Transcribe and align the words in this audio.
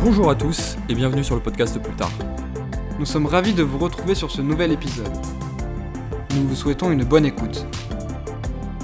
Bonjour 0.00 0.30
à 0.30 0.34
tous 0.36 0.76
et 0.88 0.94
bienvenue 0.94 1.24
sur 1.24 1.34
le 1.34 1.42
podcast 1.42 1.82
Plus 1.82 1.94
tard. 1.96 2.12
Nous 2.98 3.04
sommes 3.04 3.26
ravis 3.26 3.52
de 3.52 3.62
vous 3.62 3.78
retrouver 3.78 4.14
sur 4.14 4.30
ce 4.30 4.40
nouvel 4.40 4.70
épisode. 4.70 5.10
Nous 6.36 6.46
vous 6.46 6.54
souhaitons 6.54 6.92
une 6.92 7.04
bonne 7.04 7.26
écoute. 7.26 7.66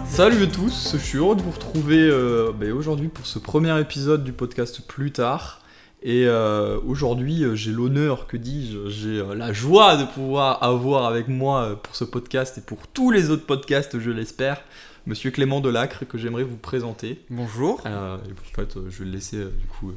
Salut 0.04 0.42
à 0.42 0.46
tous, 0.48 0.90
je 0.92 0.98
suis 0.98 1.18
heureux 1.18 1.36
de 1.36 1.42
vous 1.42 1.52
retrouver 1.52 2.00
euh, 2.00 2.52
ben, 2.52 2.72
aujourd'hui 2.72 3.08
pour 3.08 3.26
ce 3.26 3.38
premier 3.38 3.78
épisode 3.80 4.24
du 4.24 4.32
podcast 4.32 4.80
Plus 4.86 5.12
tard. 5.12 5.60
Et 6.02 6.26
euh, 6.26 6.78
aujourd'hui, 6.86 7.44
euh, 7.44 7.54
j'ai 7.54 7.70
l'honneur, 7.70 8.26
que 8.26 8.36
dis-je, 8.36 8.90
j'ai 8.90 9.20
euh, 9.20 9.34
la 9.34 9.54
joie 9.54 9.96
de 9.96 10.04
pouvoir 10.04 10.62
avoir 10.62 11.06
avec 11.06 11.28
moi 11.28 11.80
pour 11.82 11.96
ce 11.96 12.04
podcast 12.04 12.58
et 12.58 12.60
pour 12.60 12.86
tous 12.88 13.10
les 13.10 13.30
autres 13.30 13.46
podcasts, 13.46 13.98
je 13.98 14.10
l'espère, 14.10 14.60
Monsieur 15.06 15.30
Clément 15.30 15.60
Delacre, 15.60 16.06
que 16.06 16.18
j'aimerais 16.18 16.44
vous 16.44 16.56
présenter. 16.58 17.22
Bonjour. 17.30 17.80
Euh, 17.86 18.18
et 18.18 18.32
en 18.32 18.54
fait, 18.54 18.74
je 18.88 18.98
vais 18.98 19.04
le 19.06 19.12
laisser 19.12 19.38
du 19.38 19.66
coup 19.66 19.92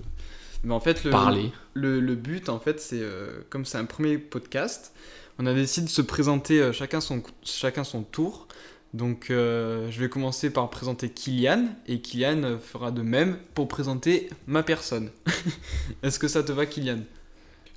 Mais 0.67 0.73
en 0.73 0.81
fait, 0.81 1.05
le, 1.05 1.11
parler. 1.11 1.53
le, 1.75 2.01
le 2.01 2.15
but, 2.15 2.49
en 2.49 2.59
fait, 2.59 2.81
c'est 2.81 2.99
euh, 2.99 3.39
comme 3.49 3.63
c'est 3.63 3.77
un 3.77 3.85
premier 3.85 4.17
podcast, 4.17 4.93
on 5.39 5.45
a 5.45 5.53
décidé 5.53 5.87
de 5.87 5.91
se 5.91 6.01
présenter 6.01 6.59
euh, 6.59 6.73
chacun, 6.73 6.99
son, 6.99 7.23
chacun 7.41 7.85
son 7.85 8.03
tour. 8.03 8.49
Donc, 8.93 9.27
euh, 9.29 9.89
je 9.89 9.99
vais 10.01 10.09
commencer 10.09 10.49
par 10.49 10.69
présenter 10.69 11.09
Kylian 11.09 11.67
et 11.87 12.01
Kylian 12.01 12.57
fera 12.61 12.91
de 12.91 13.01
même 13.01 13.37
pour 13.53 13.69
présenter 13.69 14.29
ma 14.45 14.61
personne. 14.61 15.09
Est-ce 16.03 16.19
que 16.19 16.27
ça 16.27 16.43
te 16.43 16.51
va, 16.51 16.65
Kylian? 16.65 16.99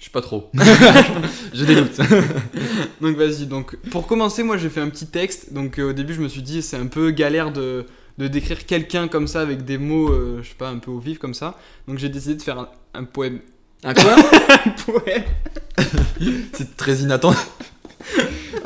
Je 0.01 0.07
sais 0.07 0.11
pas 0.11 0.23
trop. 0.23 0.51
J'ai 1.52 1.66
des 1.66 1.77
doutes. 1.77 2.01
Donc 3.01 3.16
vas-y, 3.16 3.47
donc 3.47 3.77
pour 3.91 4.09
commencer, 4.09 4.43
moi 4.43 4.57
j'ai 4.57 4.71
fait 4.71 4.80
un 4.80 4.88
petit 4.88 5.07
texte. 5.07 5.52
Donc 5.52 5.79
au 5.79 5.93
début, 5.93 6.15
je 6.15 6.23
me 6.23 6.29
suis 6.29 6.43
dit 6.43 6.63
c'est 6.63 6.79
un 6.79 6.87
peu 6.87 7.11
galère 7.11 7.52
de, 7.52 7.87
de 8.20 8.29
décrire 8.29 8.66
quelqu'un 8.66 9.09
comme 9.09 9.27
ça 9.27 9.41
avec 9.41 9.65
des 9.65 9.79
mots, 9.79 10.10
euh, 10.12 10.41
je 10.42 10.48
sais 10.51 10.55
pas, 10.55 10.69
un 10.69 10.79
peu 10.79 10.91
au 10.91 10.98
vif 10.98 11.19
comme 11.19 11.34
ça. 11.34 11.59
Donc 11.88 11.98
j'ai 11.98 12.09
décidé 12.10 12.34
de 12.34 12.43
faire 12.43 12.59
un, 12.59 12.69
un 12.95 13.05
poème. 13.05 13.41
Un 13.83 13.95
quoi 13.95 14.15
Un 14.66 14.71
poème 14.71 15.24
C'est 16.52 16.77
très 16.77 16.96
inattendu. 16.99 17.37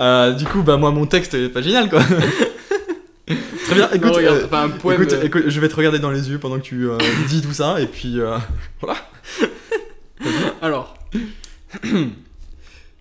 Euh, 0.01 0.33
du 0.33 0.45
coup, 0.45 0.63
bah 0.63 0.77
moi 0.77 0.91
mon 0.91 1.07
texte 1.07 1.35
est 1.35 1.49
pas 1.49 1.61
génial 1.63 1.89
quoi. 1.89 2.03
très 2.03 3.75
bien. 3.75 3.89
Écoute, 3.93 4.05
Non, 4.11 4.13
regarde, 4.15 4.39
euh, 4.39 4.47
enfin, 4.47 4.63
un 4.65 4.71
poème. 4.71 5.03
écoute, 5.03 5.17
écoute, 5.23 5.43
je 5.47 5.61
vais 5.61 5.69
te 5.69 5.77
regarder 5.77 6.01
dans 6.01 6.11
les 6.11 6.31
yeux 6.31 6.39
pendant 6.39 6.57
que 6.59 6.63
tu 6.65 6.89
dis 7.29 7.41
tout 7.43 7.53
ça 7.53 7.81
et 7.81 7.87
puis 7.87 8.19
euh, 8.19 8.37
Alors. 10.63 10.97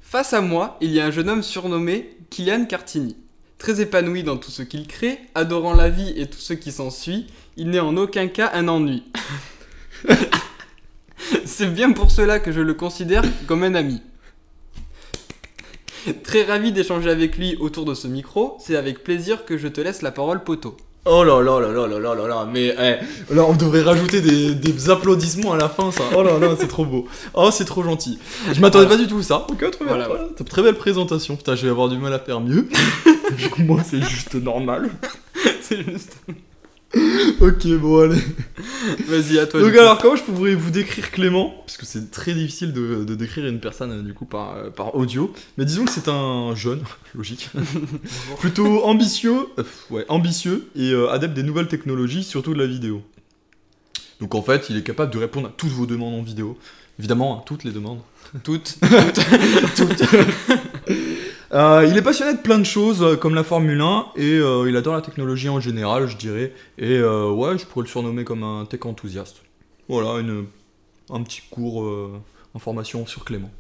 Face 0.01 0.33
à 0.33 0.41
moi, 0.41 0.77
il 0.81 0.91
y 0.91 0.99
a 0.99 1.05
un 1.05 1.11
jeune 1.11 1.29
homme 1.29 1.41
surnommé 1.41 2.15
Kylian 2.29 2.65
Cartini. 2.65 3.15
Très 3.64 3.80
épanoui 3.80 4.23
dans 4.23 4.36
tout 4.36 4.52
ce 4.52 4.61
qu'il 4.61 4.88
crée, 4.88 5.22
adorant 5.36 5.73
la 5.73 5.89
vie 5.89 6.14
et 6.17 6.28
tout 6.28 6.38
ce 6.38 6.52
qui 6.52 6.73
s'ensuit, 6.73 7.28
il 7.56 7.69
n'est 7.69 7.80
en 7.80 7.95
aucun 7.95 8.28
cas 8.28 8.52
un 8.53 8.67
ennui. 8.67 9.03
C'est 11.45 11.73
bien 11.73 11.94
pour 11.94 12.11
cela 12.11 12.41
que 12.41 12.52
je 12.52 12.59
le 12.59 12.73
considère 12.73 13.23
comme 13.47 13.64
un 13.64 13.73
ami. 13.73 14.02
Très 16.23 16.44
ravi 16.44 16.73
d'échanger 16.73 17.09
avec 17.09 17.38
lui 17.38 17.56
autour 17.56 17.86
de 17.86 17.94
ce 17.94 18.09
micro, 18.09 18.58
c'est 18.59 18.75
avec 18.75 19.02
plaisir 19.02 19.45
que 19.45 19.58
je 19.58 19.69
te 19.69 19.80
laisse 19.80 20.02
la 20.02 20.11
parole 20.11 20.44
poteau. 20.44 20.75
Oh 21.05 21.21
là 21.25 21.41
là 21.41 21.59
là 21.59 21.69
là 21.69 21.85
là 21.85 21.99
là 21.99 22.15
là 22.15 22.27
là, 22.27 22.49
mais 22.49 22.73
eh, 22.79 23.33
là 23.35 23.43
on 23.43 23.53
devrait 23.55 23.81
rajouter 23.81 24.21
des, 24.21 24.55
des 24.55 24.89
applaudissements 24.89 25.51
à 25.51 25.57
la 25.57 25.67
fin 25.67 25.91
ça. 25.91 26.03
Oh 26.15 26.23
là 26.23 26.39
là, 26.39 26.55
c'est 26.57 26.69
trop 26.69 26.85
beau. 26.85 27.09
Oh, 27.33 27.49
c'est 27.51 27.65
trop 27.65 27.83
gentil. 27.83 28.19
Je 28.53 28.61
m'attendais 28.61 28.87
pas 28.87 28.95
du 28.95 29.05
tout 29.05 29.19
à 29.19 29.23
ça. 29.23 29.45
Ok, 29.49 29.57
très 29.57 29.69
bien. 29.83 29.87
Voilà. 29.87 30.07
voilà. 30.07 30.27
T'as 30.33 30.45
très 30.45 30.63
belle 30.63 30.75
présentation. 30.75 31.35
Putain, 31.35 31.55
je 31.55 31.63
vais 31.63 31.71
avoir 31.71 31.89
du 31.89 31.97
mal 31.97 32.13
à 32.13 32.19
faire 32.19 32.39
mieux. 32.39 32.69
moi, 33.57 33.81
c'est 33.83 34.01
juste 34.01 34.35
normal. 34.35 34.91
C'est 35.61 35.83
juste. 35.83 36.15
Ok, 37.41 37.67
bon, 37.80 37.99
allez. 37.99 38.22
Vas-y, 39.08 39.39
à 39.39 39.47
toi. 39.47 39.61
Donc 39.61 39.73
alors 39.75 39.97
comment 39.97 40.16
je 40.16 40.23
pourrais 40.23 40.55
vous 40.55 40.72
décrire 40.72 41.11
Clément? 41.11 41.53
Parce 41.66 41.77
que 41.77 41.85
c'est 41.85 42.11
très 42.11 42.33
difficile 42.33 42.72
de, 42.73 43.03
de 43.03 43.16
décrire 43.16 43.45
une 43.47 43.59
personne 43.59 43.91
euh, 43.91 44.02
du 44.02 44.13
coup 44.13 44.25
par, 44.25 44.55
euh, 44.55 44.69
par 44.69 44.95
audio. 44.95 45.33
Mais 45.58 45.66
disons 45.66 45.85
que 45.85 45.91
c'est 45.91 46.08
un 46.08 46.55
jeune, 46.55 46.81
logique, 47.16 47.50
plutôt 48.40 48.84
ambitieux, 48.85 49.47
euh, 49.59 49.63
ouais, 49.90 50.06
ambitieux 50.09 50.67
et 50.75 50.91
euh, 50.91 51.09
adepte 51.09 51.34
des 51.34 51.44
nouvelles 51.44 51.67
technologies, 51.67 52.23
surtout 52.23 52.53
de 52.53 52.59
la 52.59 52.67
vidéo. 52.67 53.01
Donc 54.19 54.35
en 54.35 54.41
fait, 54.41 54.69
il 54.69 54.78
est 54.78 54.84
capable 54.84 55.12
de 55.12 55.17
répondre 55.17 55.47
à 55.47 55.51
toutes 55.56 55.72
vos 55.72 55.85
demandes 55.85 56.13
en 56.13 56.23
vidéo. 56.23 56.57
Évidemment, 57.00 57.40
à 57.40 57.44
toutes 57.44 57.63
les 57.63 57.72
demandes. 57.72 58.00
Toutes. 58.44 58.78
Euh, 61.53 61.88
il 61.88 61.96
est 61.96 62.02
passionné 62.02 62.34
de 62.34 62.40
plein 62.40 62.58
de 62.58 62.64
choses 62.64 63.03
euh, 63.03 63.16
comme 63.16 63.36
la 63.36 63.44
Formule 63.44 63.80
1 63.80 64.08
et 64.16 64.38
euh, 64.40 64.68
il 64.68 64.75
adore 64.75 64.96
la 64.96 65.02
technologie 65.02 65.50
en 65.50 65.59
général, 65.59 66.08
je 66.08 66.18
dirais. 66.18 66.52
Et 66.80 66.97
euh, 66.97 67.30
ouais, 67.30 67.59
je 67.59 67.66
pourrais 67.66 67.84
le 67.84 67.90
surnommer 67.90 68.24
comme 68.24 68.41
un 68.41 68.66
tech 68.66 68.80
enthousiaste. 68.86 69.44
Voilà, 69.88 70.19
une, 70.19 70.46
un 71.12 71.22
petit 71.22 71.41
cours 71.52 71.88
information 72.56 73.06
sur 73.06 73.24
Clément. 73.24 73.52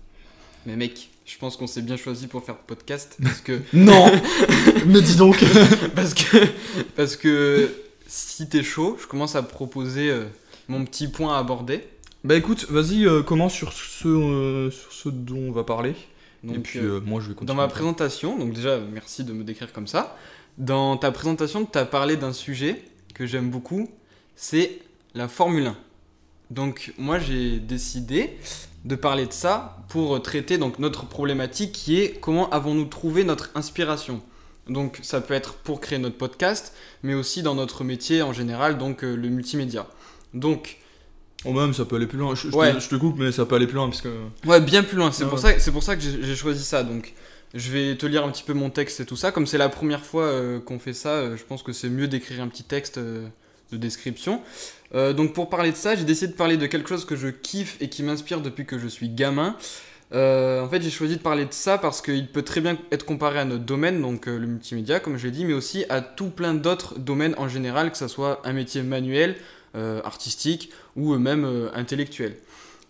Mais 0.65 0.75
mec, 0.75 1.09
je 1.25 1.37
pense 1.37 1.55
qu'on 1.55 1.67
s'est 1.67 1.81
bien 1.83 1.97
choisi 1.97 2.25
pour 2.27 2.43
faire 2.43 2.57
podcast 2.57 3.17
parce 3.21 3.41
que 3.41 3.61
Non 3.73 4.11
Mais 4.87 5.01
dis 5.01 5.17
donc 5.17 5.43
parce 5.95 6.15
que 6.15 6.37
parce 6.95 7.15
que 7.15 7.69
si 8.07 8.49
t'es 8.49 8.63
chaud, 8.63 8.97
je 8.99 9.05
commence 9.05 9.35
à 9.35 9.43
proposer 9.43 10.11
mon 10.67 10.83
petit 10.85 11.09
point 11.09 11.35
à 11.35 11.39
aborder. 11.39 11.83
Bah 12.23 12.35
écoute, 12.35 12.65
vas-y, 12.69 13.05
commence 13.25 13.53
sur 13.53 13.73
ce, 13.73 14.69
sur 14.71 14.93
ce 14.93 15.09
dont 15.09 15.49
on 15.49 15.51
va 15.51 15.63
parler? 15.63 15.93
Donc 16.43 16.57
et 16.57 16.59
puis 16.59 16.79
euh, 16.79 16.97
euh, 16.97 17.01
moi 17.01 17.21
je 17.21 17.29
vais 17.29 17.33
continuer. 17.33 17.47
dans 17.47 17.61
ma 17.61 17.67
présentation, 17.67 18.37
donc 18.37 18.53
déjà 18.53 18.79
merci 18.79 19.23
de 19.23 19.33
me 19.33 19.43
décrire 19.43 19.71
comme 19.71 19.87
ça. 19.87 20.17
Dans 20.57 20.97
ta 20.97 21.11
présentation, 21.11 21.65
tu 21.65 21.77
as 21.77 21.85
parlé 21.85 22.17
d'un 22.17 22.33
sujet 22.33 22.83
que 23.13 23.25
j'aime 23.25 23.49
beaucoup, 23.49 23.89
c'est 24.35 24.79
la 25.15 25.27
Formule 25.27 25.67
1. 25.67 25.77
Donc 26.51 26.93
moi 26.97 27.19
j'ai 27.19 27.59
décidé 27.59 28.37
de 28.85 28.95
parler 28.95 29.25
de 29.25 29.31
ça 29.31 29.77
pour 29.87 30.21
traiter 30.21 30.57
donc 30.57 30.79
notre 30.79 31.05
problématique 31.05 31.71
qui 31.71 31.99
est 31.99 32.19
comment 32.19 32.49
avons-nous 32.49 32.85
trouvé 32.85 33.23
notre 33.23 33.49
inspiration. 33.55 34.21
Donc 34.67 34.99
ça 35.01 35.21
peut 35.21 35.33
être 35.33 35.55
pour 35.55 35.81
créer 35.81 35.99
notre 35.99 36.17
podcast, 36.17 36.73
mais 37.03 37.13
aussi 37.13 37.43
dans 37.43 37.55
notre 37.55 37.83
métier 37.83 38.21
en 38.21 38.33
général, 38.33 38.77
donc 38.77 39.03
euh, 39.03 39.15
le 39.15 39.29
multimédia. 39.29 39.87
Donc 40.33 40.77
Oh 41.45 41.51
même 41.53 41.73
ça 41.73 41.85
peut 41.85 41.95
aller 41.97 42.07
plus 42.07 42.17
loin. 42.17 42.35
Je, 42.35 42.49
je 42.49 42.55
Ouais. 42.55 42.73
te, 42.73 42.79
je 42.79 42.89
te 42.89 42.95
coupe 42.95 43.17
mais 43.19 43.31
ça 43.31 43.45
peut 43.45 43.55
aller 43.55 43.67
plus 43.67 43.75
loin 43.75 43.89
parce 43.89 44.01
que... 44.01 44.09
Ouais, 44.45 44.61
bien 44.61 44.83
plus 44.83 44.97
loin. 44.97 45.11
C'est 45.11 45.23
Ah 45.25 45.27
pour, 45.27 45.43
ouais. 45.43 45.53
ça, 45.53 45.59
c'est 45.59 45.71
pour 45.71 45.83
ça 45.83 45.95
que 45.95 46.01
j'ai 46.01 46.35
choisi 46.35 46.63
ça. 46.63 46.83
Donc, 46.83 47.13
je 47.53 47.69
vais 47.71 47.95
te 47.95 48.05
lire 48.05 48.23
un 48.25 48.31
petit 48.31 48.43
peu 48.43 48.53
mon 48.53 48.69
texte 48.69 48.99
et 49.01 49.05
tout 49.05 49.15
ça. 49.15 49.31
Comme 49.31 49.45
c'est 49.45 49.57
la 49.57 49.69
première 49.69 50.03
fois 50.05 50.23
euh, 50.23 50.59
qu'on 50.59 50.79
fait 50.79 50.93
ça, 50.93 51.09
euh, 51.09 51.37
je 51.37 51.43
pense 51.43 51.61
que 51.63 51.73
c'est 51.73 51.89
mieux 51.89 52.07
d'écrire 52.07 52.41
un 52.41 52.47
petit 52.47 52.63
texte 52.63 52.97
euh, 52.97 53.27
de 53.71 53.77
description. 53.77 54.41
Donc, 54.93 55.33
pour 55.33 55.49
parler 55.49 55.71
de 55.71 55.75
ça, 55.75 55.95
j'ai 55.95 56.03
décidé 56.03 56.31
de 56.31 56.37
parler 56.37 56.55
de 56.55 56.67
quelque 56.67 56.87
chose 56.87 57.03
que 57.03 57.15
je 57.15 57.27
kiffe 57.29 57.77
et 57.81 57.89
qui 57.89 58.03
m'inspire 58.03 58.41
depuis 58.41 58.63
que 58.63 58.77
je 58.77 58.87
suis 58.87 59.09
gamin. 59.09 59.55
En 60.11 60.67
fait, 60.69 60.83
j'ai 60.83 60.91
choisi 60.91 61.17
de 61.17 61.21
parler 61.23 61.45
de 61.45 61.51
ça 61.53 61.79
parce 61.79 61.99
qu'il 61.99 62.27
peut 62.27 62.43
très 62.43 62.61
bien 62.61 62.77
être 62.91 63.03
comparé 63.03 63.39
à 63.39 63.45
notre 63.45 63.63
domaine, 63.63 63.99
donc 64.03 64.27
le 64.27 64.45
multimédia, 64.45 64.99
comme 64.99 65.17
je 65.17 65.25
l'ai 65.25 65.31
dit, 65.31 65.45
mais 65.45 65.53
aussi 65.53 65.83
à 65.89 66.01
tout 66.01 66.29
plein 66.29 66.53
d'autres 66.53 66.99
domaines 66.99 67.33
en 67.39 67.47
général, 67.47 67.91
que 67.91 67.97
ce 67.97 68.07
soit 68.07 68.39
un 68.45 68.53
métier 68.53 68.83
manuel, 68.83 69.35
euh, 69.75 70.01
artistique 70.03 70.71
ou 70.95 71.15
même 71.17 71.45
euh, 71.45 71.69
intellectuel. 71.73 72.35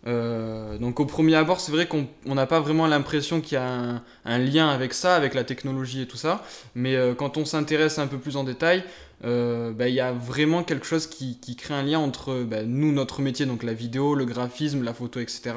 Euh, 0.05 0.77
donc 0.77 0.99
au 0.99 1.05
premier 1.05 1.35
abord, 1.35 1.61
c'est 1.61 1.71
vrai 1.71 1.87
qu'on 1.87 2.07
on 2.25 2.35
n'a 2.35 2.45
pas 2.45 2.59
vraiment 2.59 2.87
l'impression 2.87 3.39
qu'il 3.39 3.53
y 3.53 3.61
a 3.61 4.01
un, 4.25 4.37
lien 4.37 4.67
avec 4.67 4.93
ça, 4.93 5.15
avec 5.15 5.33
la 5.33 5.43
technologie 5.43 6.01
et 6.01 6.07
tout 6.07 6.17
ça, 6.17 6.43
mais 6.75 6.95
euh, 6.95 7.13
quand 7.13 7.37
on 7.37 7.45
s'intéresse 7.45 7.99
un 7.99 8.07
peu 8.07 8.17
plus 8.17 8.35
en 8.35 8.43
détail, 8.43 8.83
bah, 9.21 9.87
il 9.87 9.93
y 9.93 10.01
a 10.01 10.11
vraiment 10.11 10.63
quelque 10.63 10.85
chose 10.85 11.07
qui, 11.07 11.55
crée 11.55 11.73
un 11.73 11.83
lien 11.83 11.99
entre 11.99 12.43
bah, 12.43 12.63
nous, 12.63 12.91
notre 12.91 13.21
métier, 13.21 13.45
donc 13.45 13.63
la 13.63 13.73
vidéo, 13.73 14.15
le 14.15 14.25
graphisme, 14.25 14.83
la 14.83 14.93
photo, 14.93 15.21
etc., 15.21 15.53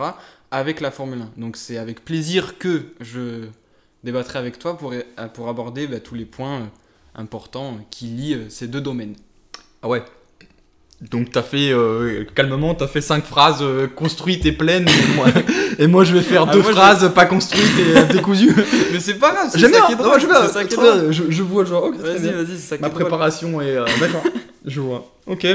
avec 0.53 0.81
la 0.81 0.93
Formule 0.93 1.23
1. 1.23 1.41
Donc 1.41 1.57
c'est 1.57 1.77
avec 1.77 2.05
plaisir 2.05 2.59
que 2.59 2.85
je 3.01 3.47
débattrai 4.05 4.39
avec 4.39 4.61
toi 4.61 4.79
pour, 4.79 4.95
pour 5.35 5.49
aborder 5.49 5.89
bah, 5.89 5.99
tous 5.99 6.15
les 6.15 6.27
points 6.27 6.71
importants 7.17 7.79
qui 7.91 8.07
lient 8.07 8.39
ces 8.51 8.69
deux 8.69 8.81
domaines. 8.81 9.17
Ah 9.83 9.89
ouais. 9.89 10.05
Donc 11.03 11.31
t'as 11.31 11.43
fait 11.43 11.71
euh, 11.73 12.25
calmement, 12.35 12.75
t'as 12.75 12.87
fait 12.87 13.03
cinq 13.03 13.23
phrases 13.25 13.59
euh, 13.61 13.87
construites 13.87 14.47
et 14.47 14.53
pleines, 14.53 14.89
et 14.89 15.15
moi, 15.17 15.27
et 15.79 15.87
moi, 15.87 16.05
je 16.05 16.15
vais 16.15 16.23
faire 16.23 16.47
Ah, 16.49 16.53
deux 16.53 16.61
moi, 16.63 16.71
je- 16.71 16.75
phrases 16.77 17.13
pas 17.15 17.27
construites 17.27 17.79
et 17.79 17.99
euh, 17.99 18.05
décousues. 18.07 18.55
Mais 18.93 18.99
c'est 19.01 19.15
pas 19.19 19.33
grave, 19.33 19.49
c'est 19.53 19.59
J'aime 19.59 19.73
ça 19.73 19.79
bien, 19.79 19.87
qui 19.89 19.93
est 19.93 19.97
non, 19.97 20.05
drôle. 20.05 20.21
bien, 20.21 21.13
je, 21.13 21.23
je 21.31 21.43
vois, 21.43 21.65
genre, 21.67 21.85
ok, 21.85 21.99
très 21.99 22.17
Vas-y, 22.19 22.33
vas-y, 22.33 22.47
c'est 22.57 22.57
ça 22.57 22.77
qui 22.77 22.83
Ma 22.83 22.89
est 22.89 22.93
préparation 22.93 23.61
est. 23.61 23.75
D'accord, 24.01 24.23
je 24.65 24.81
vois. 24.81 25.13
Ok. 25.27 25.47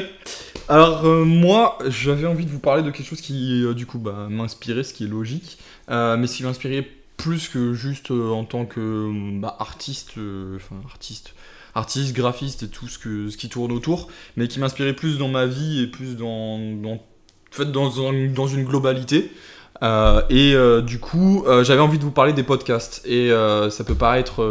Alors, 0.70 1.04
moi, 1.06 1.80
j'avais 1.88 2.28
envie 2.28 2.46
de 2.46 2.52
vous 2.52 2.60
parler 2.60 2.84
de 2.84 2.92
quelque 2.92 3.08
chose 3.08 3.22
qui, 3.22 3.66
du 3.76 3.88
coup, 3.88 3.98
bah, 3.98 4.28
m'inspirait, 4.30 4.84
ce 4.84 4.94
qui 4.94 5.06
est 5.06 5.10
logique, 5.10 5.58
mais 5.90 6.28
ce 6.28 6.38
qui 6.38 6.44
m'inspirait 6.44 6.88
plus 7.18 7.50
que 7.50 7.74
juste 7.74 8.12
en 8.12 8.44
tant 8.44 8.66
que 8.66 9.10
bah, 9.40 9.56
artiste, 9.60 10.12
enfin, 10.56 10.76
artiste, 10.86 11.34
artiste, 11.76 12.14
graphiste 12.14 12.64
et 12.64 12.68
tout 12.68 12.88
ce, 12.88 13.00
que, 13.00 13.30
ce 13.30 13.38
qui 13.38 13.50
tourne 13.50 13.72
autour, 13.72 14.08
mais 14.38 14.48
qui 14.48 14.60
m'inspirait 14.60 14.96
plus 14.96 15.18
dans 15.18 15.30
ma 15.30 15.46
vie 15.46 15.82
et 15.82 15.88
plus 15.88 16.16
dans, 16.16 16.60
dans, 16.60 17.00
fait, 17.52 17.72
dans, 17.72 17.90
dans 17.90 18.48
une 18.48 18.64
globalité. 18.66 19.32
Euh, 19.84 20.22
et 20.30 20.54
euh, 20.54 20.82
du 20.82 21.00
coup, 21.00 21.44
euh, 21.48 21.64
j'avais 21.64 21.82
envie 21.82 21.98
de 21.98 22.04
vous 22.04 22.12
parler 22.12 22.34
des 22.34 22.44
podcasts. 22.44 23.02
Et 23.06 23.32
ça 23.70 23.84
peut 23.84 23.96
paraître 23.96 24.44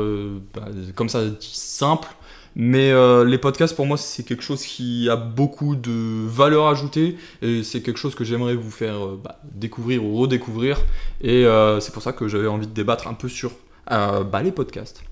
bah, 0.55 0.67
comme 0.95 1.09
ça 1.09 1.21
simple, 1.41 2.09
Mais 2.57 2.93
les 3.25 3.39
podcasts, 3.39 3.77
pour 3.77 3.87
moi, 3.87 3.97
c'est 3.97 4.23
quelque 4.25 4.43
chose 4.43 4.63
qui 4.65 5.09
a 5.09 5.17
beaucoup 5.17 5.77
de 5.77 6.27
valeur 6.27 6.67
ajoutée 6.67 7.17
et 7.43 7.63
c'est 7.63 7.83
quelque 7.83 7.99
chose 7.99 8.15
que 8.15 8.25
j'aimerais 8.25 8.55
vous 8.55 8.71
faire 8.71 9.07
bah, 9.23 9.39
découvrir 9.55 10.05
ou 10.05 10.17
redécouvrir. 10.17 10.79
Et 11.23 11.45
c'est 11.81 11.93
pour 11.93 12.03
ça 12.03 12.13
que 12.13 12.29
j'avais 12.29 12.49
envie 12.49 12.67
de 12.67 12.75
débattre 12.75 13.09
un 13.09 13.15
peu 13.15 13.29
sur 13.29 13.53
bah, 13.89 14.43
les 14.43 14.53
podcasts. 14.53 15.03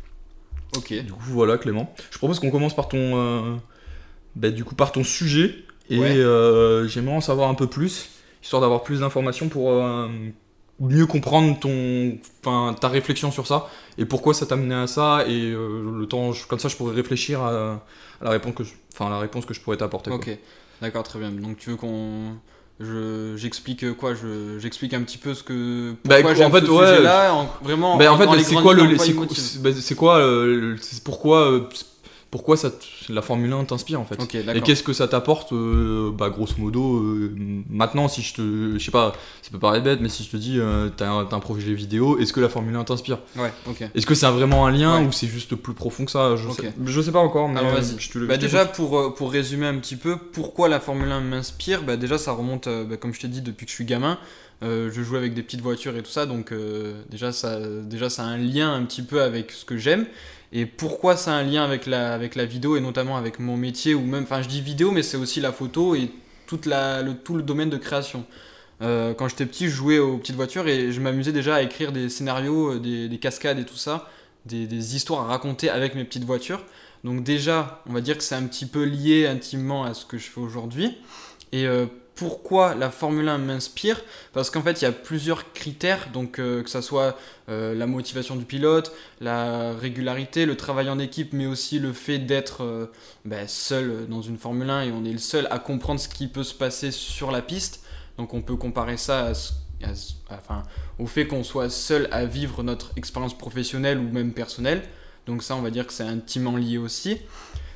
Ok. 0.77 0.93
Du 1.05 1.13
coup, 1.13 1.21
voilà, 1.27 1.59
Clément. 1.59 1.93
Je 2.11 2.19
propose 2.19 2.39
qu'on 2.41 2.51
commence 2.51 2.75
par 2.77 2.89
ton, 2.89 2.99
euh, 3.17 3.55
bah, 4.37 4.51
du 4.51 4.65
coup, 4.65 4.75
par 4.75 4.93
ton 4.93 5.05
sujet 5.05 5.55
et 5.91 5.99
Ouais. 5.99 6.17
euh, 6.17 6.87
j'aimerais 6.87 7.17
en 7.17 7.21
savoir 7.21 7.49
un 7.49 7.55
peu 7.55 7.67
plus, 7.67 8.11
histoire 8.43 8.61
d'avoir 8.61 8.83
plus 8.83 9.01
d'informations 9.01 9.49
pour 9.49 9.71
euh, 9.73 10.09
mieux 10.81 11.07
comprendre 11.07 11.59
ton, 11.59 12.19
ta 12.43 12.89
réflexion 12.89 13.31
sur 13.33 13.47
ça 13.47 13.69
et 13.97 14.05
pourquoi 14.05 14.35
ça 14.35 14.47
t'a 14.47 14.57
mené 14.57 14.75
à 14.75 14.87
ça 14.87 15.25
et 15.27 15.51
le 15.51 16.05
temps, 16.07 16.33
je- 16.33 16.47
comme 16.47 16.59
ça, 16.59 16.69
je 16.69 16.77
pourrais 16.77 16.95
réfléchir 16.95 17.41
à, 17.43 17.83
à 18.21 18.25
la 18.25 18.31
réponse 18.31 18.55
que, 18.55 18.63
enfin, 18.93 19.09
la 19.11 19.19
réponse 19.19 19.45
que 19.47 19.55
je 19.55 19.61
pourrais 19.61 19.77
t'apporter. 19.79 20.11
Ok. 20.11 20.31
D'accord, 20.81 21.03
très 21.03 21.19
bien. 21.19 21.31
Donc 21.33 21.57
tu 21.57 21.71
veux 21.71 21.77
qu'on. 21.77 22.35
Je, 22.81 23.35
j'explique 23.37 23.93
quoi 23.97 24.15
je, 24.15 24.59
J'explique 24.61 24.95
un 24.95 25.03
petit 25.03 25.19
peu 25.19 25.35
ce 25.35 25.43
que. 25.43 25.95
Bah, 26.05 26.17
Pourquoi 26.17 26.31
en 26.31 26.35
j'aime 26.37 26.53
fait, 26.53 26.65
ce 26.67 26.71
ouais. 26.71 26.87
sujet-là, 26.89 27.35
en- 27.35 27.51
vraiment. 27.63 27.97
Ben, 27.97 28.09
en 28.09 28.17
dans 28.17 28.33
fait, 28.33 28.39
les 28.39 28.45
c'est 28.45 28.55
quoi 28.55 28.73
le, 28.75 28.83
en 28.83 28.99
c'est 28.99 29.15
quoi, 29.15 29.27
quoi, 29.97 30.19
euh, 30.19 30.77
pourquoi, 31.05 31.51
euh, 31.53 31.61
pourquoi 32.31 32.57
ça, 32.59 32.71
la 33.09 33.23
Formule 33.23 33.53
1 33.53 33.65
t'inspire 33.65 34.01
en 34.01 34.05
fait 34.05 34.19
Et 34.55 34.61
qu'est-ce 34.61 34.83
que 34.83 34.93
ça 34.93 35.09
t'apporte, 35.09 35.53
euh, 35.53 36.11
bah, 36.13 36.29
grosso 36.29 36.55
modo, 36.59 36.99
euh, 36.99 37.35
maintenant, 37.71 38.07
si 38.09 38.21
je 38.23 38.35
te. 38.35 38.79
Je 38.79 38.85
sais 38.85 38.91
pas, 38.91 39.15
ça 39.43 39.51
peut 39.51 39.59
paraître 39.59 39.85
bête, 39.85 40.01
mais 40.03 40.11
si 40.11 40.25
je 40.25 40.31
te 40.31 40.37
dis, 40.37 40.59
euh, 40.61 40.91
t'as 40.95 41.09
un, 41.09 41.21
un 41.31 41.41
projet 41.41 41.73
vidéo, 41.73 42.19
est-ce 42.19 42.33
que 42.35 42.41
la 42.41 42.49
Formule 42.51 42.77
1 42.77 42.85
t'inspire? 42.85 43.19
Ouais, 43.37 43.53
ok. 43.67 43.83
Est-ce 43.95 44.05
que 44.07 44.15
c'est 44.15 44.29
vraiment 44.31 44.67
un 44.67 44.71
lien 44.71 45.01
Ouais. 45.01 45.07
ou 45.07 45.13
c'est 45.13 45.27
juste 45.27 45.55
plus 45.55 45.73
profond 45.75 46.05
que 46.05 46.11
ça? 46.11 46.37
Je, 46.37 46.49
Ok. 46.49 46.57
sais, 46.61 46.73
je 46.85 47.01
sais 47.01 47.13
pas 47.13 47.19
encore, 47.21 47.49
mais 47.49 47.61
Alors, 47.61 47.73
vas-y. 47.73 47.99
je 47.99 48.11
te 48.11 48.19
le 48.19 48.27
Bah 48.27 48.35
je 48.35 48.41
déjà 48.41 48.67
pour, 48.67 48.99
euh, 48.99 49.15
pour 49.15 49.33
résumer 49.33 49.67
un 49.67 49.79
petit 49.79 49.97
peu 49.97 50.19
pourquoi 50.19 50.69
la 50.69 50.81
Formule 50.81 51.11
1 51.11 51.21
m'inspire, 51.21 51.83
bah 51.83 51.97
déjà 51.97 52.19
ça 52.19 52.33
remonte 52.33 52.69
bah, 52.69 52.97
comme 52.99 53.15
je 53.15 53.21
t'ai 53.21 53.29
dit 53.29 53.41
depuis 53.41 53.65
que 53.65 53.71
je 53.71 53.75
suis 53.77 53.85
gamin, 53.87 54.19
Euh, 54.65 54.91
je 54.93 55.03
joue 55.03 55.15
avec 55.15 55.35
des 55.35 55.45
petites 55.45 55.61
voitures 55.61 55.97
et 55.97 56.03
tout 56.03 56.11
ça 56.11 56.27
donc 56.27 56.51
euh, 56.51 57.01
déjà 57.11 57.31
ça 57.31 57.61
déjà 57.85 58.11
ça 58.11 58.25
a 58.25 58.27
un 58.27 58.39
lien 58.39 58.75
un 58.75 58.83
petit 58.87 59.03
peu 59.03 59.23
avec 59.23 59.53
ce 59.53 59.65
que 59.65 59.77
j'aime 59.79 60.05
et 60.53 60.67
pourquoi 60.67 61.17
ça 61.17 61.33
a 61.33 61.35
un 61.35 61.43
lien 61.43 61.63
avec 61.65 61.87
la 61.87 62.15
avec 62.15 62.35
la 62.35 62.45
vidéo 62.45 62.77
et 62.77 62.81
notamment 62.81 63.17
avec 63.17 63.39
mon 63.39 63.57
métier 63.57 63.95
ou 63.95 64.01
même 64.01 64.23
enfin 64.23 64.43
je 64.43 64.49
dis 64.49 64.61
vidéo 64.61 64.91
mais 64.91 65.03
c'est 65.03 65.17
aussi 65.17 65.41
la 65.41 65.53
photo 65.53 65.95
et 65.95 66.11
toute 66.47 66.67
la 66.67 67.03
tout 67.25 67.37
le 67.37 67.43
domaine 67.43 67.71
de 67.71 67.77
création. 67.77 68.25
Euh, 68.81 69.13
quand 69.15 69.29
j'étais 69.29 69.47
petit, 69.47 69.65
je 69.69 69.75
jouais 69.75 69.99
aux 69.99 70.19
petites 70.19 70.37
voitures 70.37 70.69
et 70.69 70.93
je 70.93 71.01
m'amusais 71.01 71.33
déjà 71.33 71.57
à 71.57 71.63
écrire 71.63 71.93
des 71.93 72.09
scénarios, 72.09 72.75
euh, 72.75 72.79
des, 72.79 73.09
des 73.09 73.19
cascades 73.19 73.59
et 73.59 73.65
tout 73.65 73.77
ça, 73.77 74.09
des, 74.47 74.97
histoires 74.97 75.23
à 75.23 75.27
raconter 75.27 75.69
avec 75.69 75.95
mes 75.95 76.05
petites 76.05 76.25
voitures. 76.25 76.65
Donc 77.05 77.23
déjà, 77.23 77.83
on 77.89 77.93
va 77.93 78.01
dire 78.01 78.17
que 78.17 78.25
c'est 78.25 78.35
un 78.35 78.45
petit 78.45 78.67
peu 78.67 78.85
lié 78.85 79.27
intimement 79.27 79.85
à 79.85 79.95
ce 79.95 80.05
que 80.07 80.19
je 80.19 80.29
fais 80.29 80.41
aujourd'hui. 80.41 80.97
Euh, 81.55 81.87
pourquoi 82.19 82.75
la 82.75 82.91
Formule 82.91 83.29
1 83.29 83.39
m'inspire 83.39 84.03
Parce 84.33 84.51
qu'en 84.51 84.61
fait, 84.61 84.83
il 84.83 84.85
y 84.85 84.89
a 84.89 84.93
plusieurs 84.93 85.53
critères, 85.53 86.09
donc 86.13 86.41
euh, 86.41 86.65
que 86.65 86.69
ça 86.69 86.83
soit 86.83 87.17
euh, 87.49 87.77
la 87.77 87.87
motivation 87.87 88.35
du 88.35 88.45
pilote, 88.45 88.93
la 89.21 89.73
régularité, 89.75 90.45
le 90.45 90.57
travail 90.57 90.91
en 90.91 90.99
équipe, 90.99 91.33
mais 91.33 91.47
aussi 91.47 91.79
le 91.79 91.93
fait 91.93 92.19
d'être 92.19 92.65
euh, 92.65 92.87
ben, 93.25 93.47
seul 93.47 94.09
dans 94.09 94.21
une 94.21 94.37
Formule 94.37 94.69
1 94.69 94.83
et 94.83 94.91
on 94.91 95.05
est 95.05 95.13
le 95.13 95.19
seul 95.19 95.47
à 95.53 95.61
comprendre 95.61 96.01
ce 96.01 96.09
qui 96.09 96.27
peut 96.27 96.43
se 96.43 96.55
passer 96.55 96.91
sur 96.91 97.31
la 97.31 97.41
piste. 97.41 97.85
Donc 98.17 98.35
on 98.35 98.43
peut 98.43 98.57
comparer 98.57 98.97
ça 98.97 99.31
à 99.31 99.33
au 100.99 101.07
fait 101.07 101.29
qu'on 101.29 101.45
soit 101.45 101.71
seul 101.71 102.09
à 102.11 102.25
vivre 102.25 102.65
notre 102.65 102.91
expérience 102.97 103.39
professionnelle 103.39 103.97
ou 103.97 104.11
même 104.11 104.33
personnelle. 104.33 104.83
Donc 105.27 105.45
ça, 105.45 105.55
on 105.55 105.63
va 105.63 105.71
dire 105.71 105.87
que 105.87 105.93
c'est 105.93 106.03
intimement 106.03 106.57
lié 106.57 106.79
aussi. 106.79 107.19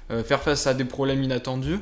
Faire 0.09 0.43
face 0.43 0.67
à 0.67 0.75
des 0.75 0.85
problèmes 0.85 1.23
inattendus. 1.23 1.79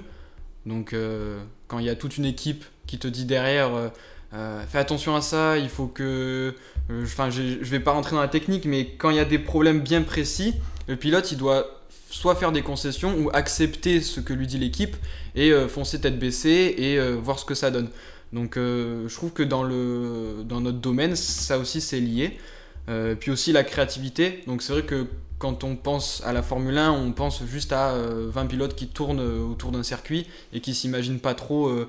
Donc 0.71 0.93
euh, 0.93 1.43
quand 1.67 1.81
il 1.81 1.87
y 1.87 1.89
a 1.91 1.97
toute 1.97 2.17
une 2.17 2.25
équipe 2.25 2.65
qui 2.87 2.99
te 2.99 3.09
dit 3.09 3.25
derrière, 3.25 3.75
euh, 3.75 3.89
euh, 4.35 4.63
fais 4.69 4.79
attention 4.79 5.17
à 5.17 5.21
ça, 5.21 5.59
il 5.59 5.69
faut 5.69 5.89
que... 5.89 6.55
Enfin, 7.03 7.29
je 7.31 7.43
vais 7.65 7.81
pas 7.81 7.91
rentrer 7.91 8.15
dans 8.17 8.23
la 8.23 8.29
technique, 8.29 8.65
mais 8.65 8.87
quand 8.87 9.11
il 9.11 9.17
y 9.17 9.21
a 9.21 9.25
des 9.25 9.39
problèmes 9.39 9.81
bien 9.81 10.03
précis, 10.03 10.55
le 10.87 10.97
pilote, 10.97 11.31
il 11.33 11.39
doit 11.39 11.83
soit 12.09 12.35
faire 12.35 12.51
des 12.51 12.63
concessions 12.63 13.17
ou 13.19 13.31
accepter 13.33 14.01
ce 14.01 14.21
que 14.21 14.33
lui 14.33 14.47
dit 14.49 14.59
l'équipe 14.59 14.97
et 15.37 15.53
foncer 15.69 16.01
tête 16.01 16.19
baissée 16.19 16.75
et 16.79 17.01
voir 17.13 17.39
ce 17.39 17.45
que 17.45 17.55
ça 17.55 17.71
donne. 17.71 17.89
Donc 18.33 18.57
je 18.57 19.15
trouve 19.15 19.31
que 19.31 19.45
dans 19.45 19.63
notre 19.63 20.79
domaine, 20.79 21.15
ça 21.15 21.59
aussi 21.59 21.81
c'est 21.81 22.01
lié. 22.01 22.39
Euh, 22.89 23.15
puis 23.15 23.31
aussi 23.31 23.53
la 23.53 23.63
créativité. 23.65 24.43
Donc 24.47 24.63
c'est 24.63 24.73
vrai 24.73 24.83
que 24.83 25.07
quand 25.39 25.65
on 25.65 25.77
pense 25.77 26.23
à 26.27 26.33
la 26.33 26.43
Formule 26.43 26.77
1, 26.77 26.91
on 26.93 27.13
pense 27.13 27.45
juste 27.45 27.73
à 27.73 27.91
euh, 27.93 28.29
20 28.33 28.47
pilotes 28.47 28.75
qui 28.75 28.89
tournent 28.89 29.21
euh, 29.21 29.41
autour 29.43 29.71
d'un 29.73 29.83
circuit 29.83 30.27
et 30.53 30.61
qui 30.61 30.75
s'imaginent 30.75 31.21
pas 31.21 31.35
trop. 31.35 31.69
euh, 31.69 31.89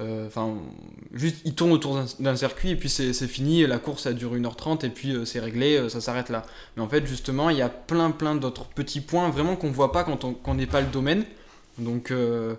euh, 0.00 0.26
Enfin, 0.26 0.54
juste 1.12 1.36
ils 1.44 1.54
tournent 1.54 1.72
autour 1.72 2.02
d'un- 2.18 2.36
circuit 2.36 2.70
et 2.70 2.76
puis 2.76 2.88
c'est 2.88 3.12
fini, 3.26 3.66
la 3.66 3.78
course 3.78 4.04
ça 4.04 4.12
dure 4.14 4.34
1h30 4.34 4.84
et 4.84 4.88
puis 4.90 5.12
euh, 5.14 5.24
c'est 5.24 5.40
réglé, 5.40 5.76
euh, 5.76 5.88
ça 5.88 6.00
s'arrête 6.00 6.30
là. 6.30 6.44
Mais 6.76 6.82
en 6.82 6.88
fait, 6.88 7.06
justement, 7.06 7.50
il 7.50 7.58
y 7.58 7.62
a 7.62 7.68
plein 7.68 8.10
plein 8.10 8.34
d'autres 8.34 8.64
petits 8.64 9.00
points 9.02 9.28
vraiment 9.30 9.56
qu'on 9.56 9.70
voit 9.70 9.92
pas 9.92 10.04
quand 10.04 10.24
on 10.24 10.32
qu'on 10.34 10.54
n'est 10.54 10.66
pas 10.66 10.80
le 10.80 10.86
domaine. 10.88 11.24
Donc, 11.78 12.10
euh, 12.10 12.54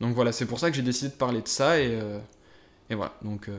donc 0.00 0.14
voilà, 0.14 0.32
c'est 0.32 0.46
pour 0.46 0.58
ça 0.58 0.70
que 0.70 0.76
j'ai 0.76 0.82
décidé 0.82 1.08
de 1.10 1.14
parler 1.16 1.40
de 1.42 1.48
ça 1.48 1.78
et, 1.80 1.88
euh, 2.00 2.18
voilà. 2.90 3.12
Donc, 3.22 3.48
euh, 3.48 3.58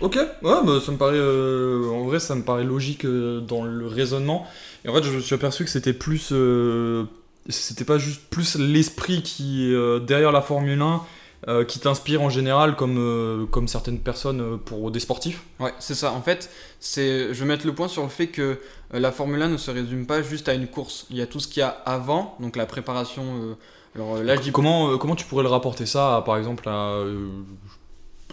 Ok, 0.00 0.16
ouais, 0.16 0.28
bah, 0.64 0.80
ça 0.84 0.90
me 0.92 0.96
paraît. 0.96 1.16
euh, 1.16 1.88
en 1.90 2.04
vrai, 2.04 2.18
ça 2.18 2.34
me 2.34 2.42
paraît 2.42 2.64
logique 2.64 3.04
euh, 3.04 3.40
dans 3.40 3.62
le 3.64 3.86
raisonnement. 3.86 4.46
Et 4.84 4.88
en 4.88 4.94
fait, 4.94 5.02
je 5.04 5.10
me 5.10 5.20
suis 5.20 5.34
aperçu 5.34 5.64
que 5.64 5.70
c'était 5.70 5.92
plus. 5.92 6.30
euh, 6.32 7.04
c'était 7.48 7.84
pas 7.84 7.98
juste 7.98 8.22
plus 8.30 8.56
l'esprit 8.56 9.22
qui 9.22 9.72
derrière 10.06 10.30
la 10.30 10.42
Formule 10.42 10.80
1 10.80 11.00
euh, 11.48 11.64
qui 11.64 11.80
t'inspire 11.80 12.22
en 12.22 12.30
général, 12.30 12.76
comme, 12.76 13.48
comme 13.50 13.66
certaines 13.66 13.98
personnes 13.98 14.58
pour 14.60 14.92
des 14.92 15.00
sportifs. 15.00 15.42
Ouais, 15.58 15.72
c'est 15.80 15.96
ça. 15.96 16.12
En 16.12 16.22
fait, 16.22 16.50
c'est, 16.78 17.34
je 17.34 17.40
vais 17.40 17.46
mettre 17.46 17.66
le 17.66 17.74
point 17.74 17.88
sur 17.88 18.04
le 18.04 18.08
fait 18.08 18.28
que 18.28 18.58
la 18.92 19.10
Formule 19.10 19.42
1 19.42 19.48
ne 19.48 19.56
se 19.56 19.72
résume 19.72 20.06
pas 20.06 20.22
juste 20.22 20.48
à 20.48 20.54
une 20.54 20.68
course. 20.68 21.06
Il 21.10 21.16
y 21.16 21.20
a 21.22 21.26
tout 21.26 21.40
ce 21.40 21.48
qu'il 21.48 21.58
y 21.60 21.64
a 21.64 21.68
avant, 21.84 22.36
donc 22.38 22.54
la 22.54 22.64
préparation. 22.66 23.56
alors 23.96 24.22
là, 24.22 24.36
je 24.36 24.42
dis 24.42 24.52
Comment, 24.52 24.96
comment 24.98 25.16
tu 25.16 25.24
pourrais 25.26 25.42
le 25.42 25.48
rapporter 25.48 25.84
ça, 25.84 26.16
à, 26.18 26.22
par 26.22 26.36
exemple, 26.36 26.68
à 26.68 26.94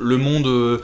le 0.02 0.18
monde 0.18 0.80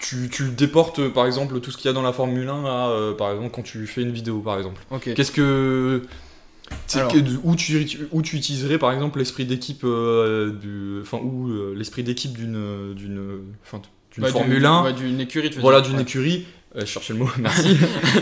tu, 0.00 0.28
tu 0.30 0.50
déportes, 0.50 1.08
par 1.08 1.26
exemple, 1.26 1.60
tout 1.60 1.70
ce 1.70 1.76
qu'il 1.76 1.86
y 1.86 1.88
a 1.88 1.92
dans 1.92 2.02
la 2.02 2.12
Formule 2.12 2.48
1 2.48 2.64
à, 2.64 2.88
euh, 2.90 3.14
par 3.14 3.30
exemple, 3.32 3.50
quand 3.52 3.62
tu 3.62 3.86
fais 3.86 4.02
une 4.02 4.12
vidéo, 4.12 4.40
par 4.40 4.56
exemple. 4.58 4.80
Ok. 4.90 5.12
Qu'est-ce 5.14 5.32
que. 5.32 6.02
c'est 6.86 7.00
Alors. 7.00 7.12
que- 7.12 7.18
où, 7.42 7.56
tu, 7.56 7.98
où 8.12 8.22
tu 8.22 8.36
utiliserais 8.36 8.78
par 8.78 8.92
exemple 8.92 9.18
l'esprit 9.18 9.44
d'équipe 9.46 9.82
euh, 9.84 10.52
du 10.52 11.00
enfin 11.02 11.18
ou 11.22 11.48
euh, 11.50 11.74
l'esprit 11.76 12.02
d'équipe 12.02 12.32
d'une 12.36 12.94
d'une 12.94 13.40
enfin 13.64 13.80
d'une 14.12 14.22
Bah, 14.24 14.28
Formule 14.30 14.58
du- 14.60 14.66
1 14.66 14.84
ouais, 14.84 14.92
d'une 14.92 15.20
écurie, 15.20 15.50
tu 15.50 15.58
voilà 15.60 15.80
d'une 15.80 15.96
Ouais. 15.96 16.02
écurie 16.02 16.46
je 16.76 16.84
cherchais 16.84 17.14
le 17.14 17.20
mot 17.20 17.28
merci 17.38 17.76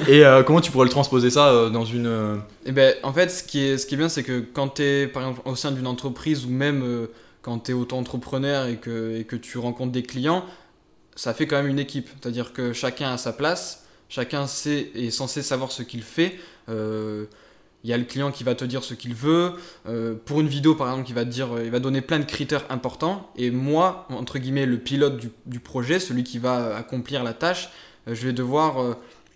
et 0.09 0.23
comment 0.47 0.61
tu 0.61 0.71
pourrais 0.71 0.85
le 0.87 0.91
transposer 0.91 1.29
ça 1.31 1.69
dans 1.71 1.85
une 1.85 2.39
Et 2.65 2.71
ben, 2.73 2.95
en 3.03 3.13
fait, 3.13 3.29
ce 3.31 3.43
qui 3.43 3.59
est, 3.61 3.77
ce 3.77 3.87
qui 3.87 3.95
est 3.95 3.99
bien, 3.99 4.09
c'est 4.09 4.23
que 4.23 4.39
quand 4.41 4.77
tu 4.77 4.83
es, 4.83 5.07
par 5.09 5.23
exemple, 5.23 5.41
au 5.45 5.57
sein 5.57 5.73
d'une 5.73 5.89
entreprise 5.89 6.47
ou 6.47 6.51
même 6.51 7.09
quand 7.43 7.59
tu 7.65 7.73
es 7.73 7.75
auto-entrepreneur 7.75 8.67
et 8.69 8.77
que, 8.77 9.17
et 9.19 9.25
que 9.25 9.35
tu 9.37 9.59
rencontres 9.59 9.91
des 9.93 10.05
clients, 10.05 10.45
ça 11.17 11.35
fait 11.35 11.47
quand 11.47 11.57
même 11.57 11.67
une 11.67 11.79
équipe. 11.79 12.09
C'est-à-dire 12.21 12.53
que 12.53 12.73
chacun 12.73 13.13
a 13.13 13.19
sa 13.19 13.33
place, 13.33 13.85
chacun 14.09 14.47
sait, 14.47 14.91
est 14.95 15.11
censé 15.11 15.43
savoir 15.43 15.73
ce 15.73 15.83
qu'il 15.83 16.03
fait. 16.03 16.39
Euh, 16.69 17.25
il 17.83 17.91
y 17.91 17.93
a 17.93 17.99
le 17.99 18.05
client 18.05 18.33
qui 18.33 18.43
va 18.45 18.55
te 18.55 18.65
dire 18.65 18.85
ce 18.85 18.95
qu'il 18.95 19.15
veut. 19.15 19.53
Euh, 19.89 20.15
pour 20.25 20.41
une 20.41 20.49
vidéo, 20.49 20.75
par 20.75 20.89
exemple, 20.89 21.07
qui 21.07 21.13
va 21.13 21.25
te 21.25 21.31
dire, 21.31 21.49
il 21.63 21.71
va 21.71 21.81
donner 21.81 22.01
plein 22.01 22.19
de 22.19 22.25
critères 22.25 22.65
importants. 22.71 23.31
Et 23.37 23.51
moi, 23.51 24.07
entre 24.11 24.39
guillemets, 24.39 24.67
le 24.67 24.79
pilote 24.79 25.21
du, 25.47 25.61
projet, 25.61 25.99
celui 25.99 26.25
qui 26.25 26.39
va 26.39 26.77
accomplir 26.77 27.23
la 27.23 27.33
tâche, 27.33 27.71
euh, 28.09 28.15
je 28.15 28.27
vais 28.27 28.33
devoir 28.33 28.81
euh, 28.81 28.95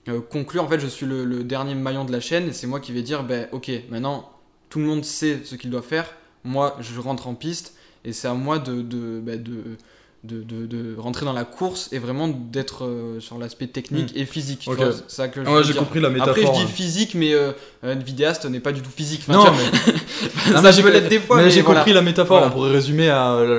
euh, 0.08 0.20
conclure. 0.20 0.64
En 0.64 0.68
fait, 0.68 0.80
je 0.80 0.86
suis 0.86 1.06
le, 1.06 1.24
le 1.24 1.44
dernier 1.44 1.74
maillon 1.74 2.04
de 2.04 2.12
la 2.12 2.20
chaîne 2.20 2.48
et 2.48 2.52
c'est 2.52 2.66
moi 2.66 2.80
qui 2.80 2.92
vais 2.92 3.02
dire, 3.02 3.24
ben, 3.24 3.48
ok, 3.52 3.70
maintenant 3.90 4.30
tout 4.68 4.78
le 4.78 4.84
monde 4.84 5.04
sait 5.04 5.40
ce 5.44 5.56
qu'il 5.56 5.70
doit 5.70 5.82
faire. 5.82 6.14
Moi, 6.44 6.76
je 6.80 6.98
rentre 7.00 7.26
en 7.26 7.34
piste 7.34 7.74
et 8.04 8.12
c'est 8.12 8.28
à 8.28 8.34
moi 8.34 8.58
de, 8.58 8.82
de, 8.82 9.20
ben, 9.20 9.42
de, 9.42 9.76
de, 10.22 10.42
de- 10.42 10.66
de 10.66 10.96
rentrer 10.98 11.24
dans 11.24 11.32
la 11.32 11.44
course 11.44 11.88
et 11.92 11.98
vraiment 11.98 12.28
d'être 12.28 12.84
euh, 12.84 13.20
sur 13.20 13.38
l'aspect 13.38 13.66
technique 13.68 14.12
et 14.14 14.26
physique. 14.26 14.60
tu 14.60 14.68
Ok. 14.70 14.76
vois, 14.76 14.92
c'est 14.92 15.10
ça 15.16 15.28
que 15.28 15.42
je 15.42 15.48
ah 15.48 15.54
ouais 15.54 15.64
j'ai 15.64 15.72
compris 15.72 15.98
la 16.00 16.10
métaphore 16.10 16.32
Après, 16.36 16.46
je 16.46 16.52
dis 16.52 16.64
hein. 16.64 16.66
physique, 16.72 17.14
mais 17.14 17.32
euh, 17.32 17.52
un 17.82 17.94
vidéaste 17.94 18.44
n'est 18.44 18.60
pas 18.60 18.72
du 18.72 18.82
tout 18.82 18.90
physique. 18.90 19.22
Enfin, 19.26 19.32
non 19.32 19.44
vois, 19.44 19.52
mais, 19.52 19.92
ça 20.52 20.60
Ah, 20.62 20.72
mais 20.76 20.82
peut 20.82 20.90
l'être 20.92 21.08
des 21.08 21.18
fois, 21.20 21.36
mais 21.38 21.44
mais, 21.44 21.50
j'ai 21.50 21.62
voilà. 21.62 21.80
compris 21.80 21.94
la 21.94 22.02
métaphore 22.02 22.36
Voilà. 22.38 22.52
on 22.52 22.54
pourrait 22.54 22.70
résumer 22.72 23.08
à 23.08 23.40
la, 23.42 23.58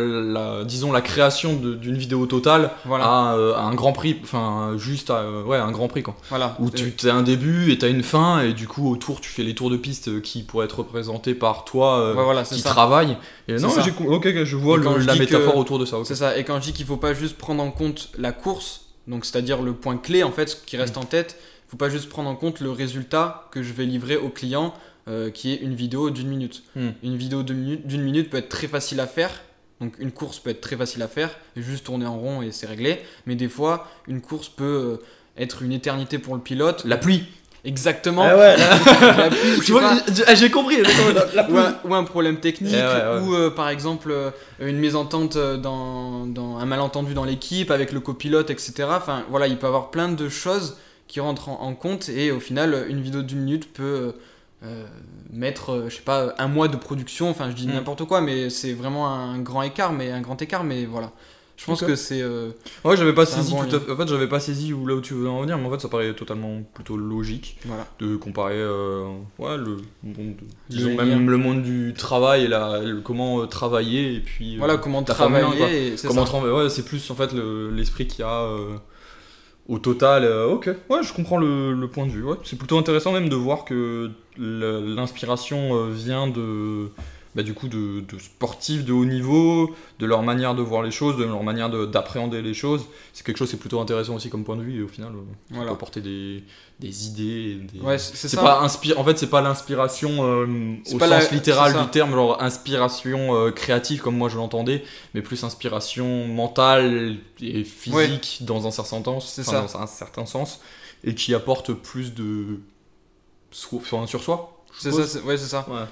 la- 0.59 0.63
disons 0.63 0.91
la 0.91 1.01
création 1.01 1.55
d'une 1.55 1.97
vidéo 1.97 2.27
totale 2.27 2.69
Voilà, 2.85 3.05
à, 3.05 3.33
euh, 3.35 3.55
à 3.55 3.61
un 3.61 3.73
grand 3.73 3.93
prix 3.93 4.17
enfin 4.23 4.73
juste 4.77 5.09
à 5.09 5.15
euh, 5.21 5.43
ouais 5.43 5.57
un 5.57 5.71
grand 5.71 5.87
prix 5.87 6.03
quoi 6.03 6.15
voilà. 6.29 6.55
Où 6.59 6.69
tu 6.69 6.93
as 7.09 7.15
un 7.15 7.23
début 7.23 7.71
et 7.71 7.77
tu 7.79 7.85
as 7.85 7.87
une 7.87 8.03
fin, 8.03 8.41
et 8.41 8.53
du 8.53 8.67
coup, 8.67 8.91
autour, 8.91 9.19
tu 9.19 9.29
fais 9.31 9.41
les 9.43 9.55
tours 9.55 9.69
de 9.71 9.77
piste 9.77 10.21
qui 10.21 10.43
pourraient 10.43 10.65
être 10.65 10.77
représentés 10.79 11.33
par 11.33 11.65
toi 11.65 12.13
ouais, 12.13 12.43
qui 12.43 12.59
ça. 12.59 12.69
travaille. 12.69 13.17
Et 13.47 13.55
non, 13.55 13.69
ça. 13.69 13.81
j'ai 13.81 13.91
ok, 14.05 14.43
je 14.43 14.55
vois 14.55 14.77
le- 14.77 14.97
la 15.05 15.15
métaphore 15.15 15.57
autour 15.57 15.79
de 15.79 15.85
ça. 15.85 15.97
C'est 16.03 16.15
ça, 16.15 16.37
et 16.37 16.43
quand 16.51 16.59
je 16.59 16.65
dis 16.65 16.73
qu'il 16.73 16.85
faut 16.85 16.97
pas 16.97 17.13
juste 17.13 17.37
prendre 17.37 17.63
en 17.63 17.71
compte 17.71 18.09
la 18.17 18.33
course, 18.33 18.87
donc 19.07 19.23
c'est-à-dire 19.23 19.61
le 19.61 19.73
point 19.73 19.97
clé 19.97 20.21
en 20.21 20.31
fait, 20.31 20.49
ce 20.49 20.55
qui 20.57 20.75
reste 20.75 20.97
Mm. 20.97 20.99
en 20.99 21.05
tête, 21.05 21.37
il 21.39 21.71
faut 21.71 21.77
pas 21.77 21.87
juste 21.87 22.09
prendre 22.09 22.29
en 22.29 22.35
compte 22.35 22.59
le 22.59 22.71
résultat 22.71 23.47
que 23.51 23.63
je 23.63 23.71
vais 23.71 23.85
livrer 23.85 24.17
au 24.17 24.27
client 24.27 24.73
euh, 25.07 25.29
qui 25.29 25.53
est 25.53 25.55
une 25.55 25.75
vidéo 25.75 26.09
d'une 26.09 26.27
minute. 26.27 26.63
Hmm. 26.75 26.89
Une 27.03 27.15
vidéo 27.15 27.41
d'une 27.43 27.57
minute, 27.57 27.87
d'une 27.87 28.01
minute 28.01 28.29
peut 28.29 28.37
être 28.37 28.49
très 28.49 28.67
facile 28.67 28.99
à 28.99 29.07
faire. 29.07 29.31
Donc 29.79 29.97
une 29.97 30.11
course 30.11 30.39
peut 30.39 30.49
être 30.49 30.59
très 30.59 30.75
facile 30.75 31.01
à 31.03 31.07
faire, 31.07 31.31
juste 31.55 31.85
tourner 31.85 32.05
en 32.05 32.19
rond 32.19 32.41
et 32.41 32.51
c'est 32.51 32.67
réglé. 32.67 32.99
Mais 33.25 33.35
des 33.35 33.47
fois, 33.47 33.87
une 34.09 34.19
course 34.19 34.49
peut 34.49 34.99
euh, 34.99 35.41
être 35.41 35.61
une 35.61 35.71
éternité 35.71 36.19
pour 36.19 36.35
le 36.35 36.41
pilote. 36.41 36.83
La 36.83 36.97
pluie. 36.97 37.23
Exactement. 37.63 38.23
Ah 38.25 38.35
ouais, 38.37 38.55
La 39.17 39.29
pluie, 39.29 39.71
pas. 39.73 40.35
j'ai- 40.35 40.49
compris. 40.49 40.77
la- 41.35 41.49
ou 41.49 41.57
un, 41.57 41.75
ou 41.85 41.93
un 41.93 42.03
problème 42.03 42.37
technique, 42.37 42.73
Eh 42.75 42.81
ouais, 42.81 43.19
ouais. 43.19 43.19
ou 43.27 43.35
euh, 43.35 43.49
par 43.51 43.69
exemple 43.69 44.11
euh, 44.11 44.31
une 44.59 44.79
mésentente 44.79 45.35
euh, 45.35 45.57
dans, 45.57 46.25
dans 46.25 46.57
un 46.57 46.65
malentendu 46.65 47.13
dans 47.13 47.23
l'équipe 47.23 47.69
avec 47.69 47.91
le 47.91 47.99
copilote, 47.99 48.49
etc. 48.49 48.73
Enfin 48.89 49.23
voilà, 49.29 49.45
il 49.47 49.57
peut 49.57 49.65
y 49.65 49.67
avoir 49.67 49.91
plein 49.91 50.09
de 50.09 50.27
choses 50.29 50.77
qui 51.07 51.19
rentrent 51.19 51.49
en, 51.49 51.61
en 51.61 51.73
compte 51.75 52.09
et 52.09 52.31
au 52.31 52.39
final, 52.39 52.85
une 52.89 53.01
vidéo 53.01 53.21
d'une 53.21 53.41
minute 53.41 53.71
peut 53.73 54.13
euh, 54.63 54.85
mettre, 55.31 55.71
euh, 55.71 55.89
je 55.89 55.95
sais 55.97 56.01
pas, 56.01 56.33
un 56.39 56.47
mois 56.47 56.67
de 56.67 56.77
production. 56.77 57.29
Enfin, 57.29 57.49
je 57.51 57.55
dis 57.55 57.67
Mm. 57.67 57.73
n'importe 57.73 58.05
quoi, 58.05 58.21
mais 58.21 58.49
c'est 58.49 58.73
vraiment 58.73 59.07
un 59.09 59.37
grand 59.39 59.61
écart, 59.61 59.91
mais 59.93 60.11
un 60.11 60.21
grand 60.21 60.41
écart, 60.41 60.63
mais 60.63 60.85
voilà. 60.85 61.11
Je 61.61 61.65
pense 61.67 61.81
que 61.83 61.95
c'est. 61.95 62.21
euh, 62.23 62.49
Ouais, 62.83 62.97
j'avais 62.97 63.13
pas 63.13 63.27
saisi 63.27 63.51
bon 63.53 63.63
tout 63.65 63.75
à 63.75 63.79
fait. 63.79 63.91
En 63.91 63.95
fait, 63.95 64.07
j'avais 64.07 64.27
pas 64.27 64.39
saisi 64.39 64.73
où 64.73 64.87
là 64.87 64.95
où 64.95 65.01
tu 65.01 65.13
veux 65.13 65.29
en 65.29 65.41
venir, 65.41 65.59
mais 65.59 65.67
en 65.67 65.71
fait, 65.71 65.79
ça 65.79 65.89
paraît 65.89 66.13
totalement 66.15 66.63
plutôt 66.73 66.97
logique 66.97 67.57
voilà. 67.65 67.85
de 67.99 68.15
comparer 68.15 68.55
euh, 68.57 69.05
ouais, 69.37 69.57
le 69.57 69.77
monde, 70.03 70.35
de- 70.37 70.45
disons 70.69 70.95
même 70.95 71.29
le 71.29 71.37
monde 71.37 71.61
du 71.61 71.93
travail 71.95 72.45
et 72.45 72.47
la, 72.47 72.79
le- 72.81 73.01
comment 73.01 73.41
euh, 73.41 73.45
travailler 73.45 74.15
et 74.15 74.19
puis 74.21 74.55
euh, 74.55 74.57
Voilà 74.59 74.77
comment 74.77 75.03
la 75.07 75.13
Formule 75.13 75.37
1, 75.39 75.41
travailler. 75.51 75.87
et 75.93 75.97
c'est 75.97 76.07
comment 76.07 76.23
travailler. 76.23 76.53
Ouais, 76.55 76.69
c'est 76.69 76.83
plus 76.85 77.11
en 77.11 77.15
fait 77.15 77.31
le- 77.31 77.69
l'esprit 77.69 78.07
qu'il 78.07 78.21
y 78.21 78.23
a 78.23 78.41
euh, 78.41 78.75
au 79.67 79.77
total. 79.77 80.23
euh, 80.23 80.47
ok, 80.47 80.67
ouais, 80.89 81.03
je 81.03 81.13
comprends 81.13 81.37
le, 81.37 81.73
le 81.73 81.87
point 81.87 82.07
de 82.07 82.11
vue. 82.11 82.23
Ouais. 82.23 82.37
C'est 82.43 82.57
plutôt 82.57 82.79
intéressant 82.79 83.11
même 83.11 83.29
de 83.29 83.35
voir 83.35 83.65
que 83.65 84.09
l'inspiration 84.37 85.85
vient 85.89 86.27
de. 86.27 86.87
Bah, 87.35 87.43
du 87.43 87.53
coup, 87.53 87.67
de, 87.67 88.01
de 88.01 88.19
sportifs 88.19 88.83
de 88.83 88.91
haut 88.93 89.05
niveau, 89.05 89.73
de 89.99 90.05
leur 90.05 90.21
manière 90.23 90.53
de 90.55 90.61
voir 90.61 90.83
les 90.83 90.91
choses, 90.91 91.17
de 91.17 91.23
leur 91.23 91.43
manière 91.43 91.69
de- 91.69 91.85
d'appréhender 91.85 92.41
les 92.41 92.53
choses. 92.53 92.85
C'est 93.13 93.25
quelque 93.25 93.37
chose, 93.37 93.49
c'est 93.49 93.57
plutôt 93.57 93.79
intéressant 93.79 94.15
aussi 94.15 94.29
comme 94.29 94.43
point 94.43 94.57
de 94.57 94.63
vue, 94.63 94.79
et 94.79 94.83
au 94.83 94.87
final, 94.87 95.13
euh, 95.15 95.19
Voilà. 95.49 95.67
peut 95.67 95.71
apporter 95.73 96.01
des, 96.01 96.43
des 96.79 97.07
idées. 97.07 97.55
Des... 97.73 97.79
Ouais, 97.79 97.97
c'est 97.97 98.35
pas 98.35 98.59
inspire 98.61 98.99
en 98.99 99.03
fait 99.03 99.17
c'est 99.17 99.29
pas 99.29 99.41
l'inspiration 99.41 100.09
euh, 100.25 100.45
au 100.91 100.97
pas 100.97 101.07
sens 101.07 101.29
la- 101.29 101.35
littéral 101.37 101.73
du 101.79 101.87
terme 101.91 102.11
genre 102.11 102.41
inspiration 102.41 103.35
euh, 103.35 103.51
créative 103.51 104.01
comme 104.01 104.17
moi 104.17 104.29
je 104.29 104.37
l'entendais 104.37 104.83
mais 105.13 105.21
plus 105.21 105.43
inspiration 105.43 106.25
mentale 106.27 107.17
et 107.39 107.63
physique 107.63 108.39
dans 108.41 108.65
un 108.67 108.71
certain 108.71 109.03
sens 109.03 109.39
enfin, 109.39 109.61
dans 109.61 109.77
un 109.77 109.85
certain 109.87 110.25
sens 110.25 110.59
et 111.03 111.13
qui 111.13 111.33
apporte 111.35 111.71
plus 111.73 112.13
de 112.15 112.59
enfin, 113.73 114.07
sur 114.07 114.23
soi 114.23 114.63
C'est 114.77 114.91
ça, 114.91 115.19
ouais, 115.21 115.37
c'est 115.37 115.47
ça. 115.47 115.65
ouais 115.69 115.85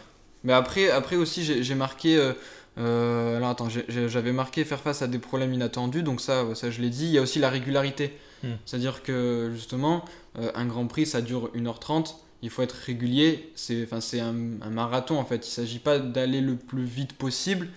Mais 0.44 0.54
après, 0.54 0.90
après 0.90 1.16
aussi, 1.16 1.44
j'ai 1.64 1.76
marqué. 1.76 2.18
euh, 2.18 2.34
euh, 2.78 3.36
alors 3.38 3.50
attends, 3.50 3.68
j'avais 3.90 4.32
marqué 4.32 4.64
faire 4.64 4.80
face 4.80 5.02
à 5.02 5.08
des 5.08 5.20
problèmes 5.20 5.54
inattendus, 5.54 6.04
donc 6.04 6.22
ça, 6.22 6.46
ça 6.56 6.72
je 6.72 6.82
l'ai 6.82 6.90
dit. 6.90 7.06
Il 7.06 7.12
y 7.12 7.18
a 7.18 7.22
aussi 7.22 7.40
la 7.40 7.50
régularité. 7.50 8.14
Hmm. 8.44 8.54
C'est-à-dire 8.66 9.04
que 9.04 9.52
justement, 9.54 10.06
euh, 10.38 10.52
un 10.56 10.66
Grand 10.66 10.88
Prix, 10.88 11.06
ça 11.06 11.22
dure 11.22 11.52
1h30. 11.54 12.16
Il 12.42 12.50
faut 12.50 12.62
être 12.62 12.72
régulier. 12.86 13.52
C'est 13.56 13.86
un, 14.22 14.36
un 14.62 14.70
marathon 14.70 15.18
en 15.20 15.26
fait. 15.26 15.36
Il 15.46 15.50
ne 15.50 15.54
s'agit 15.54 15.80
pas 15.80 16.00
d'aller 16.00 16.40
le 16.40 16.56
plus 16.56 16.86
vite 16.86 17.14
possible, 17.14 17.68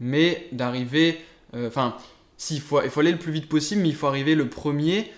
mais 0.00 0.48
d'arriver. 0.50 1.18
euh, 1.54 1.68
Enfin, 1.68 1.96
s'il 2.36 2.60
faut, 2.60 2.82
il 2.82 2.90
faut 2.90 3.00
aller 3.00 3.12
le 3.12 3.18
plus 3.18 3.32
vite 3.32 3.48
possible, 3.48 3.82
mais 3.82 3.88
il 3.90 3.94
faut 3.94 4.08
arriver 4.08 4.34
le 4.34 4.48
premier 4.48 5.12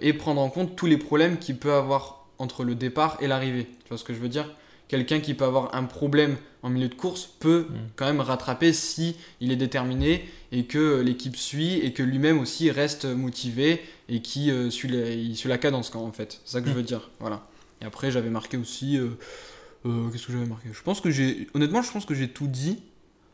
et 0.00 0.12
prendre 0.14 0.40
en 0.40 0.50
compte 0.50 0.74
tous 0.74 0.86
les 0.86 0.96
problèmes 0.96 1.38
qu'il 1.38 1.56
peut 1.56 1.72
avoir 1.74 2.26
entre 2.38 2.64
le 2.64 2.74
départ 2.74 3.16
et 3.20 3.28
l'arrivée. 3.28 3.66
Tu 3.84 3.88
vois 3.88 3.98
ce 3.98 4.02
que 4.02 4.12
je 4.12 4.18
veux 4.18 4.28
dire? 4.28 4.50
Quelqu'un 4.88 5.20
qui 5.20 5.34
peut 5.34 5.44
avoir 5.44 5.74
un 5.74 5.84
problème 5.84 6.36
en 6.62 6.70
milieu 6.70 6.88
de 6.88 6.94
course 6.94 7.26
peut 7.40 7.66
Mm. 7.70 7.74
quand 7.96 8.06
même 8.06 8.20
rattraper 8.20 8.72
si 8.72 9.16
il 9.40 9.50
est 9.52 9.56
déterminé 9.56 10.24
et 10.52 10.64
que 10.64 11.00
l'équipe 11.00 11.36
suit 11.36 11.78
et 11.80 11.92
que 11.92 12.02
lui-même 12.02 12.38
aussi 12.38 12.70
reste 12.70 13.04
motivé 13.06 13.80
et 14.08 14.20
qui 14.20 14.50
euh, 14.50 14.70
suit, 14.70 14.88
la, 14.88 15.10
il 15.10 15.36
suit 15.36 15.48
la 15.48 15.58
cadence 15.58 15.90
quand 15.90 16.02
en 16.04 16.12
fait. 16.12 16.40
C'est 16.44 16.52
ça 16.52 16.60
que 16.60 16.68
je 16.68 16.72
Mm. 16.72 16.76
veux 16.76 16.82
dire. 16.82 17.10
Voilà. 17.20 17.46
Et 17.82 17.84
après 17.86 18.10
j'avais 18.10 18.30
marqué 18.30 18.56
aussi. 18.56 18.96
euh, 18.98 19.08
euh, 19.86 20.08
Qu'est-ce 20.10 20.26
que 20.26 20.32
j'avais 20.32 20.46
marqué? 20.46 20.68
Je 20.72 20.82
pense 20.82 21.00
que 21.00 21.10
j'ai. 21.10 21.48
Honnêtement, 21.54 21.82
je 21.82 21.90
pense 21.92 22.04
que 22.06 22.14
j'ai 22.14 22.28
tout 22.28 22.46
dit. 22.46 22.82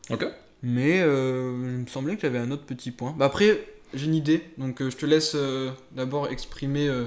ok 0.09 0.25
Mais 0.63 1.01
euh, 1.01 1.53
il 1.63 1.81
me 1.83 1.87
semblait 1.87 2.15
que 2.15 2.21
j'avais 2.21 2.39
un 2.39 2.51
autre 2.51 2.65
petit 2.65 2.91
point. 2.91 3.13
Bah 3.17 3.25
après, 3.25 3.63
j'ai 3.93 4.05
une 4.05 4.15
idée, 4.15 4.41
donc 4.57 4.81
euh, 4.81 4.89
je 4.89 4.97
te 4.97 5.05
laisse 5.05 5.33
euh, 5.35 5.71
d'abord 5.93 6.27
exprimer 6.29 6.87
euh, 6.87 7.05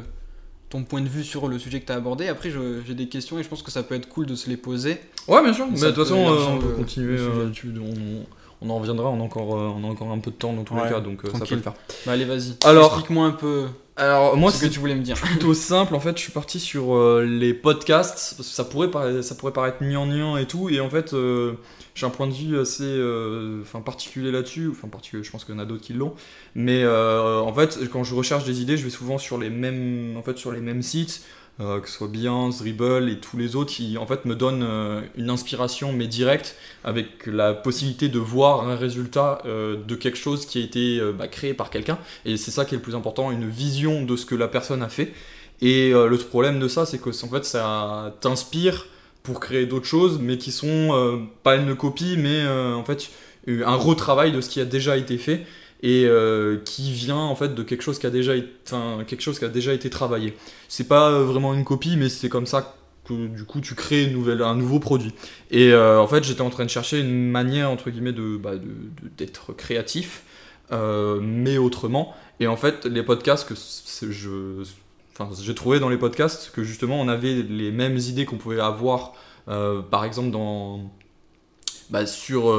ton 0.71 0.83
point 0.85 1.01
de 1.01 1.09
vue 1.09 1.23
sur 1.25 1.47
le 1.49 1.59
sujet 1.59 1.81
que 1.81 1.87
tu 1.87 1.93
as 1.93 1.97
abordé. 1.97 2.27
Après, 2.29 2.51
j'ai 2.87 2.95
des 2.95 3.09
questions 3.09 3.39
et 3.39 3.43
je 3.43 3.49
pense 3.49 3.63
que 3.63 3.71
ça 3.71 3.83
peut 3.83 3.95
être 3.95 4.09
cool 4.09 4.27
de 4.27 4.35
se 4.35 4.49
les 4.51 4.57
poser. 4.57 5.01
ouais 5.29 5.43
bien 5.43 5.53
sûr 5.53 5.67
mais 5.71 5.79
de 5.79 5.87
toute 5.87 5.95
façon 6.05 6.17
euh, 6.29 6.45
on 6.49 6.59
peut 6.59 6.69
le- 6.69 6.75
continuer 6.75 7.17
euh, 7.19 7.51
tu- 7.51 7.73
on, 7.81 8.25
on 8.67 8.71
en 8.71 8.79
reviendra 8.79 9.09
on 9.11 9.21
a 9.21 9.23
encore 9.23 9.57
euh, 9.57 9.73
on 9.77 9.85
a 9.85 9.87
encore 9.91 10.11
un 10.11 10.19
peu 10.19 10.31
de 10.31 10.37
temps 10.37 10.53
dans 10.53 10.65
tous 10.65 10.75
les 10.75 10.83
cas 10.91 11.01
donc 11.01 11.21
ça 11.33 11.45
peut 11.45 11.55
le 11.55 11.61
faire 11.63 11.75
Bah 12.07 12.13
allez, 12.13 12.25
vas-y. 12.25 12.55
Alors- 12.65 12.87
explique-moi 12.93 13.27
un 13.27 13.31
peu 13.33 13.67
alors 13.97 14.37
moi 14.37 14.51
ce 14.51 14.59
c'est 14.59 14.69
que 14.69 14.73
tu 14.73 14.81
voulais 14.81 14.95
me 14.97 15.03
dire. 15.03 15.17
plutôt 15.17 15.55
simple. 15.55 15.95
En 15.95 16.01
fait 16.01 16.17
je 16.17 16.23
suis 16.23 16.33
parti 16.33 16.59
sur 16.59 16.95
euh, 16.95 17.25
les 17.25 17.55
podcasts 17.55 18.35
parce 18.37 18.49
que 18.49 18.55
ça 18.55 18.65
pourrait 18.65 18.91
paraître, 18.91 19.23
ça 19.23 19.37
pourrait 19.37 19.53
paraître 19.53 19.83
et 19.83 20.47
tout. 20.47 20.69
Et 20.69 20.81
en 20.81 20.91
fait 20.91 21.13
euh, 21.13 21.55
j'ai 21.95 22.05
un 22.05 22.11
point 22.11 22.27
de 22.27 22.33
vue 22.33 22.59
assez 22.59 22.83
euh, 22.83 23.61
enfin 23.63 23.81
particulier 23.81 24.33
là-dessus. 24.33 24.69
Enfin 24.71 24.89
particulier 24.89 25.23
je 25.23 25.31
pense 25.31 25.45
qu'il 25.45 25.55
y 25.55 25.59
en 25.59 25.61
a 25.61 25.65
d'autres 25.65 25.83
qui 25.83 25.93
l'ont. 25.93 26.15
Mais 26.57 26.85
en 26.85 27.53
fait 27.53 27.89
quand 27.93 28.03
je 28.03 28.15
recherche 28.15 28.45
des 28.45 28.61
idées 28.61 28.77
je 28.77 28.85
vais 28.85 28.91
souvent 28.91 29.19
sur 29.19 29.39
les 29.39 29.51
mêmes 29.51 30.17
en 30.17 30.23
fait 30.23 30.39
sur 30.39 30.51
les 30.51 30.61
mêmes 30.61 30.83
sites 30.83 31.23
euh, 31.61 31.79
que 31.79 31.89
ce 31.89 31.99
soit 31.99 32.09
Behance, 32.09 32.59
Dribble 32.59 33.09
et 33.09 33.21
tous 33.21 33.37
les 33.37 33.55
autres 33.55 33.73
qui 33.73 33.97
en 33.97 34.07
fait 34.07 34.25
me 34.25 34.35
donnent 34.35 34.65
euh, 34.65 35.03
une 35.17 35.31
inspiration 35.31 35.93
mais 35.93 36.09
directe 36.09 36.57
avec 36.83 37.27
la 37.27 37.55
possibilité 37.55 38.09
de 38.09 38.19
voir 38.19 38.69
un 38.69 38.75
résultat 38.75 39.41
euh, 39.47 39.77
de 39.77 39.95
quelque 39.95 40.19
chose 40.19 40.47
qui 40.47 40.61
a 40.61 40.65
été 40.65 41.01
bah, 41.17 41.29
créé 41.29 41.55
par 41.55 41.71
quelqu'un. 41.71 41.99
Et 42.25 42.37
c'est 42.37 42.51
ça 42.51 42.65
qui 42.65 42.75
est 42.75 42.79
le 42.79 42.83
plus 42.83 42.97
important 42.97 43.31
une 43.31 43.49
vision 43.49 44.03
de 44.05 44.17
ce 44.17 44.27
que 44.27 44.35
la 44.35 44.49
personne 44.49 44.83
a 44.83 44.89
fait. 44.89 45.13
Et 45.61 45.93
le 45.93 46.17
problème 46.19 46.59
de 46.59 46.67
ça, 46.67 46.85
c'est 46.85 46.99
que 46.99 47.11
en 47.11 47.29
fait, 47.29 47.45
ça 47.45 48.15
t'inspire 48.21 48.87
pour 49.23 49.39
créer 49.39 49.67
d'autres 49.67 49.87
choses, 49.87 50.19
mais 50.21 50.37
qui 50.37 50.51
sont 50.51 51.29
pas 51.45 51.55
une 51.55 51.77
copie, 51.77 52.17
mais 52.19 52.45
en 52.47 52.85
fait 52.85 53.11
un 53.47 53.77
retravail 53.77 54.33
de 54.33 54.41
ce 54.41 54.49
qui 54.49 54.61
a 54.61 54.65
déjà 54.65 54.97
été 54.97 55.17
fait 55.17 55.47
et 55.83 56.07
euh, 56.07 56.57
qui 56.65 56.93
vient 56.93 57.17
en 57.17 57.37
fait 57.37 57.55
de 57.55 57.63
quelque 57.63 57.83
chose 57.83 57.99
qui 57.99 58.07
a 58.07 58.11
déjà 58.11 58.33
quelque 59.07 59.21
chose 59.21 59.39
qui 59.39 59.45
a 59.45 59.49
déjà 59.49 59.75
été 59.75 59.91
travaillé. 59.91 60.35
C'est 60.69 60.89
pas 60.89 61.11
euh, 61.11 61.25
vraiment 61.25 61.53
une 61.55 61.65
copie, 61.65 61.97
mais 61.97 62.09
c'est 62.09 62.31
comme 62.31 62.47
ça 62.47 62.77
que 63.07 63.27
du 63.27 63.45
coup 63.45 63.61
tu 63.61 63.75
crées 63.75 64.11
un 64.41 64.55
nouveau 64.55 64.79
produit. 64.79 65.13
Et 65.51 65.73
euh, 65.73 66.01
en 66.01 66.07
fait, 66.07 66.25
j'étais 66.25 66.41
en 66.41 66.49
train 66.49 66.65
de 66.65 66.71
chercher 66.71 67.01
une 67.01 67.31
manière 67.31 67.71
entre 67.71 67.91
guillemets 67.91 68.15
de 68.15 68.39
bah, 68.39 68.53
d'être 69.19 69.53
créatif, 69.53 70.23
mais 70.71 71.59
autrement. 71.59 72.15
Et 72.41 72.47
en 72.47 72.57
fait, 72.57 72.87
les 72.87 73.03
podcasts 73.03 73.47
que 73.47 73.55
j'ai 75.41 75.55
trouvé 75.55 75.81
dans 75.81 75.91
les 75.91 75.99
podcasts 75.99 76.51
que 76.51 76.65
justement 76.65 77.01
on 77.01 77.09
avait 77.09 77.43
les 77.43 77.71
mêmes 77.71 77.99
idées 77.99 78.25
qu'on 78.25 78.39
pouvait 78.39 78.59
avoir, 78.59 79.13
par 79.47 80.05
exemple 80.07 80.31
dans, 80.31 80.91
bah, 81.91 82.07
sur, 82.07 82.51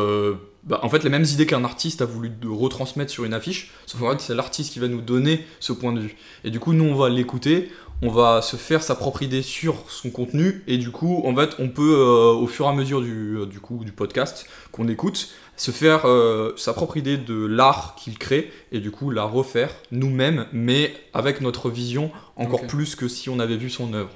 bah, 0.66 0.80
en 0.82 0.90
fait 0.90 1.04
les 1.04 1.10
mêmes 1.10 1.26
idées 1.26 1.46
qu'un 1.46 1.64
artiste 1.64 2.02
a 2.02 2.06
voulu 2.06 2.30
de 2.30 2.48
retransmettre 2.48 3.12
sur 3.12 3.24
une 3.24 3.34
affiche. 3.34 3.72
Sauf 3.86 4.02
qu'en 4.02 4.12
fait 4.12 4.22
c'est 4.22 4.36
l'artiste 4.36 4.74
qui 4.74 4.80
va 4.80 4.88
nous 4.88 5.02
donner 5.02 5.46
ce 5.60 5.74
point 5.74 5.94
de 5.94 6.00
vue. 6.00 6.16
Et 6.44 6.50
du 6.50 6.60
coup 6.60 6.74
nous 6.74 6.86
on 6.86 6.96
va 6.96 7.10
l'écouter, 7.10 7.70
on 8.02 8.10
va 8.10 8.42
se 8.42 8.56
faire 8.56 8.84
sa 8.84 8.96
propre 8.96 9.22
idée 9.22 9.42
sur 9.42 9.90
son 9.90 10.10
contenu 10.10 10.64
et 10.68 10.78
du 10.78 10.92
coup 10.92 11.22
en 11.26 11.36
fait 11.36 11.56
on 11.60 11.70
peut 11.70 11.96
euh, 11.98 12.34
au 12.34 12.48
fur 12.48 12.66
et 12.66 12.70
à 12.70 12.74
mesure 12.74 13.02
du, 13.02 13.38
euh, 13.38 13.46
du 13.46 13.60
coup 13.60 13.84
du 13.86 13.92
podcast 13.92 14.48
qu'on 14.72 14.88
écoute 14.88 15.30
se 15.56 15.72
faire 15.72 16.06
euh, 16.06 16.52
sa 16.58 16.74
propre 16.74 16.98
idée 16.98 17.18
de 17.18 17.46
l'art 17.46 17.96
qu'il 17.96 18.18
crée 18.18 18.52
et 18.72 18.80
du 18.80 18.92
coup 18.92 19.12
la 19.12 19.24
refaire 19.24 19.70
nous-mêmes 19.92 20.48
mais 20.52 20.94
avec 21.14 21.40
notre 21.40 21.70
vision 21.70 22.12
encore 22.36 22.68
plus 22.68 22.96
que 22.96 23.08
si 23.08 23.30
on 23.30 23.40
avait 23.40 23.56
vu 23.56 23.70
son 23.70 23.94
œuvre. 23.94 24.10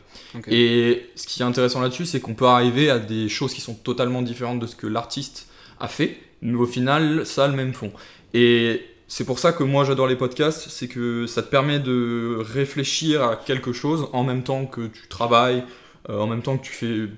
Et 0.47 1.05
ce 1.15 1.25
qui 1.25 1.41
est 1.41 1.45
intéressant 1.45 1.79
là-dessus, 1.79 2.05
c'est 2.05 2.19
qu'on 2.19 2.33
peut 2.33 2.47
arriver 2.47 2.89
à 2.89 2.99
des 2.99 3.29
choses 3.29 3.53
qui 3.53 3.61
sont 3.61 3.75
totalement 3.75 4.21
différentes 4.21 4.59
de 4.59 4.67
ce 4.67 4.75
que 4.75 4.87
l'artiste 4.87 5.47
a 5.79 5.87
fait, 5.87 6.17
au 6.43 6.65
final, 6.65 7.25
ça 7.25 7.45
a 7.45 7.47
le 7.47 7.55
même 7.55 7.73
fond. 7.73 7.91
Et 8.33 8.81
c'est 9.07 9.25
pour 9.25 9.39
ça 9.39 9.51
que 9.51 9.63
moi 9.63 9.83
j'adore 9.85 10.07
les 10.07 10.15
podcasts, 10.15 10.69
c'est 10.69 10.87
que 10.87 11.25
ça 11.25 11.41
te 11.41 11.49
permet 11.49 11.79
de 11.79 12.37
réfléchir 12.39 13.23
à 13.23 13.35
quelque 13.35 13.73
chose 13.73 14.07
en 14.13 14.23
même 14.23 14.43
temps 14.43 14.65
que 14.65 14.87
tu 14.87 15.07
travailles, 15.07 15.63
euh, 16.09 16.19
en 16.19 16.27
même 16.27 16.41
temps 16.43 16.57
que 16.57 16.65
tu 16.65 16.73
fais 16.73 17.09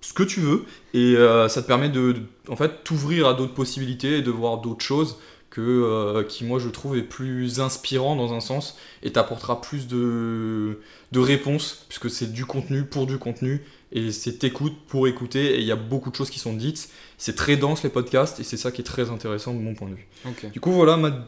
ce 0.00 0.12
que 0.12 0.22
tu 0.22 0.40
veux, 0.40 0.64
et 0.94 1.16
euh, 1.16 1.48
ça 1.48 1.60
te 1.60 1.66
permet 1.66 1.88
de, 1.88 2.14
en 2.48 2.54
fait, 2.54 2.84
t'ouvrir 2.84 3.26
à 3.26 3.34
d'autres 3.34 3.54
possibilités 3.54 4.18
et 4.18 4.22
de 4.22 4.30
voir 4.30 4.58
d'autres 4.58 4.84
choses 4.84 5.18
que, 5.50 5.60
euh, 5.60 6.22
qui 6.22 6.44
moi 6.44 6.58
je 6.58 6.68
trouve 6.68 6.96
est 6.96 7.02
plus 7.02 7.60
inspirant 7.60 8.14
dans 8.14 8.32
un 8.32 8.40
sens 8.40 8.76
et 9.02 9.12
t'apportera 9.12 9.60
plus 9.60 9.88
de, 9.88 10.78
de 11.10 11.20
réponses 11.20 11.84
puisque 11.88 12.10
c'est 12.10 12.32
du 12.32 12.44
contenu 12.44 12.84
pour 12.84 13.06
du 13.06 13.18
contenu 13.18 13.62
et 13.92 14.12
c'est 14.12 14.44
écoute 14.44 14.74
pour 14.88 15.08
écouter 15.08 15.54
et 15.56 15.60
il 15.60 15.64
y 15.66 15.72
a 15.72 15.76
beaucoup 15.76 16.10
de 16.10 16.14
choses 16.16 16.30
qui 16.30 16.38
sont 16.38 16.52
dites. 16.52 16.90
C'est 17.16 17.34
très 17.36 17.56
dense 17.56 17.82
les 17.82 17.90
podcasts 17.90 18.38
et 18.40 18.44
c'est 18.44 18.56
ça 18.58 18.70
qui 18.70 18.82
est 18.82 18.84
très 18.84 19.10
intéressant 19.10 19.54
de 19.54 19.58
mon 19.60 19.74
point 19.74 19.88
de 19.88 19.94
vue. 19.94 20.06
Du 20.52 20.60
coup 20.60 20.72
voilà 20.72 20.96
ma- 20.96 21.26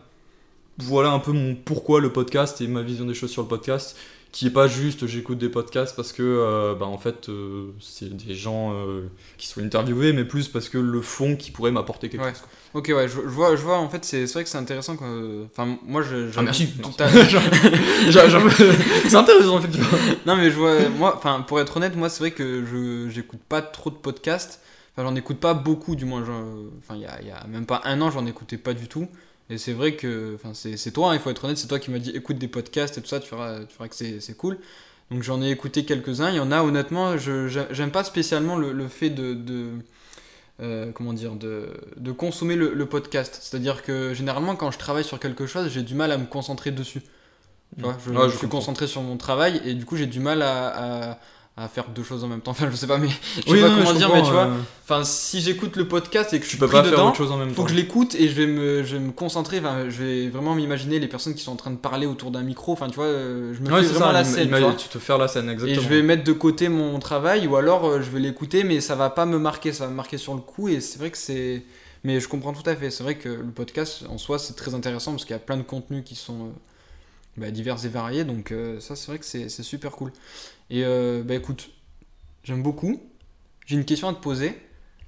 voilà 0.79 1.11
un 1.11 1.19
peu 1.19 1.33
mon 1.33 1.55
pourquoi 1.55 2.01
le 2.01 2.13
podcast 2.13 2.61
et 2.61 2.67
ma 2.69 2.83
vision 2.83 3.05
des 3.07 3.15
choses 3.15 3.31
sur 3.31 3.43
le 3.43 3.49
podcast 3.49 3.97
qui 4.33 4.47
est 4.47 4.51
pas 4.51 4.69
juste 4.69 5.07
j'écoute 5.09 5.39
des 5.39 5.49
podcasts 5.49 5.97
parce 5.97 6.13
que 6.13 6.23
euh, 6.23 6.75
bah, 6.75 6.87
en 6.87 6.99
fait 6.99 7.29
euh, 7.29 7.71
c'est 7.81 8.17
des 8.17 8.35
gens 8.35 8.73
euh, 8.75 9.09
qui 9.39 9.49
sont 9.49 9.61
interviewés 9.61 10.13
mais 10.13 10.25
plus 10.25 10.47
parce 10.49 10.69
que 10.69 10.79
le 10.79 11.01
fond 11.03 11.35
qui 11.37 11.51
pourrait 11.51 11.73
m'apporter 11.73 12.09
quelque 12.09 12.23
Ouais. 12.23 12.31
chose. 12.31 12.43
Ok, 12.73 12.93
ouais, 12.95 13.09
je, 13.09 13.15
je 13.15 13.21
vois, 13.27 13.57
je 13.57 13.63
vois, 13.63 13.79
en 13.79 13.89
fait, 13.89 14.05
c'est 14.05 14.29
c'est 14.29 14.35
vrai 14.35 14.45
que 14.45 14.49
c'est 14.49 14.57
intéressant. 14.57 14.95
Enfin, 14.95 15.77
moi, 15.85 16.03
je. 16.03 16.31
je- 16.31 16.39
Ah 16.39 16.43
merci. 16.43 16.69
tout 16.69 16.83
Non. 17.01 17.05
à- 17.05 17.09
J'a- 18.11 18.29
j'a- 18.29 18.41
c'est 19.09 19.17
intéressant 19.17 19.59
effectivement. 19.59 19.89
Non, 20.25 20.37
mais 20.37 20.53
je 20.53 20.57
vois, 20.57 20.89
moi, 20.89 21.15
enfin, 21.17 21.41
pour 21.41 21.59
être 21.59 21.77
honnête, 21.79 21.97
moi, 21.97 22.09
c'est 22.09 22.21
vrai 22.21 22.31
que 22.31 22.65
je 22.65 23.09
j'écoute 23.13 23.41
pas 23.49 23.61
trop 23.61 23.91
de 23.91 23.97
podcasts. 23.97 24.61
Enfin, 24.95 25.03
j'en 25.09 25.17
écoute 25.17 25.39
pas 25.39 25.53
beaucoup, 25.55 25.97
du 25.97 26.05
moins. 26.05 26.23
Enfin, 26.79 26.95
il 26.95 27.01
y 27.01 27.07
a, 27.07 27.21
il 27.21 27.27
y 27.27 27.33
a 27.33 27.45
même 27.49 27.67
pas 27.67 27.81
un 27.85 28.01
an, 28.03 28.13
j'en 28.13 28.25
écoutais 28.27 28.57
pas 28.57 28.73
du 28.73 28.87
tout. 28.87 29.09
Et 29.51 29.59
c'est 29.59 29.73
vrai 29.75 29.97
que, 29.97 30.35
enfin, 30.37 30.53
c'est 30.55 30.93
toi, 30.93 31.11
hein, 31.13 31.15
il 31.15 31.21
faut 31.21 31.31
être 31.31 31.45
honnête, 31.45 31.59
c'est 31.59 31.69
toi 31.69 31.81
qui 31.81 31.91
m'as 31.91 31.99
dit 31.99 32.11
écoute 32.11 32.39
des 32.39 32.49
podcasts 32.49 32.99
et 32.99 33.03
tout 33.03 33.09
ça, 33.09 33.21
tu 33.21 33.31
verras, 33.31 33.61
tu 33.67 33.75
verras 33.77 33.89
que 33.89 33.97
c'est 33.97 34.37
cool. 34.37 34.59
Donc 35.11 35.23
j'en 35.25 35.43
ai 35.43 35.51
écouté 35.51 35.85
quelques-uns. 35.85 36.31
Il 36.31 36.37
y 36.37 36.41
en 36.41 36.53
a, 36.53 36.63
honnêtement, 36.63 37.19
je 37.19 37.49
j'ai- 37.49 37.67
j'aime 37.73 37.91
pas 37.93 38.05
spécialement 38.05 38.57
le, 38.57 38.73
le 38.73 38.89
fait 38.89 39.11
de. 39.11 39.35
de 39.35 39.71
euh, 40.61 40.93
comment 40.93 41.13
dire, 41.13 41.35
de, 41.37 41.69
de 41.97 42.13
consommer 42.13 42.57
le, 42.57 42.75
le 42.75 42.87
podcast. 42.87 43.39
C'est-à-dire 43.43 43.83
que 43.83 44.13
généralement, 44.15 44.57
quand 44.57 44.71
je 44.71 44.79
travaille 44.79 45.05
sur 45.05 45.19
quelque 45.19 45.47
chose, 45.47 45.71
j'ai 45.71 45.83
du 45.83 45.95
mal 45.95 46.13
à 46.13 46.19
me 46.19 46.27
concentrer 46.27 46.71
dessus. 46.71 47.01
Tu 47.79 47.85
vois, 47.85 47.99
je, 48.05 48.13
Ouais, 48.15 48.29
je 48.29 48.31
je 48.31 48.37
suis 48.37 48.49
comprends. 48.49 48.49
concentré 48.49 48.87
sur 48.87 49.03
mon 49.03 49.17
travail 49.17 49.61
et 49.65 49.75
du 49.75 49.85
coup, 49.87 49.97
j'ai 49.97 50.07
du 50.07 50.21
mal 50.21 50.43
à, 50.43 51.13
à, 51.13 51.19
à 51.57 51.69
faire 51.69 51.89
deux 51.91 52.03
choses 52.03 52.25
en 52.25 52.29
même 52.29 52.41
temps. 52.41 52.51
Enfin, 52.53 52.71
je 52.71 52.77
sais 52.77 52.87
pas, 52.87 52.97
mais 52.99 53.09
je 53.09 53.43
sais 53.43 53.51
Oui, 53.51 53.61
pas 53.61 53.69
non, 53.69 53.79
comment 53.79 53.93
dire, 53.93 54.11
mais 54.15 54.23
tu 54.23 54.31
vois, 54.31 54.47
euh, 54.47 54.57
enfin, 54.85 55.05
si 55.05 55.41
j'écoute 55.43 55.77
le 55.77 55.87
podcast 55.87 56.33
et 56.33 56.39
que 56.39 56.45
je 56.45 56.51
tu 56.51 56.57
suis 56.57 56.59
peux 56.59 56.67
pris 56.67 56.77
pas 56.77 56.83
faire 56.85 56.93
dedans, 56.93 57.09
autre 57.09 57.19
chose 57.19 57.31
en 57.33 57.37
même 57.37 57.51
faut 57.51 57.57
temps. 57.57 57.65
que 57.65 57.71
je 57.71 57.75
l'écoute 57.77 58.15
et 58.15 58.29
je 58.29 58.35
vais 58.35 58.47
me, 58.47 58.83
je 58.83 58.97
vais 58.97 59.03
me 59.03 59.13
concentrer. 59.13 59.59
Enfin, 59.59 59.91
je 59.91 60.03
vais 60.03 60.29
vraiment 60.29 60.55
m'imaginer 60.55 60.99
les 60.99 61.09
personnes 61.09 61.35
qui 61.35 61.43
sont 61.43 61.53
en 61.53 61.57
train 61.57 61.71
de 61.71 61.77
parler 61.77 62.07
autour 62.07 62.31
d'un 62.31 62.43
micro. 62.43 62.73
Enfin, 62.73 62.89
tu 62.89 62.95
vois, 62.95 63.05
euh, 63.07 63.53
je 63.55 63.61
me 63.61 63.71
Ouais, 63.73 63.83
fais 63.83 63.89
vraiment 63.89 64.07
ça, 64.07 64.13
la 64.13 64.25
scène. 64.25 64.49
tu 64.51 64.59
vois. 64.59 64.73
tu 64.75 64.89
te 64.89 64.99
faire 64.99 65.19
la 65.19 65.29
scène 65.29 65.51
exactement. 65.51 65.79
Et 65.81 65.85
je 65.85 65.89
vais 65.89 66.03
mettre 66.03 66.25
de 66.25 66.33
côté 66.33 66.69
mon 66.71 66.99
travail 66.99 67.47
ou 67.47 67.57
alors 67.57 67.85
euh, 67.87 68.01
je 68.01 68.11
vais 68.11 68.21
l'écouter 68.21 68.65
mais 68.65 68.81
ça 68.81 68.95
va 68.95 69.11
pas 69.11 69.27
me 69.27 69.39
marquer, 69.39 69.73
ça 69.73 69.85
va 69.85 69.91
me 69.91 69.97
marquer 69.97 70.17
sur 70.19 70.35
le 70.35 70.41
coup 70.41 70.69
et 70.69 70.81
c'est 70.81 70.99
vrai 70.99 71.11
que 71.11 71.19
c'est... 71.19 71.63
Mais 72.03 72.19
je 72.19 72.29
comprends 72.29 72.55
tout 72.55 72.69
à 72.69 72.75
fait, 72.75 72.91
c'est 72.91 73.03
vrai 73.03 73.17
que 73.17 73.29
le 73.29 73.51
podcast 73.55 74.05
en 74.09 74.17
soi 74.17 74.39
c'est 74.39 74.55
très 74.55 74.75
intéressant 74.75 75.11
parce 75.11 75.25
qu'il 75.27 75.35
y 75.35 75.37
a 75.37 75.41
plein 75.41 75.59
de 75.59 75.63
contenus 75.63 76.03
qui 76.03 76.15
sont 76.15 76.53
bah, 77.37 77.51
divers 77.51 77.85
et 77.85 77.89
variés 77.89 78.25
donc 78.25 78.53
euh, 78.53 78.81
ça 78.81 78.97
c'est 78.97 79.09
vrai 79.09 79.19
que 79.19 79.27
c'est 79.27 79.49
super 79.63 79.91
cool. 79.93 80.11
Et 80.71 80.85
euh, 80.85 81.23
bah 81.25 81.35
écoute, 81.35 81.71
j'aime 82.45 82.63
beaucoup. 82.63 83.03
J'ai 83.67 83.75
une 83.75 83.85
question 83.85 84.09
à 84.09 84.15
te 84.15 84.21
poser. 84.21 84.55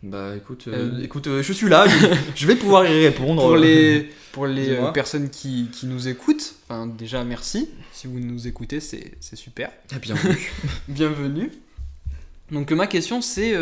Bah 0.02 0.35
écoute, 0.37 0.64
Euh, 0.66 0.90
euh, 0.99 1.02
écoute, 1.04 1.28
je 1.40 1.52
suis 1.52 1.69
là, 1.69 1.87
je, 1.87 2.09
je 2.35 2.47
vais 2.49 2.57
pouvoir 2.57 2.85
y 2.85 3.04
répondre. 3.07 3.40
Pour 3.40 3.57
les, 3.57 4.11
pour 4.33 4.49
les 4.49 4.76
personnes 4.92 5.31
qui, 5.31 5.69
qui 5.73 5.87
nous 5.87 6.09
écoutent, 6.09 6.57
enfin 6.64 6.88
déjà 6.88 7.23
merci, 7.23 7.71
si 7.92 8.09
vous 8.09 8.19
nous 8.19 8.49
écoutez 8.49 8.81
c'est 8.81 9.37
super. 9.37 9.71
Ah, 9.95 10.00
bien 10.00 10.16
vu. 10.16 10.50
Bienvenue. 10.88 11.52
Donc 12.50 12.73
ma 12.73 12.88
question 12.88 13.23
c'est 13.23 13.54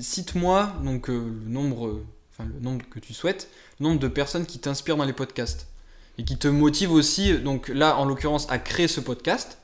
cite-moi 0.00 0.74
donc 0.84 1.06
le 1.06 1.22
nombre 1.46 2.02
enfin 2.32 2.50
le 2.52 2.60
nombre 2.60 2.84
que 2.90 2.98
tu 2.98 3.14
souhaites, 3.14 3.48
le 3.78 3.84
nombre 3.84 4.00
de 4.00 4.08
personnes 4.08 4.44
qui 4.44 4.58
t'inspirent 4.58 4.96
dans 4.96 5.04
les 5.04 5.12
podcasts 5.12 5.68
et 6.18 6.24
qui 6.24 6.36
te 6.36 6.48
motivent 6.48 6.92
aussi 6.92 7.38
donc 7.38 7.68
là 7.68 7.96
en 7.96 8.04
l'occurrence 8.04 8.50
à 8.50 8.58
créer 8.58 8.88
ce 8.88 9.00
podcast 9.00 9.58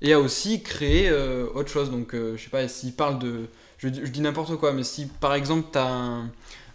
et 0.00 0.12
à 0.12 0.20
aussi 0.20 0.62
créer 0.62 1.08
euh, 1.08 1.46
autre 1.54 1.70
chose. 1.70 1.90
Donc 1.90 2.14
euh, 2.14 2.36
je 2.36 2.44
sais 2.44 2.50
pas 2.50 2.66
s'il 2.68 2.92
parle 2.92 3.18
de 3.18 3.48
je, 3.78 3.88
dis 3.88 4.20
n'importe 4.20 4.56
quoi 4.56 4.72
mais 4.72 4.82
si 4.82 5.06
par 5.06 5.34
exemple 5.34 5.68
tu 5.72 5.78
as 5.78 6.22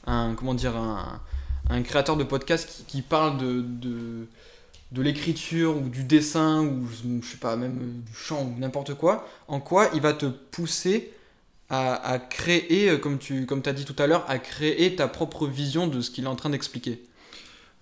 un, 0.05 0.35
comment 0.35 0.53
dire 0.53 0.75
un, 0.75 1.81
créateur 1.83 2.17
de 2.17 2.23
podcast 2.23 2.83
qui, 2.87 3.01
parle 3.01 3.37
de, 3.37 4.27
de 4.91 5.01
l'écriture 5.01 5.77
ou 5.77 5.89
du 5.89 6.03
dessin 6.03 6.61
ou 6.63 6.87
je 6.87 7.27
sais 7.27 7.37
pas 7.37 7.55
même 7.55 7.79
euh, 7.81 8.09
du 8.09 8.13
chant 8.13 8.43
ou 8.43 8.59
n'importe 8.59 8.95
quoi 8.95 9.27
en 9.47 9.59
quoi 9.59 9.89
il 9.93 10.01
va 10.01 10.13
te 10.13 10.25
pousser 10.25 11.11
à, 11.71 12.17
créer 12.17 12.99
comme 12.99 13.19
tu 13.19 13.45
comme 13.45 13.61
as 13.63 13.73
dit 13.73 13.85
tout 13.85 13.95
à 13.99 14.07
l'heure 14.07 14.25
à 14.27 14.39
créer 14.39 14.95
ta 14.95 15.07
propre 15.07 15.45
vision 15.45 15.85
de 15.85 16.01
ce 16.01 16.09
qu'il 16.09 16.23
est 16.23 16.27
en 16.27 16.35
train 16.35 16.49
d'expliquer 16.49 17.03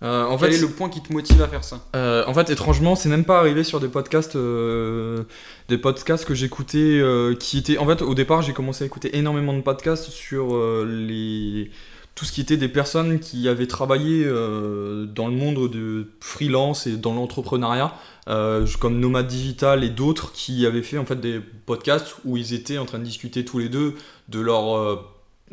Euh, 0.02 0.24
en 0.24 0.38
quel 0.38 0.52
fait, 0.52 0.58
est 0.58 0.60
le 0.60 0.68
point 0.68 0.88
qui 0.88 1.02
te 1.02 1.12
motive 1.12 1.42
à 1.42 1.48
faire 1.48 1.64
ça 1.64 1.84
Euh, 1.96 2.24
en 2.26 2.34
fait, 2.34 2.50
étrangement, 2.50 2.94
c'est 2.94 3.08
même 3.08 3.24
pas 3.24 3.38
arrivé 3.40 3.64
sur 3.64 3.80
des 3.80 3.88
podcasts, 3.88 4.36
euh, 4.36 5.24
des 5.68 5.78
podcasts 5.78 6.24
que 6.24 6.34
j'écoutais, 6.34 6.78
euh, 7.00 7.34
qui 7.34 7.58
étaient. 7.58 7.78
En 7.78 7.86
fait, 7.86 8.02
au 8.02 8.14
départ, 8.14 8.42
j'ai 8.42 8.52
commencé 8.52 8.84
à 8.84 8.86
écouter 8.86 9.16
énormément 9.16 9.54
de 9.54 9.60
podcasts 9.62 10.10
sur 10.10 10.54
euh, 10.54 10.84
les 10.86 11.70
tout 12.18 12.24
ce 12.24 12.32
qui 12.32 12.40
était 12.40 12.56
des 12.56 12.68
personnes 12.68 13.20
qui 13.20 13.48
avaient 13.48 13.68
travaillé 13.68 14.24
euh, 14.26 15.06
dans 15.06 15.28
le 15.28 15.34
monde 15.34 15.70
de 15.70 16.08
freelance 16.18 16.88
et 16.88 16.96
dans 16.96 17.14
l'entrepreneuriat, 17.14 17.94
euh, 18.28 18.66
comme 18.80 18.98
Nomad 18.98 19.28
Digital 19.28 19.84
et 19.84 19.88
d'autres 19.88 20.32
qui 20.32 20.66
avaient 20.66 20.82
fait 20.82 20.98
en 20.98 21.04
fait 21.04 21.20
des 21.20 21.38
podcasts 21.38 22.16
où 22.24 22.36
ils 22.36 22.54
étaient 22.54 22.76
en 22.78 22.86
train 22.86 22.98
de 22.98 23.04
discuter 23.04 23.44
tous 23.44 23.60
les 23.60 23.68
deux 23.68 23.94
de 24.30 24.40
leur 24.40 24.76
euh, 24.76 24.96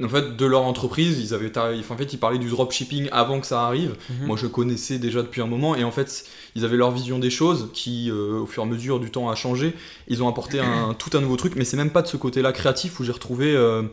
en 0.03 0.09
fait 0.09 0.35
de 0.35 0.45
leur 0.45 0.63
entreprise. 0.63 1.19
Ils 1.19 1.33
avaient 1.33 1.51
tar- 1.51 1.71
en 1.89 1.97
fait 1.97 2.13
ils 2.13 2.17
parlaient 2.19 2.37
du 2.39 2.49
dropshipping 2.49 3.07
avant 3.11 3.39
que 3.39 3.47
ça 3.47 3.61
arrive. 3.65 3.95
Mhm. 4.09 4.27
Moi, 4.27 4.37
je 4.37 4.47
connaissais 4.47 4.97
déjà 4.99 5.21
depuis 5.21 5.41
un 5.41 5.47
moment, 5.47 5.75
et 5.75 5.83
en 5.83 5.91
fait, 5.91 6.25
ils 6.55 6.65
avaient 6.65 6.77
leur 6.77 6.91
vision 6.91 7.19
des 7.19 7.29
choses 7.29 7.69
qui, 7.73 8.09
euh, 8.11 8.39
au 8.41 8.45
fur 8.45 8.63
et 8.63 8.65
à 8.65 8.69
mesure 8.69 8.99
du 8.99 9.11
temps, 9.11 9.29
a 9.29 9.35
changé. 9.35 9.73
Ils 10.07 10.21
ont 10.23 10.27
apporté 10.27 10.59
un, 10.59 10.93
tout 10.97 11.15
un 11.17 11.21
nouveau 11.21 11.37
truc, 11.37 11.53
mais 11.55 11.65
c'est 11.65 11.77
même 11.77 11.91
pas 11.91 12.01
de 12.01 12.07
ce 12.07 12.17
côté-là 12.17 12.51
créatif 12.51 12.99
où 12.99 13.03
j'ai 13.03 13.11
retrouvé, 13.11 13.55
euh, 13.55 13.83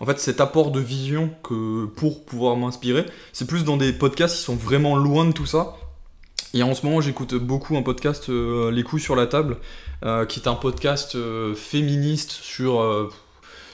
en 0.00 0.06
fait, 0.06 0.18
cet 0.18 0.40
apport 0.40 0.72
de 0.72 0.80
vision 0.80 1.30
que 1.44 1.86
pour 1.86 2.24
pouvoir 2.24 2.56
m'inspirer. 2.56 3.04
C'est 3.32 3.46
plus 3.46 3.62
dans 3.64 3.76
des 3.76 3.92
podcasts 3.92 4.36
qui 4.36 4.42
sont 4.42 4.56
vraiment 4.56 4.96
loin 4.96 5.24
de 5.24 5.32
tout 5.32 5.46
ça. 5.46 5.76
Et 6.52 6.62
en 6.62 6.74
ce 6.74 6.86
moment, 6.86 7.00
j'écoute 7.00 7.34
beaucoup 7.34 7.76
un 7.76 7.82
podcast, 7.82 8.28
euh, 8.28 8.70
Les 8.70 8.82
coups 8.84 9.02
sur 9.02 9.16
la 9.16 9.26
table, 9.26 9.56
euh, 10.04 10.24
qui 10.24 10.38
est 10.40 10.48
un 10.48 10.54
podcast 10.54 11.14
euh, 11.16 11.54
féministe 11.54 12.30
sur, 12.30 12.80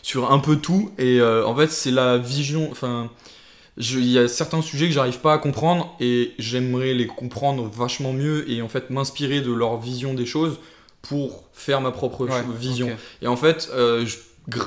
sur 0.03 0.31
un 0.33 0.39
peu 0.39 0.57
tout. 0.57 0.91
Et 0.99 1.21
euh, 1.21 1.47
en 1.47 1.55
fait, 1.57 1.71
c'est 1.71 1.91
la 1.91 2.19
vision. 2.19 2.69
Enfin, 2.71 3.11
il 3.77 4.07
y 4.09 4.19
a 4.19 4.29
certains 4.29 4.63
sujets 4.63 4.87
que 4.89 4.93
j'arrive 4.93 5.21
pas 5.21 5.33
à 5.35 5.39
comprendre 5.39 5.95
et 6.01 6.33
j'aimerais 6.39 6.93
les 6.93 7.07
comprendre 7.07 7.65
vachement 7.73 8.13
mieux 8.13 8.51
et 8.51 8.61
en 8.63 8.69
fait 8.69 8.91
m'inspirer 8.91 9.41
de 9.41 9.53
leur 9.53 9.79
vision 9.81 10.13
des 10.13 10.27
choses 10.27 10.59
pour 11.03 11.45
faire 11.55 11.81
ma 11.81 11.91
propre 11.91 12.27
Ouais, 12.27 12.43
vision. 12.59 12.91
Et 13.23 13.27
en 13.27 13.37
fait, 13.37 13.71
euh, 13.73 14.05
je- 14.05 14.19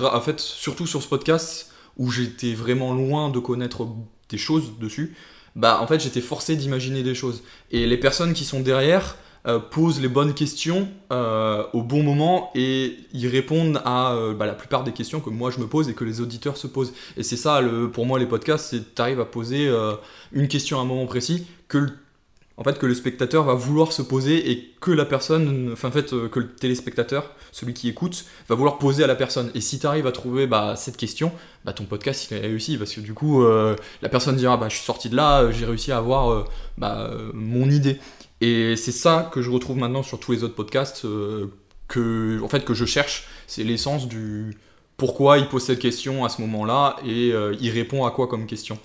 en 0.03 0.21
fait, 0.21 0.39
surtout 0.39 0.87
sur 0.87 1.03
ce 1.03 1.07
podcast 1.07 1.71
où 1.97 2.09
j'étais 2.09 2.53
vraiment 2.53 2.93
loin 2.93 3.29
de 3.29 3.37
connaître 3.39 3.85
des 4.29 4.37
choses 4.39 4.71
dessus, 4.79 5.15
bah 5.55 5.79
en 5.79 5.85
fait 5.85 5.99
j'étais 6.01 6.21
forcé 6.21 6.55
d'imaginer 6.55 7.03
des 7.03 7.13
choses. 7.13 7.43
Et 7.69 7.85
les 7.85 7.97
personnes 7.97 8.33
qui 8.33 8.45
sont 8.45 8.61
derrière 8.61 9.15
euh, 9.45 9.59
posent 9.59 9.99
les 9.99 10.07
bonnes 10.07 10.33
questions 10.33 10.87
euh, 11.11 11.65
au 11.73 11.83
bon 11.83 12.01
moment 12.01 12.49
et 12.55 12.95
ils 13.11 13.27
répondent 13.27 13.81
à 13.83 14.13
euh, 14.13 14.33
bah, 14.33 14.45
la 14.45 14.53
plupart 14.53 14.85
des 14.85 14.93
questions 14.93 15.19
que 15.19 15.29
moi 15.29 15.51
je 15.51 15.59
me 15.59 15.67
pose 15.67 15.89
et 15.89 15.93
que 15.93 16.05
les 16.05 16.21
auditeurs 16.21 16.55
se 16.55 16.65
posent. 16.65 16.93
Et 17.17 17.23
c'est 17.23 17.35
ça, 17.35 17.61
pour 17.91 18.05
moi, 18.05 18.19
les 18.19 18.25
podcasts, 18.25 18.69
c'est 18.69 18.95
tu 18.95 19.01
arrives 19.01 19.19
à 19.19 19.25
poser 19.25 19.69
une 20.31 20.47
question 20.47 20.79
à 20.79 20.83
un 20.83 20.85
moment 20.85 21.05
précis 21.07 21.45
que 21.67 21.77
le, 21.77 21.89
en 22.55 22.63
fait, 22.63 22.79
que 22.79 22.85
le 22.85 22.93
spectateur 22.93 23.43
va 23.43 23.53
vouloir 23.53 23.91
se 23.91 24.01
poser 24.01 24.49
et 24.49 24.73
que 24.79 24.91
la 24.91 25.03
personne, 25.03 25.71
enfin, 25.73 25.89
en 25.89 25.91
fait, 25.91 26.11
que 26.29 26.39
le 26.39 26.47
téléspectateur, 26.47 27.31
celui 27.51 27.73
qui 27.73 27.89
écoute, 27.89 28.23
va 28.47 28.55
vouloir 28.55 28.77
poser 28.77 29.03
à 29.03 29.07
la 29.07 29.15
personne. 29.15 29.51
Et 29.55 29.61
si 29.61 29.77
tu 29.77 29.87
arrives 29.87 30.07
à 30.07 30.13
trouver 30.13 30.47
bah, 30.47 30.75
cette 30.77 30.95
question, 30.95 31.33
bah, 31.65 31.73
ton 31.73 31.83
podcast 31.83 32.29
il 32.31 32.37
est 32.37 32.39
réussi 32.39 32.77
parce 32.77 32.93
que 32.93 33.01
du 33.01 33.13
coup, 33.13 33.43
la 33.43 34.09
personne 34.09 34.37
dira 34.37 34.55
bah, 34.55 34.69
Je 34.69 34.75
suis 34.75 34.85
sorti 34.85 35.09
de 35.09 35.17
là, 35.17 35.51
j'ai 35.51 35.65
réussi 35.65 35.91
à 35.91 35.97
avoir 35.97 36.45
bah, 36.77 37.11
mon 37.33 37.69
idée. 37.69 37.99
Et 38.43 38.75
c'est 38.75 38.91
ça 38.91 39.29
que 39.31 39.41
je 39.41 39.49
retrouve 39.49 39.77
maintenant 39.77 40.03
sur 40.03 40.19
tous 40.19 40.31
les 40.33 40.43
autres 40.43 40.55
podcasts 40.55 41.05
euh, 41.05 41.47
que, 41.87 42.41
en 42.43 42.47
fait, 42.49 42.65
que 42.65 42.73
je 42.73 42.85
cherche. 42.85 43.25
C'est 43.47 43.63
l'essence 43.63 44.07
du 44.07 44.57
pourquoi 44.97 45.37
il 45.37 45.47
pose 45.47 45.63
cette 45.63 45.79
question 45.79 46.23
à 46.25 46.29
ce 46.29 46.41
moment-là 46.41 46.97
et 47.05 47.31
euh, 47.31 47.55
il 47.59 47.71
répond 47.71 48.05
à 48.05 48.11
quoi 48.11 48.27
comme 48.27 48.45
question. 48.45 48.77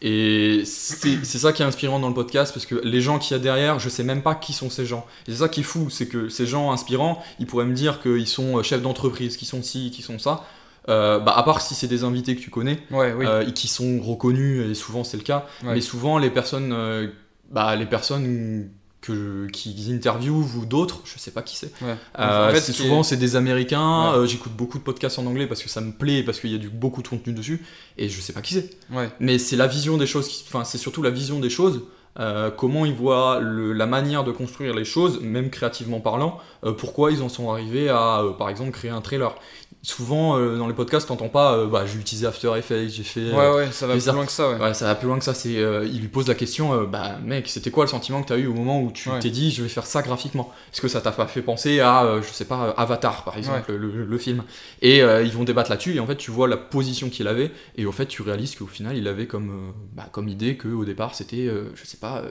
Et 0.00 0.62
c'est 0.64 1.24
c'est 1.24 1.38
ça 1.38 1.52
qui 1.52 1.62
est 1.62 1.64
inspirant 1.64 1.98
dans 1.98 2.08
le 2.08 2.14
podcast 2.14 2.52
parce 2.52 2.66
que 2.66 2.76
les 2.84 3.00
gens 3.00 3.18
qu'il 3.18 3.36
y 3.36 3.40
a 3.40 3.42
derrière, 3.42 3.78
je 3.80 3.88
sais 3.88 4.04
même 4.04 4.22
pas 4.22 4.34
qui 4.36 4.52
sont 4.52 4.70
ces 4.70 4.86
gens. 4.86 5.06
Et 5.26 5.32
c'est 5.32 5.38
ça 5.38 5.48
qui 5.48 5.60
est 5.60 5.64
fou, 5.64 5.90
c'est 5.90 6.06
que 6.06 6.28
ces 6.28 6.46
gens 6.46 6.70
inspirants, 6.70 7.20
ils 7.40 7.46
pourraient 7.46 7.64
me 7.66 7.74
dire 7.74 8.00
qu'ils 8.00 8.28
sont 8.28 8.62
chefs 8.62 8.82
d'entreprise, 8.82 9.36
qu'ils 9.36 9.48
sont 9.48 9.62
ci, 9.62 9.90
qu'ils 9.90 10.04
sont 10.04 10.18
ça. 10.18 10.44
Euh, 10.88 11.18
bah, 11.18 11.36
à 11.36 11.42
part 11.42 11.60
si 11.60 11.74
c'est 11.74 11.88
des 11.88 12.04
invités 12.04 12.34
que 12.36 12.40
tu 12.40 12.50
connais, 12.50 12.78
Ouais, 12.90 13.12
oui. 13.12 13.26
euh, 13.26 13.46
et 13.46 13.52
qui 13.52 13.68
sont 13.68 14.00
reconnus, 14.00 14.70
et 14.70 14.74
souvent 14.74 15.02
c'est 15.04 15.16
le 15.18 15.22
cas. 15.22 15.46
Ouais. 15.64 15.74
Mais 15.74 15.80
souvent 15.80 16.16
les 16.18 16.30
personnes, 16.30 16.72
euh, 16.72 17.08
bah, 17.50 17.74
les 17.76 17.84
personnes 17.86 18.70
que, 19.08 19.46
qui 19.52 19.90
interviewent 19.92 20.44
ou 20.56 20.64
d'autres, 20.66 21.00
je 21.04 21.18
sais 21.18 21.30
pas 21.30 21.42
qui 21.42 21.56
c'est. 21.56 21.72
ouais. 21.82 21.96
Euh, 22.18 22.50
En 22.50 22.54
fait, 22.54 22.72
souvent 22.72 23.00
est- 23.00 23.04
c'est 23.04 23.16
des 23.16 23.34
Américains. 23.36 24.12
Ouais. 24.12 24.18
euh, 24.18 24.26
J'écoute 24.26 24.52
beaucoup 24.52 24.78
de 24.78 24.82
podcasts 24.84 25.18
en 25.18 25.26
anglais 25.26 25.46
parce 25.46 25.62
que 25.62 25.68
ça 25.68 25.80
me 25.80 25.92
plaît, 25.92 26.22
parce 26.22 26.40
qu'il 26.40 26.50
y 26.52 26.54
a 26.54 26.58
du, 26.58 26.68
beaucoup 26.68 27.02
de 27.02 27.08
contenu 27.08 27.32
dessus, 27.32 27.64
et 27.96 28.08
je 28.08 28.20
sais 28.20 28.32
pas 28.32 28.42
qui 28.42 28.54
c'est. 28.54 28.70
Ouais. 28.92 29.10
Mais 29.20 29.38
c'est 29.38 29.56
la 29.56 29.66
vision 29.66 29.96
des 29.96 30.06
choses. 30.06 30.28
Enfin, 30.46 30.64
c'est 30.64 30.78
surtout 30.78 31.02
la 31.02 31.10
vision 31.10 31.40
des 31.40 31.50
choses 31.50 31.82
euh, 32.18 32.50
comment 32.50 32.84
ils 32.84 32.94
voient 32.94 33.40
le- 33.40 33.72
la 33.72 33.86
manière 33.86 34.24
de 34.24 34.32
construire 34.32 34.74
les 34.74 34.84
choses, 34.84 35.20
même 35.20 35.50
créativement 35.50 36.00
parlant, 36.00 36.38
euh, 36.64 36.72
pourquoi 36.72 37.12
ils 37.12 37.22
en 37.22 37.28
sont 37.28 37.50
arrivés 37.50 37.88
à, 37.88 38.20
euh, 38.22 38.30
par 38.32 38.48
exemple, 38.48 38.70
créer 38.72 38.90
un 38.90 39.00
trailer. 39.00 39.34
Souvent, 39.80 40.36
dans 40.36 40.66
les 40.66 40.74
podcasts, 40.74 41.06
t'entends 41.06 41.28
pas, 41.28 41.64
bah, 41.66 41.86
j'ai 41.86 42.00
utilisé 42.00 42.26
After 42.26 42.50
Effects, 42.58 42.88
j'ai 42.90 43.04
fait... 43.04 43.32
Ouais, 43.32 43.54
ouais, 43.54 43.68
ça 43.70 43.86
va 43.86 43.94
plus 43.94 44.06
loin 44.08 44.26
que 44.26 44.32
ça, 44.32 44.50
ouais. 44.50 44.60
Ouais, 44.60 44.74
ça 44.74 44.86
va 44.86 44.96
plus 44.96 45.06
loin 45.06 45.18
que 45.18 45.24
ça. 45.24 45.34
C'est, 45.34 45.52
il 45.52 46.00
lui 46.00 46.08
pose 46.08 46.26
la 46.26 46.34
question, 46.34 46.82
bah 46.82 47.18
mec, 47.24 47.46
c'était 47.48 47.70
quoi 47.70 47.84
le 47.84 47.88
sentiment 47.88 48.20
que 48.20 48.26
tu 48.26 48.32
as 48.32 48.38
eu 48.38 48.48
au 48.48 48.54
moment 48.54 48.82
où 48.82 48.90
tu 48.90 49.08
Ouais. 49.08 49.20
t'es 49.20 49.30
dit, 49.30 49.52
je 49.52 49.62
vais 49.62 49.68
faire 49.68 49.86
ça 49.86 50.02
graphiquement? 50.02 50.52
Est-ce 50.72 50.80
que 50.80 50.88
ça 50.88 51.00
t'a 51.00 51.12
pas 51.12 51.28
fait 51.28 51.42
penser 51.42 51.78
à, 51.78 52.20
je 52.20 52.28
sais 52.28 52.44
pas, 52.44 52.74
Avatar 52.76 53.22
par 53.22 53.38
exemple, 53.38 53.72
le, 53.72 54.04
le 54.04 54.18
film? 54.18 54.42
Et 54.82 54.98
ils 54.98 55.32
vont 55.32 55.44
débattre 55.44 55.70
là-dessus, 55.70 55.94
et 55.94 56.00
en 56.00 56.06
fait, 56.06 56.16
tu 56.16 56.32
vois 56.32 56.48
la 56.48 56.56
position 56.56 57.08
qu'il 57.08 57.28
avait, 57.28 57.52
et 57.76 57.86
au 57.86 57.92
fait, 57.92 58.06
tu 58.06 58.22
réalises 58.22 58.56
qu'au 58.56 58.66
final, 58.66 58.96
il 58.96 59.06
avait 59.06 59.26
comme, 59.26 59.72
bah, 59.94 60.08
comme 60.10 60.28
idée 60.28 60.56
que 60.56 60.68
au 60.68 60.84
départ, 60.84 61.14
c'était, 61.14 61.48
je 61.74 61.84
sais 61.84 61.98
pas, 61.98 62.07
euh, 62.16 62.30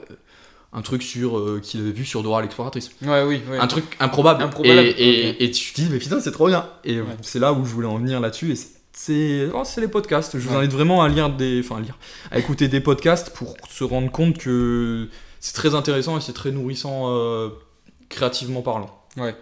un 0.72 0.82
truc 0.82 1.02
sur 1.02 1.38
euh, 1.38 1.60
qu'il 1.62 1.80
avait 1.80 1.92
vu 1.92 2.04
sur 2.04 2.22
Dora 2.22 2.42
l'exploratrice. 2.42 2.90
Ouais, 3.02 3.22
oui, 3.22 3.40
ouais. 3.50 3.58
Un 3.58 3.66
truc 3.66 3.84
improbable. 4.00 4.42
Improbable, 4.42 4.80
Et, 4.98 5.36
et- 5.44 5.50
tu 5.50 5.72
te 5.72 5.80
dis, 5.80 5.88
mais 5.90 5.98
putain, 5.98 6.20
c'est 6.20 6.32
trop 6.32 6.48
bien. 6.48 6.68
Et 6.84 7.00
Ouais. 7.00 7.06
c'est 7.22 7.38
là 7.38 7.52
où 7.54 7.64
je 7.64 7.72
voulais 7.72 7.86
en 7.88 7.98
venir 7.98 8.20
là-dessus. 8.20 8.52
Et 8.52 8.56
c'est- 8.56 8.68
c'est 8.92 9.48
oh, 9.54 9.62
les 9.80 9.88
podcasts. 9.88 10.38
Je 10.38 10.46
vous 10.46 10.50
Ouais. 10.54 10.58
invite 10.60 10.72
vraiment 10.72 11.02
à 11.02 11.08
lire 11.08 11.30
des. 11.30 11.60
Enfin, 11.64 11.76
à 11.76 11.80
lire. 11.80 11.96
À 12.30 12.38
écouter 12.38 12.68
des 12.68 12.80
podcasts 12.80 13.30
pour 13.30 13.56
se 13.70 13.84
rendre 13.84 14.10
compte 14.10 14.36
que 14.38 15.08
c'est 15.40 15.54
très 15.54 15.74
intéressant 15.74 16.18
et 16.18 16.20
c'est 16.20 16.32
très 16.32 16.50
nourrissant 16.50 17.04
euh, 17.14 17.48
créativement 18.08 18.60
parlant. 18.62 18.90
Non, 19.16 19.32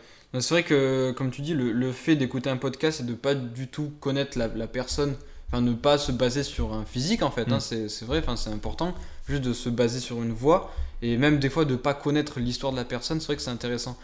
C'est 0.41 0.55
vrai 0.55 0.63
que, 0.63 1.13
comme 1.13 1.31
tu 1.31 1.41
dis, 1.41 1.55
le, 1.55 1.73
le 1.73 1.93
fait 1.93 2.17
d'écouter 2.17 2.51
un 2.51 2.57
podcast 2.57 3.01
et 3.01 3.05
de 3.05 3.15
pas 3.15 3.35
du 3.35 3.69
tout 3.69 3.93
connaître 4.01 4.37
la, 4.39 4.49
la 4.49 4.67
personne, 4.67 5.15
enfin 5.49 5.61
ne 5.61 5.73
pas 5.73 5.99
se 5.99 6.13
baser 6.13 6.43
sur 6.43 6.73
un 6.75 6.85
physique 6.85 7.23
en 7.23 7.31
fait, 7.31 7.47
Mm. 7.49 7.53
hein, 7.55 7.61
c'est 7.61 8.03
vrai, 8.05 8.19
enfin 8.19 8.37
c'est 8.37 8.51
important, 8.51 8.95
juste 9.29 9.43
de 9.43 9.53
se 9.53 9.69
baser 9.69 10.01
sur 10.01 10.23
une 10.23 10.33
voix 10.33 10.73
et 11.03 11.17
même 11.17 11.39
des 11.39 11.51
fois 11.51 11.65
de 11.65 11.77
pas 11.77 11.95
connaître 11.95 12.41
l'histoire 12.41 12.73
de 12.73 12.77
la 12.79 12.85
personne, 12.85 13.21
c'est 13.21 13.27
vrai 13.27 13.37
que 13.37 13.43
c'est 13.43 13.51
intéressant. 13.51 13.97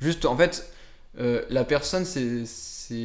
Juste 0.00 0.24
en 0.24 0.36
fait, 0.36 0.70
euh, 1.20 1.42
la 1.50 1.64
personne 1.64 2.04
c'est 2.04 2.44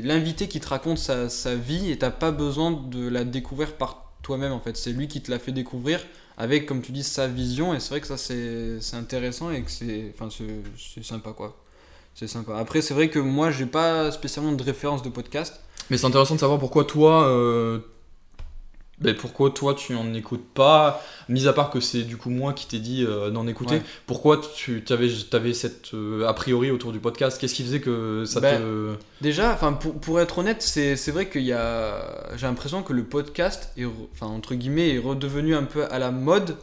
l'invité 0.04 0.48
qui 0.48 0.60
te 0.60 0.68
raconte 0.68 0.98
sa, 0.98 1.30
sa 1.30 1.56
vie 1.56 1.90
et 1.92 1.98
t'as 1.98 2.12
pas 2.12 2.32
besoin 2.32 2.72
de 2.72 3.08
la 3.08 3.24
découvrir 3.24 3.74
par 3.78 4.12
toi-même 4.24 4.52
en 4.52 4.60
fait, 4.60 4.76
c'est 4.78 4.92
lui 4.92 5.08
qui 5.08 5.22
te 5.22 5.32
l'a 5.32 5.40
fait 5.40 5.52
découvrir 5.54 6.06
avec, 6.38 6.66
comme 6.66 6.82
tu 6.82 6.92
dis, 6.92 7.04
sa 7.04 7.28
vision 7.28 7.74
et 7.74 7.80
c'est 7.80 7.90
vrai 7.90 8.02
que 8.02 8.08
ça 8.08 8.18
c'est 8.18 8.96
intéressant 8.96 9.52
et 9.52 9.62
que 9.64 9.72
c'est 9.72 10.14
enfin, 10.16 10.30
c'est- 10.30 10.62
c'est 10.78 11.04
sympa 11.04 11.32
quoi. 11.34 11.58
C'est 12.16 12.28
sympa. 12.28 12.58
Après, 12.58 12.82
c'est 12.82 12.94
vrai 12.94 13.10
que 13.10 13.20
moi, 13.20 13.50
j'ai 13.52 13.66
pas 13.66 14.12
spécialement 14.12 14.52
de 14.52 14.62
référence 14.64 15.02
de 15.04 15.10
podcast. 15.10 15.62
Mais 15.90 15.98
c'est 15.98 16.06
intéressant 16.06 16.36
de 16.36 16.40
savoir 16.40 16.60
pourquoi 16.60 16.86
toi. 16.86 17.28
euh, 17.28 17.80
ben, 19.02 19.16
pourquoi 19.16 19.50
toi 19.52 19.74
tu 19.76 19.96
en 19.96 20.14
écoutes 20.14 20.46
pas, 20.54 21.02
mis 21.30 21.48
à 21.48 21.54
part 21.54 21.70
que 21.70 21.80
c'est 21.80 22.02
du 22.02 22.18
coup 22.18 22.30
moi 22.30 22.52
qui 22.52 22.68
t'ai 22.68 22.80
dit 22.80 23.06
euh, 23.08 23.30
d'en 23.30 23.48
écouter, 23.48 23.76
Ouais. 23.76 23.82
pourquoi 24.08 24.42
tu 24.54 24.84
avais, 24.90 25.08
avais 25.32 25.54
cette 25.54 25.94
euh, 25.94 26.28
a 26.28 26.34
priori 26.34 26.70
autour 26.70 26.92
du 26.92 27.00
podcast? 27.00 27.40
Qu'est-ce 27.40 27.54
qui 27.54 27.64
faisait 27.64 27.80
que 27.80 28.26
ça 28.26 28.42
Ben, 28.42 28.60
te. 28.60 28.96
Déjà, 29.22 29.54
pour, 29.80 29.94
pour 30.02 30.20
être 30.20 30.40
honnête, 30.40 30.62
c'est 30.62 31.12
vrai 31.12 31.28
a. 31.54 32.28
J'ai 32.36 32.46
l'impression 32.46 32.84
que 32.84 32.92
le 32.92 33.06
podcast, 33.06 33.72
est, 33.78 33.86
entre 34.20 34.54
guillemets, 34.56 34.96
est 34.96 35.00
redevenu 35.00 35.56
un 35.56 35.64
peu 35.64 35.86
à 35.86 35.98
la 35.98 36.12
mode, 36.12 36.58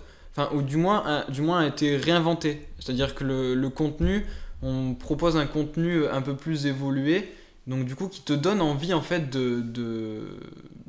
ou 0.53 0.61
du 0.61 0.77
moins, 0.77 1.03
a, 1.07 1.31
du 1.31 1.41
moins 1.41 1.61
a 1.61 1.67
été 1.67 1.97
réinventé. 1.97 2.67
C'est-à-dire 2.81 3.15
que 3.15 3.25
le, 3.25 3.55
le 3.55 3.71
contenu, 3.71 4.27
on 4.61 4.93
propose 4.93 5.39
un 5.39 5.47
contenu 5.47 6.07
un 6.07 6.21
peu 6.21 6.37
plus 6.37 6.67
évolué, 6.67 7.33
donc 7.67 7.85
du 7.85 7.95
coup, 7.97 8.09
qui 8.09 8.21
te 8.23 8.33
donne 8.33 8.61
envie, 8.61 8.95
en 8.95 9.03
fait, 9.03 9.31
de. 9.31 9.61
de 9.61 10.21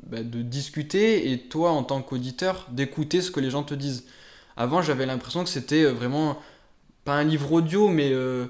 bah, 0.06 0.22
de 0.22 0.40
discuter 0.40 1.30
et 1.32 1.38
toi 1.38 1.70
en 1.72 1.82
tant 1.82 2.00
qu'auditeur 2.00 2.66
d'écouter 2.70 3.20
ce 3.20 3.30
que 3.30 3.40
les 3.40 3.50
gens 3.50 3.62
te 3.62 3.74
disent. 3.74 4.04
Avant 4.56 4.80
j'avais 4.80 5.04
l'impression 5.04 5.44
que 5.44 5.50
c'était 5.50 5.82
euh, 5.84 5.92
vraiment 5.92 6.38
pas 7.04 7.12
un 7.14 7.24
livre 7.24 7.52
audio 7.52 7.88
mais 7.88 8.10
euh, 8.10 8.46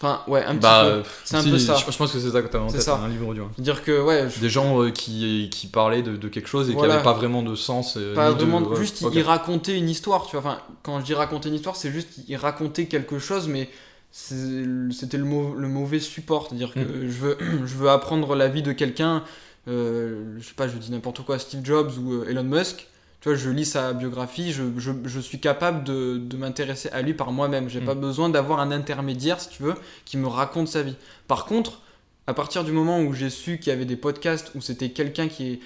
enfin 0.00 0.22
ouais 0.26 0.42
un 0.44 0.54
petit 0.56 0.62
Bah, 0.62 0.82
peu. 0.84 0.90
euh, 0.90 1.02
C'est 1.24 1.36
un 1.36 1.42
si, 1.42 1.50
peu 1.52 1.58
ça. 1.60 1.76
Je, 1.76 1.88
je 1.92 1.96
pense 1.96 2.10
que 2.12 2.18
c'est 2.18 2.30
ça 2.32 2.42
que 2.42 2.48
t'avais 2.48 2.64
en 2.64 2.68
C'est 2.68 2.78
tête, 2.78 2.86
ça. 2.86 2.96
un 2.96 3.06
livre 3.08 3.28
audio. 3.28 3.44
hein. 3.44 3.50
C'est-à-dire 3.54 3.84
que 3.84 4.02
ouais, 4.02 4.28
je- 4.28 4.40
Des 4.40 4.50
gens 4.50 4.82
euh, 4.82 4.90
qui, 4.90 5.48
qui 5.52 5.68
parlaient 5.68 6.02
de, 6.02 6.16
de 6.16 6.28
quelque 6.28 6.48
chose 6.48 6.68
et 6.68 6.74
qui 6.74 6.82
n'avaient 6.82 7.00
pas 7.04 7.12
vraiment 7.12 7.42
de 7.44 7.54
sens. 7.54 7.96
euh, 7.96 8.12
pas 8.16 8.32
de- 8.32 8.44
vraiment 8.44 8.60
ouais, 8.62 8.76
juste 8.76 9.04
ok. 9.04 9.12
il 9.14 9.22
racontait 9.22 9.78
une 9.78 9.88
histoire, 9.88 10.26
tu 10.26 10.32
vois. 10.36 10.40
Enfin, 10.40 10.62
quand 10.82 10.98
je 10.98 11.04
dis 11.04 11.14
raconter 11.14 11.48
une 11.48 11.54
histoire, 11.54 11.76
c'est 11.76 11.92
juste 11.92 12.08
il 12.26 12.34
racontait 12.34 12.86
quelque 12.86 13.20
chose 13.20 13.46
mais 13.46 13.70
c'était 14.12 15.16
le, 15.18 15.24
mau- 15.24 15.54
le 15.54 15.68
mauvais 15.68 15.98
support, 16.00 16.48
c'est-à-dire 16.48 16.72
que 16.74 16.80
Mm. 16.80 17.08
je 17.08 17.18
veux 17.18 17.36
je 17.66 17.74
veux 17.74 17.88
apprendre 17.88 18.34
la 18.36 18.48
vie 18.48 18.62
de 18.62 18.72
quelqu'un 18.72 19.24
euh, 19.68 20.34
je 20.38 20.44
sais 20.48 20.54
pas, 20.54 20.66
je 20.68 20.76
dis 20.76 20.90
n'importe 20.90 21.24
quoi, 21.24 21.38
Steve 21.38 21.64
Jobs 21.64 21.92
ou 21.98 22.12
euh, 22.14 22.28
Elon 22.28 22.42
Musk. 22.44 22.88
Tu 23.20 23.28
vois, 23.28 23.36
je 23.38 23.48
lis 23.50 23.64
sa 23.64 23.92
biographie, 23.92 24.50
je, 24.50 24.64
je, 24.78 24.90
je 25.04 25.20
suis 25.20 25.38
capable 25.38 25.84
de, 25.84 26.18
de 26.18 26.36
m'intéresser 26.36 26.88
à 26.90 27.00
lui 27.02 27.14
par 27.14 27.30
moi-même. 27.30 27.68
J'ai 27.68 27.80
Mm. 27.80 27.84
pas 27.84 27.94
besoin 27.94 28.28
d'avoir 28.28 28.58
un 28.58 28.72
intermédiaire, 28.72 29.40
si 29.40 29.48
tu 29.50 29.62
veux, 29.62 29.74
qui 30.04 30.16
me 30.18 30.26
raconte 30.26 30.66
sa 30.66 30.82
vie. 30.82 30.96
Par 31.28 31.44
contre, 31.46 31.80
à 32.26 32.34
partir 32.34 32.64
du 32.64 32.72
moment 32.72 33.00
où 33.00 33.12
j'ai 33.14 33.30
su 33.30 33.58
qu'il 33.58 33.70
y 33.72 33.72
avait 33.76 33.84
des 33.84 33.94
podcasts 33.96 34.50
où 34.56 34.60
c'était 34.60 34.90
quelqu'un 34.90 35.28
qui 35.28 35.52
est, 35.52 35.60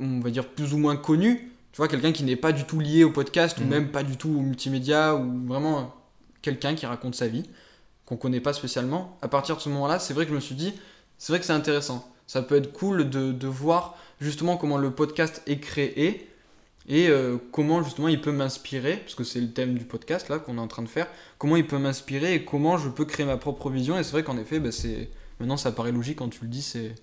on 0.00 0.20
va 0.20 0.30
dire, 0.30 0.46
plus 0.48 0.72
ou 0.72 0.78
moins 0.78 0.96
connu, 0.96 1.52
tu 1.72 1.76
vois, 1.76 1.88
quelqu'un 1.88 2.12
qui 2.12 2.24
n'est 2.24 2.36
pas 2.36 2.52
du 2.52 2.64
tout 2.64 2.80
lié 2.80 3.04
au 3.04 3.10
podcast 3.10 3.58
ou 3.58 3.64
Mhm. 3.64 3.68
même 3.68 3.88
pas 3.90 4.02
du 4.02 4.16
tout 4.16 4.30
au 4.30 4.40
multimédia 4.40 5.14
ou 5.14 5.46
vraiment 5.46 5.94
quelqu'un 6.42 6.74
qui 6.74 6.86
raconte 6.86 7.14
sa 7.14 7.28
vie, 7.28 7.44
qu'on 8.06 8.16
connaît 8.16 8.40
pas 8.40 8.52
spécialement, 8.52 9.16
à 9.22 9.28
partir 9.28 9.56
de 9.56 9.60
ce 9.60 9.68
moment-là, 9.68 9.98
c'est 9.98 10.14
vrai 10.14 10.24
que 10.24 10.30
je 10.30 10.34
me 10.34 10.40
suis 10.40 10.54
dit, 10.54 10.74
c'est 11.18 11.32
vrai 11.32 11.40
que 11.40 11.46
c'est 11.46 11.52
intéressant. 11.52 12.10
Ça 12.26 12.42
peut 12.42 12.56
être 12.56 12.72
cool 12.72 13.10
de, 13.10 13.32
de 13.32 13.46
voir 13.46 13.96
justement 14.20 14.56
comment 14.56 14.78
le 14.78 14.90
podcast 14.90 15.42
est 15.46 15.58
créé 15.58 16.28
et 16.88 17.08
euh, 17.08 17.36
comment 17.52 17.82
justement 17.82 18.08
il 18.08 18.20
peut 18.20 18.32
m'inspirer, 18.32 18.96
parce 18.96 19.14
que 19.14 19.24
c'est 19.24 19.40
le 19.40 19.50
thème 19.50 19.74
du 19.74 19.84
podcast 19.84 20.28
là 20.28 20.38
qu'on 20.38 20.56
est 20.56 20.60
en 20.60 20.68
train 20.68 20.82
de 20.82 20.88
faire, 20.88 21.06
comment 21.38 21.56
il 21.56 21.66
peut 21.66 21.78
m'inspirer 21.78 22.34
et 22.34 22.44
comment 22.44 22.78
je 22.78 22.88
peux 22.88 23.04
créer 23.04 23.26
ma 23.26 23.36
propre 23.36 23.70
vision. 23.70 23.98
Et 23.98 24.02
c'est 24.02 24.12
vrai 24.12 24.24
qu'en 24.24 24.38
effet, 24.38 24.60
bah, 24.60 24.72
c'est 24.72 25.08
maintenant 25.38 25.56
ça 25.56 25.72
paraît 25.72 25.92
logique 25.92 26.18
quand 26.18 26.28
tu 26.28 26.40
le 26.42 26.48
dis, 26.48 26.62
c'est 26.62 26.94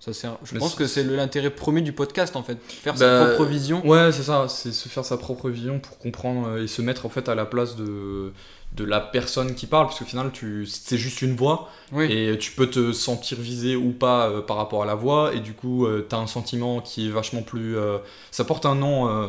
ça. 0.00 0.38
Je 0.44 0.54
Mais 0.54 0.60
pense 0.60 0.74
que 0.74 0.86
c'est 0.86 1.02
l'intérêt 1.04 1.50
premier 1.50 1.80
du 1.82 1.92
podcast 1.92 2.36
en 2.36 2.42
fait, 2.42 2.58
faire 2.68 2.94
Bah, 2.94 2.98
sa 2.98 3.26
propre 3.26 3.44
vision. 3.50 3.84
Ouais, 3.86 4.12
c'est 4.12 4.22
ça, 4.22 4.46
c'est 4.48 4.72
se 4.72 4.88
faire 4.88 5.04
sa 5.04 5.16
propre 5.16 5.48
vision 5.50 5.80
pour 5.80 5.98
comprendre 5.98 6.48
euh, 6.48 6.62
et 6.62 6.66
se 6.68 6.82
mettre 6.82 7.06
en 7.06 7.08
fait 7.08 7.28
à 7.28 7.34
la 7.34 7.44
place 7.46 7.74
de, 7.76 8.32
de 8.76 8.84
la 8.84 9.00
personne 9.00 9.54
qui 9.54 9.66
parle, 9.66 9.86
parce 9.86 9.98
qu'au 9.98 10.04
final, 10.04 10.30
tu, 10.32 10.66
c'est 10.66 10.98
juste 10.98 11.22
une 11.22 11.34
voix 11.34 11.70
Oui. 11.92 12.06
et 12.12 12.38
tu 12.38 12.52
peux 12.52 12.68
te 12.68 12.92
sentir 12.92 13.38
visé 13.40 13.74
ou 13.74 13.90
pas 13.92 14.28
euh, 14.28 14.40
par 14.42 14.56
rapport 14.58 14.82
à 14.82 14.86
la 14.86 14.94
voix, 14.94 15.34
et 15.34 15.40
du 15.40 15.54
coup, 15.54 15.86
tu 15.88 16.02
t'as 16.08 16.18
un 16.18 16.26
sentiment 16.26 16.80
qui 16.80 17.08
est 17.08 17.10
vachement 17.10 17.42
plus. 17.42 17.76
euh, 17.76 17.98
ça 18.30 18.44
porte 18.44 18.66
un 18.66 18.74
nom, 18.74 19.08
euh, 19.08 19.28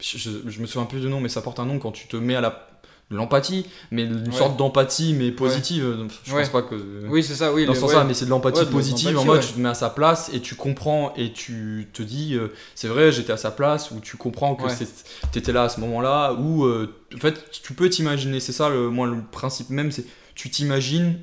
je, 0.00 0.16
je- 0.46 0.60
me 0.60 0.66
souviens 0.66 0.86
plus 0.86 1.00
de 1.00 1.08
nom, 1.08 1.20
mais 1.20 1.28
ça 1.28 1.42
porte 1.42 1.60
un 1.60 1.64
nom 1.66 1.78
quand 1.78 1.92
tu 1.92 2.08
te 2.08 2.16
mets 2.16 2.34
à 2.34 2.40
la. 2.40 2.68
L'empathie, 3.16 3.66
mais 3.90 4.04
une 4.04 4.28
Ouais. 4.28 4.32
sorte 4.32 4.56
d'empathie, 4.56 5.14
mais 5.14 5.30
positive. 5.30 6.06
Je 6.24 6.32
Ouais. 6.34 6.40
pense 6.42 6.50
pas 6.50 6.62
que. 6.62 6.74
Oui, 7.08 7.22
c'est 7.22 7.34
ça, 7.34 7.52
oui. 7.52 7.66
dans 7.66 7.74
ce 7.74 8.04
mais 8.06 8.14
c'est 8.14 8.24
de 8.24 8.30
l'empathie 8.30 8.64
positive 8.66 9.18
en 9.18 9.24
mode 9.24 9.40
tu 9.40 9.52
te 9.52 9.60
mets 9.60 9.68
à 9.68 9.74
sa 9.74 9.90
place 9.90 10.30
et 10.32 10.40
tu 10.40 10.54
comprends 10.54 11.12
et 11.16 11.32
tu 11.32 11.88
te 11.92 12.02
dis 12.02 12.34
euh, 12.34 12.52
c'est 12.74 12.88
vrai 12.88 13.12
j'étais 13.12 13.32
à 13.32 13.36
sa 13.36 13.50
place 13.50 13.90
ou 13.90 14.00
tu 14.00 14.16
comprends 14.16 14.54
que 14.54 14.64
t'étais 15.30 15.52
là 15.52 15.64
à 15.64 15.68
ce 15.68 15.80
moment-là 15.80 16.34
ou 16.34 16.64
euh, 16.64 16.94
en 17.14 17.18
fait 17.18 17.50
tu 17.62 17.74
peux 17.74 17.88
t'imaginer 17.88 18.40
c'est 18.40 18.52
ça 18.52 18.68
le 18.68 18.90
moi 18.90 19.06
le 19.06 19.16
principe 19.30 19.70
même 19.70 19.90
c'est 19.92 20.04
tu 20.34 20.50
t'imagines 20.50 21.18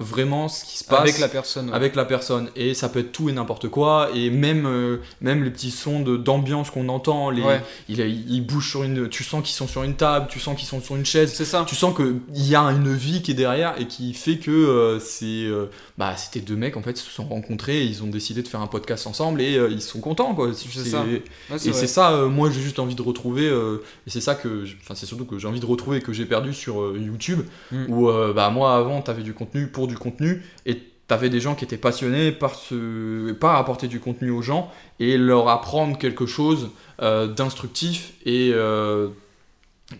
vraiment 0.00 0.48
ce 0.48 0.64
qui 0.64 0.78
se 0.78 0.84
passe 0.84 0.98
avec 1.02 1.18
la 1.20 1.28
personne. 1.28 1.68
ouais. 1.70 1.74
avec 1.76 1.94
la 1.94 2.04
personne 2.04 2.50
et 2.56 2.74
ça 2.74 2.88
peut 2.88 2.98
être 2.98 3.12
tout 3.12 3.28
et 3.28 3.32
n'importe 3.32 3.68
quoi 3.68 4.08
et 4.12 4.28
même 4.28 4.66
euh, 4.66 4.96
même 5.20 5.44
les 5.44 5.50
petits 5.50 5.70
sons 5.70 6.00
de 6.00 6.16
d'ambiance 6.16 6.70
qu'on 6.70 6.88
entend 6.88 7.30
les 7.30 7.42
Ouais. 7.42 7.62
il, 7.88 8.00
il 8.00 8.40
bouge 8.44 8.68
sur 8.70 8.82
une 8.82 9.08
tu 9.08 9.22
sens 9.22 9.44
qu'ils 9.44 9.54
sont 9.54 9.68
sur 9.68 9.84
une 9.84 9.94
table 9.94 10.26
tu 10.28 10.40
sens 10.40 10.56
qu'ils 10.58 10.66
sont 10.66 10.80
sur 10.80 10.96
une 10.96 11.04
chaise 11.06 11.32
C'est 11.32 11.44
ça. 11.44 11.64
tu 11.68 11.76
sens 11.76 11.94
qu'il 11.94 12.20
y 12.34 12.56
a 12.56 12.60
une 12.62 12.92
vie 12.92 13.22
qui 13.22 13.30
est 13.30 13.34
derrière 13.34 13.74
et 13.80 13.86
qui 13.86 14.14
fait 14.14 14.38
que 14.38 14.50
euh, 14.50 14.98
c'est 14.98 15.26
euh, 15.44 15.66
bah 15.96 16.16
c'était 16.16 16.40
deux 16.40 16.56
mecs 16.56 16.76
en 16.76 16.82
fait 16.82 16.96
se 16.96 17.08
sont 17.08 17.24
rencontrés 17.26 17.82
et 17.82 17.84
ils 17.84 18.02
ont 18.02 18.08
décidé 18.08 18.42
de 18.42 18.48
faire 18.48 18.60
un 18.62 18.66
podcast 18.66 19.06
ensemble 19.06 19.40
et 19.40 19.54
ils 19.70 19.80
sont 19.82 20.00
contents 20.00 20.34
quoi 20.34 20.50
C'est- 20.54 20.90
ça. 20.90 21.02
Ouais, 21.02 21.22
et 21.52 21.72
c'est 21.72 21.86
ça 21.86 22.24
moi 22.28 22.50
j'ai 22.50 22.60
juste 22.62 22.80
envie 22.80 22.96
de 22.96 23.02
retrouver 23.02 23.46
et 23.46 24.10
c'est 24.10 24.20
ça 24.20 24.34
que 24.34 24.64
enfin 24.82 24.96
c'est 24.96 25.06
surtout 25.06 25.24
que 25.24 25.38
j'ai 25.38 25.46
envie 25.46 25.60
de 25.60 25.66
retrouver 25.66 26.00
que 26.00 26.12
j'ai 26.12 26.26
perdu 26.26 26.52
sur 26.52 26.96
YouTube 26.96 27.42
Mm. 27.70 27.84
où 27.88 28.10
bah 28.34 28.50
moi 28.50 28.74
avant 28.76 29.00
t'avais 29.00 29.22
du 29.22 29.32
contenu 29.34 29.68
pour 29.68 29.83
du 29.86 29.96
contenu 29.98 30.42
et 30.66 30.78
t'avais 31.06 31.28
des 31.30 31.40
gens 31.40 31.54
qui 31.54 31.64
étaient 31.64 31.76
passionnés 31.76 32.32
par 32.32 32.54
ce 32.54 33.32
par 33.32 33.56
apporter 33.56 33.88
du 33.88 34.00
contenu 34.00 34.30
aux 34.30 34.42
gens 34.42 34.72
et 35.00 35.18
leur 35.18 35.48
apprendre 35.48 35.98
quelque 35.98 36.24
chose 36.26 36.70
euh, 37.02 37.26
d'instructif 37.26 38.14
et 38.24 38.52
euh, 38.54 39.08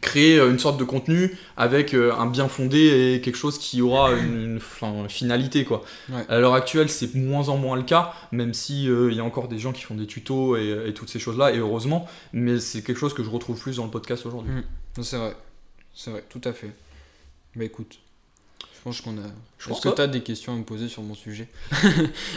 créer 0.01 0.39
une 0.41 0.59
sorte 0.59 0.79
de 0.79 0.85
contenu 0.85 1.37
avec 1.59 1.93
euh, 1.93 2.11
un 2.15 2.25
bien 2.27 2.49
fondé 2.49 3.13
et 3.17 3.21
quelque 3.21 3.37
chose 3.37 3.59
qui 3.59 3.83
aura 3.83 4.13
une, 4.15 4.41
une 4.55 4.61
fin- 4.61 5.07
finalité 5.09 5.65
quoi. 5.65 5.85
Ouais. 6.11 6.25
À 6.31 6.39
l'heure 6.41 6.55
actuelle, 6.55 6.89
c'est 6.89 7.15
moins 7.15 7.51
en 7.51 7.59
moins 7.59 7.77
le 7.77 7.83
cas, 7.83 8.15
même 8.33 8.55
si 8.55 8.85
il 8.87 9.13
y 9.15 9.21
a 9.21 9.25
encore 9.25 9.47
des 9.49 9.59
gens 9.59 9.73
qui 9.73 9.83
font 9.83 9.95
des 9.95 10.07
tutos 10.07 10.57
et, 10.57 10.85
et 10.89 10.95
toutes 10.95 11.11
ces 11.11 11.19
choses-là, 11.19 11.53
et 11.53 11.59
heureusement, 11.59 12.09
mais 12.33 12.59
c'est 12.61 12.83
quelque 12.83 12.97
chose 12.99 13.13
que 13.13 13.23
je 13.23 13.29
retrouve 13.29 13.61
plus 13.61 13.77
dans 13.77 13.85
le 13.85 13.91
podcast 13.91 14.25
aujourd'hui. 14.25 14.53
Non, 14.97 15.03
C'est 15.03 15.19
vrai. 15.19 15.37
C'est 15.95 16.11
vrai, 16.11 16.25
tout 16.31 16.41
à 16.45 16.53
fait. 16.55 16.73
Bah 17.55 17.65
écoute, 17.65 17.99
pense 18.85 19.01
qu'on 19.01 19.17
a. 19.19 19.23
Je 19.59 19.71
Est-ce 19.71 19.81
que 19.81 19.89
tu 19.95 20.01
as 20.01 20.07
des 20.07 20.23
questions 20.23 20.53
à 20.55 20.57
me 20.57 20.63
poser 20.65 20.89
sur 20.89 21.03
mon 21.03 21.15
sujet 21.15 21.49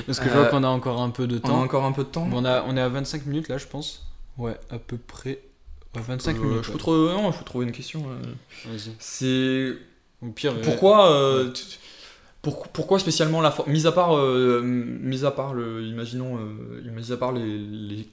Parce 0.05 0.19
que 0.19 0.25
je 0.25 0.33
vois 0.33 0.45
Euh, 0.45 0.49
qu'on 0.49 0.63
a 0.63 0.67
encore 0.69 1.01
un 1.01 1.09
peu 1.09 1.27
de 1.27 1.35
On 1.43 1.47
a 1.47 1.49
temps. 1.49 1.61
encore 1.61 1.83
un 1.85 1.91
peu 1.91 2.03
de 2.03 2.09
temps 2.09 2.25
Bon, 2.25 2.41
on, 2.41 2.45
a, 2.45 2.63
on 2.63 2.75
est 2.77 2.81
à 2.81 2.89
25 2.89 3.25
minutes 3.25 3.49
là, 3.49 3.57
je 3.57 3.67
pense. 3.67 4.05
Ouais, 4.37 4.57
à 4.71 4.79
peu 4.79 4.97
près. 4.97 5.39
Pas 5.93 5.99
25 6.01 6.35
Euh, 6.35 6.39
minutes. 6.39 6.63
je, 6.63 6.71
peux 6.71 6.77
trouver, 6.77 7.09
non, 7.13 7.31
je 7.31 7.37
peux 7.39 7.43
trouver 7.45 7.65
une 7.65 7.71
question. 7.71 8.05
Vas-y. 8.65 8.91
C'est 8.99 9.73
Au 10.21 10.27
pire. 10.29 10.53
euh, 10.53 10.61
pourquoi, 10.63 11.11
euh, 11.11 11.51
tu- 11.51 11.63
pour- 12.41 12.67
pourquoi 12.69 12.99
spécialement 12.99 13.41
la 13.41 13.51
forme 13.51 13.71
Mis 13.71 13.85
à 13.87 13.91
part, 13.91 14.15
euh, 14.17 14.61
mis 14.63 15.25
à 15.25 15.31
part 15.31 15.53
le, 15.53 15.83
imaginons, 15.83 16.37
euh, 16.37 16.81
mis 16.91 17.11
à 17.11 17.17
part 17.17 17.31
les, 17.33 17.57
les- 17.57 18.07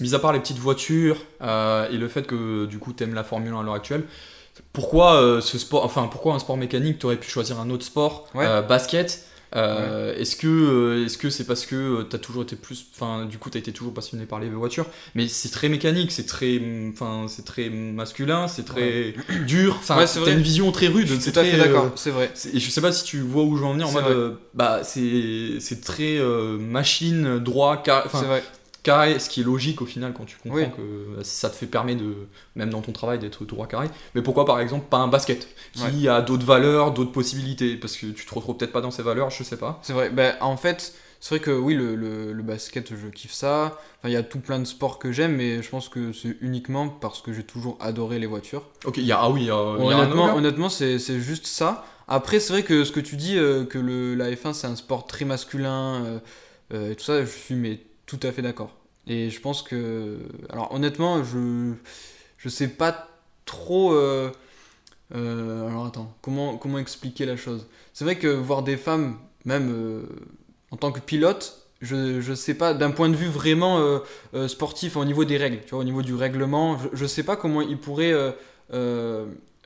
mis 0.00 0.14
à 0.14 0.18
part 0.18 0.32
les 0.32 0.40
petites 0.40 0.58
voitures 0.58 1.16
euh, 1.42 1.88
et 1.90 1.96
le 1.96 2.06
fait 2.08 2.26
que 2.26 2.66
du 2.66 2.78
coup 2.78 2.92
t'aimes 2.92 3.14
la 3.14 3.24
Formule 3.24 3.52
1 3.52 3.60
à 3.60 3.62
l'heure 3.62 3.74
actuelle. 3.74 4.04
Pourquoi 4.72 5.20
euh, 5.22 5.40
ce 5.40 5.58
sport, 5.58 5.84
enfin 5.84 6.08
pourquoi 6.10 6.34
un 6.34 6.38
sport 6.38 6.56
mécanique 6.56 6.98
T'aurais 6.98 7.16
pu 7.16 7.30
choisir 7.30 7.58
un 7.60 7.70
autre 7.70 7.84
sport, 7.84 8.28
Ouais. 8.34 8.46
euh, 8.46 8.62
basket. 8.62 9.24
Euh, 9.56 10.14
Est-ce 10.14 10.36
que 10.36 11.04
est-ce 11.06 11.16
que 11.16 11.30
c'est 11.30 11.44
parce 11.44 11.64
que 11.64 12.02
t'as 12.02 12.18
toujours 12.18 12.42
été 12.42 12.54
plus, 12.54 12.84
enfin 12.94 13.24
du 13.24 13.38
coup 13.38 13.48
t'as 13.48 13.58
été 13.58 13.72
toujours 13.72 13.94
passionné 13.94 14.26
par 14.26 14.40
les 14.40 14.50
voitures, 14.50 14.84
mais 15.14 15.26
c'est 15.26 15.48
très 15.48 15.70
mécanique, 15.70 16.12
c'est 16.12 16.26
très, 16.26 16.60
enfin 16.92 17.24
c'est 17.28 17.46
très 17.46 17.70
masculin, 17.70 18.46
c'est 18.46 18.66
très 18.66 19.14
dur, 19.46 19.76
enfin 19.80 20.04
t'as 20.04 20.32
une 20.32 20.42
vision 20.42 20.70
très 20.70 20.88
rude. 20.88 21.08
C'est 21.18 21.32
tout 21.32 21.40
à 21.40 21.44
fait 21.44 21.56
d'accord, 21.56 21.92
c'est 21.96 22.10
vrai. 22.10 22.30
et 22.52 22.60
je 22.60 22.70
sais 22.70 22.82
pas 22.82 22.92
si 22.92 23.04
tu 23.04 23.20
vois 23.20 23.42
où 23.44 23.56
je 23.56 23.62
veux 23.62 23.66
en 23.68 23.72
venir 23.72 23.88
en 23.88 23.92
mode 23.92 24.36
bah 24.52 24.80
c'est 24.82 25.60
c'est 25.60 25.80
très 25.80 26.18
machine 26.58 27.38
droit 27.38 27.82
vrai. 28.26 28.42
Carré 28.88 29.18
ce 29.18 29.28
qui 29.30 29.40
est 29.40 29.44
logique 29.44 29.80
au 29.82 29.86
final 29.86 30.12
quand 30.16 30.24
tu 30.24 30.36
comprends 30.36 30.58
Oui. 30.58 30.66
que 30.76 31.22
ça 31.22 31.48
te 31.50 31.56
fait 31.56 31.66
permettre 31.66 32.00
de 32.02 32.14
même 32.56 32.70
dans 32.70 32.80
ton 32.82 32.92
travail 32.92 33.18
d'être 33.18 33.44
droit 33.44 33.66
carré 33.66 33.88
mais 34.14 34.22
pourquoi 34.22 34.44
par 34.44 34.58
exemple 34.60 34.86
pas 34.88 34.98
un 34.98 35.08
basket 35.08 35.48
qui 35.72 36.08
a 36.08 36.20
d'autres 36.22 36.46
valeurs 36.46 36.92
d'autres 36.92 37.12
possibilités? 37.12 37.76
Parce 37.76 37.96
que 37.96 38.06
tu 38.06 38.24
te 38.26 38.34
retrouves 38.34 38.56
peut-être 38.56 38.72
pas 38.72 38.80
dans 38.80 38.90
ces 38.90 39.02
valeurs 39.02 39.30
je 39.30 39.42
sais 39.44 39.56
pas 39.58 39.78
C'est 39.82 39.92
vrai. 39.92 40.10
Bah, 40.10 40.34
en 40.40 40.56
fait, 40.56 40.94
c'est 41.20 41.34
vrai 41.36 41.40
que 41.44 41.50
oui, 41.50 41.74
le, 41.74 41.96
le- 41.96 42.32
le 42.32 42.42
basket, 42.42 42.94
je 42.94 43.08
kiffe 43.08 43.32
ça. 43.32 43.78
Enfin, 43.98 44.08
il 44.08 44.12
y 44.12 44.16
a 44.16 44.22
tout 44.22 44.38
plein 44.40 44.58
de 44.60 44.64
sports 44.64 44.98
que 44.98 45.10
j'aime, 45.12 45.34
mais 45.36 45.62
je 45.62 45.68
pense 45.68 45.88
que 45.88 46.12
c'est 46.12 46.36
uniquement 46.40 46.88
parce 46.88 47.20
que 47.22 47.32
j'ai 47.32 47.42
toujours 47.42 47.76
adoré 47.80 48.18
les 48.18 48.26
voitures. 48.26 48.64
ok 48.84 48.96
il 48.98 49.04
y 49.04 49.12
a 49.12 49.18
ah 49.20 49.28
oui 49.30 49.42
il 49.42 49.46
y 49.46 49.50
a, 49.50 49.76
il 49.78 49.84
y 49.86 49.92
a 49.92 49.96
un 49.96 50.00
honnêtement, 50.00 50.34
honnêtement 50.36 50.68
c'est 50.68 50.98
c'est 50.98 51.20
juste 51.20 51.46
ça. 51.46 51.84
Après, 52.06 52.38
c'est 52.40 52.52
vrai 52.54 52.62
que 52.62 52.84
ce 52.84 52.92
que 52.92 53.00
tu 53.00 53.16
dis, 53.16 53.36
euh, 53.36 53.64
que 53.64 53.78
le, 53.78 54.14
la 54.14 54.30
F1 54.30 54.52
c'est 54.54 54.66
un 54.66 54.76
sport 54.76 55.06
très 55.06 55.24
masculin 55.26 56.02
euh, 56.04 56.18
euh, 56.72 56.92
et 56.92 56.96
tout 56.96 57.04
ça, 57.04 57.20
je 57.24 57.30
suis 57.30 57.54
mais 57.54 57.80
tout 58.08 58.18
à 58.24 58.32
fait 58.32 58.42
d'accord. 58.42 58.74
Et 59.06 59.30
je 59.30 59.40
pense 59.40 59.62
que. 59.62 60.18
Alors, 60.50 60.74
honnêtement, 60.74 61.22
je, 61.22 61.74
je 62.38 62.48
sais 62.48 62.68
pas 62.68 63.08
trop. 63.44 63.92
euh, 63.92 64.32
euh, 65.14 65.68
alors, 65.68 65.86
attends, 65.86 66.12
comment, 66.22 66.56
comment 66.56 66.78
expliquer 66.78 67.26
la 67.26 67.36
chose? 67.36 67.66
C'est 67.92 68.04
vrai 68.04 68.16
que 68.16 68.26
voir 68.26 68.62
des 68.64 68.76
femmes, 68.76 69.16
même 69.44 69.70
euh, 69.72 70.02
en 70.72 70.76
tant 70.76 70.90
que 70.90 71.00
pilote, 71.00 71.68
je, 71.80 72.20
je 72.20 72.34
sais 72.34 72.54
pas, 72.54 72.74
d'un 72.74 72.90
point 72.90 73.08
de 73.08 73.16
vue 73.16 73.28
vraiment 73.28 74.00
sportif, 74.48 74.96
au 74.96 75.04
niveau 75.04 75.24
des 75.24 75.36
règles, 75.36 75.60
tu 75.64 75.70
vois, 75.70 75.80
au 75.80 75.84
niveau 75.84 76.02
du 76.02 76.14
règlement, 76.14 76.76
je, 76.78 76.88
je 76.92 77.06
sais 77.06 77.22
pas 77.22 77.36
comment 77.36 77.62
ils 77.62 77.78
pourraient. 77.78 78.12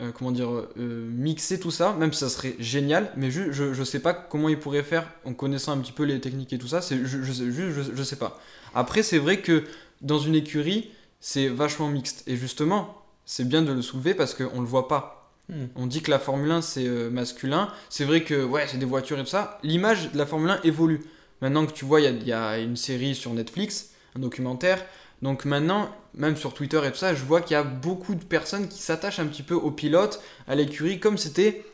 Euh, 0.01 0.11
comment 0.13 0.33
dire, 0.33 0.49
euh, 0.51 1.09
mixer 1.11 1.61
tout 1.61 1.71
ça, 1.71 1.93
même 1.99 2.13
si 2.13 2.21
ça 2.21 2.29
serait 2.29 2.57
génial, 2.59 3.13
mais 3.17 3.31
ju- 3.31 3.49
je, 3.53 3.75
je 3.75 3.85
sais 3.85 4.01
pas 4.01 4.15
comment 4.15 4.49
ils 4.49 4.59
pourraient 4.59 4.83
faire 4.83 5.07
en 5.25 5.35
connaissant 5.35 5.73
un 5.73 5.79
petit 5.79 5.93
peu 5.93 6.05
les 6.05 6.21
techniques 6.21 6.53
et 6.53 6.59
tout 6.59 6.69
ça, 6.69 6.81
c'est 6.81 6.99
je, 7.05 7.23
je, 7.23 7.33
je, 7.33 7.83
je 7.95 8.03
sais 8.03 8.17
pas. 8.17 8.41
Après, 8.75 9.03
c'est 9.03 9.19
vrai 9.19 9.41
que 9.41 9.65
dans 10.01 10.19
une 10.19 10.35
écurie, 10.35 10.91
c'est 11.21 11.49
vachement 11.49 11.89
mixte, 11.89 12.25
et 12.27 12.37
justement, 12.37 13.03
c'est 13.25 13.47
bien 13.47 13.63
de 13.63 13.73
le 13.73 13.83
soulever 13.83 14.15
parce 14.15 14.35
qu'on 14.35 14.61
le 14.61 14.67
voit 14.67 14.89
pas. 14.89 15.33
Hmm. 15.49 15.67
On 15.77 15.87
dit 15.87 16.03
que 16.03 16.11
la 16.11 16.19
Formule 16.19 16.51
1 16.51 16.63
c'est 16.63 16.87
euh, 16.87 17.11
masculin, 17.11 17.69
c'est 17.89 18.05
vrai 18.05 18.23
que 18.25 18.45
ouais, 18.45 18.67
c'est 18.69 18.79
des 18.79 18.87
voitures 18.87 19.19
et 19.19 19.23
tout 19.25 19.29
ça, 19.31 19.59
l'image 19.63 20.13
de 20.13 20.19
la 20.19 20.27
Formule 20.27 20.51
1 20.51 20.61
évolue. 20.65 21.01
Maintenant 21.41 21.67
que 21.67 21.73
tu 21.73 21.85
vois, 21.85 22.01
il 22.01 22.23
y 22.23 22.27
y, 22.29 22.33
a 22.33 22.59
une 22.59 22.77
série 22.77 23.15
sur 23.15 23.33
Netflix, 23.35 23.91
un 24.17 24.21
documentaire, 24.21 24.85
donc 25.23 25.45
maintenant, 25.45 25.89
même 26.15 26.37
sur 26.37 26.53
Twitter 26.53 26.81
et 26.87 26.91
tout 26.91 26.99
ça, 26.99 27.15
je 27.15 27.25
vois 27.25 27.41
qu'il 27.41 27.55
y 27.55 27.57
a 27.59 27.63
beaucoup 27.63 28.15
de 28.15 28.25
personnes 28.25 28.69
qui 28.69 28.81
s'attachent 28.81 29.21
un 29.21 29.27
petit 29.27 29.43
peu 29.43 29.55
aux 29.55 29.71
pilotes, 29.71 30.21
à 30.49 30.55
l'écurie, 30.55 30.99
comme 31.01 31.17
c'était 31.17 31.65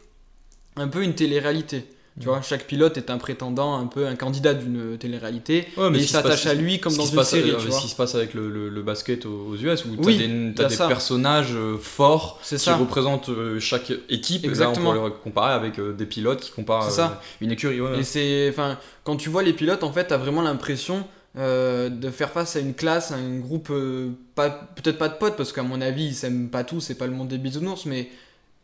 un 0.77 0.89
peu 0.89 1.03
une 1.03 1.15
télé-réalité. 1.15 1.85
Tu 2.21 2.27
Mm. 2.27 2.31
vois, 2.31 2.43
chaque 2.43 2.67
pilote 2.67 2.97
est 2.97 3.11
un 3.11 3.19
prétendant, 3.19 3.77
un 3.79 3.87
peu 3.87 4.07
un 4.07 4.17
candidat 4.17 4.53
d'une 4.53 4.99
télé-réalité, 4.99 5.69
Ouais, 5.77 5.89
mais 5.89 5.99
et 5.99 6.03
il 6.03 6.09
s'attache 6.09 6.47
à 6.47 6.55
lui 6.55 6.81
comme 6.81 6.97
dans 6.97 7.07
une 7.07 7.15
passe, 7.15 7.31
série, 7.31 7.51
euh, 7.53 7.59
tu 7.65 7.71
ce 7.71 7.81
qui 7.81 7.89
se 7.89 7.95
passe 7.97 8.15
avec 8.17 8.35
le, 8.35 8.51
le- 8.51 8.69
le 8.69 8.83
basket 8.83 9.25
aux, 9.25 9.55
US 9.57 9.85
où 9.85 9.95
t'as 9.97 10.03
Oui, 10.03 10.19
des, 10.19 10.77
personnages 10.89 11.53
euh, 11.55 11.79
forts 11.79 12.41
C'est 12.43 12.57
qui 12.57 12.65
ça. 12.65 12.77
représentent 12.77 13.29
euh, 13.29 13.61
chaque 13.61 13.93
équipe 14.09 14.43
là 14.43 14.49
Exactement. 14.49 14.91
on 14.91 14.95
peut 14.95 15.05
le 15.05 15.11
comparer 15.13 15.53
avec 15.55 15.79
euh, 15.79 15.93
des 15.93 16.07
pilotes 16.07 16.41
qui 16.41 16.51
comparent 16.51 16.91
C'est 16.91 16.97
ça. 16.97 17.21
euh, 17.23 17.45
une 17.45 17.53
écurie 17.53 17.81
ouais, 17.81 17.91
ouais. 17.93 18.01
Et 18.01 18.03
c'est, 18.05 18.49
enfin, 18.51 18.79
quand 19.05 19.17
tu 19.17 19.29
vois 19.29 19.45
les 19.45 19.53
pilotes, 19.53 19.85
en 19.85 19.93
fait, 19.93 20.07
t'as 20.09 20.17
vraiment 20.19 20.43
l'impression 20.43 21.07
euh, 21.39 21.89
de 21.89 22.11
faire 22.11 22.31
face 22.31 22.57
à 22.57 22.61
une 22.61 22.75
classe, 22.75 23.13
à 23.13 23.15
un 23.15 23.39
groupe, 23.39 23.69
euh, 23.71 24.11
pas, 24.35 24.51
peut-être 24.51 24.99
pas 24.99 25.09
de 25.09 25.15
potes, 25.15 25.37
parce 25.37 25.53
qu'à 25.53 25.63
mon 25.63 25.81
avis, 25.81 26.07
ils 26.07 26.15
s'aiment 26.15 26.49
pas 26.49 26.65
tous, 26.65 26.81
c'est 26.81 26.97
pas 26.97 27.07
le 27.07 27.13
monde 27.13 27.29
des 27.29 27.39
bisounours, 27.39 27.87
mais 27.87 28.09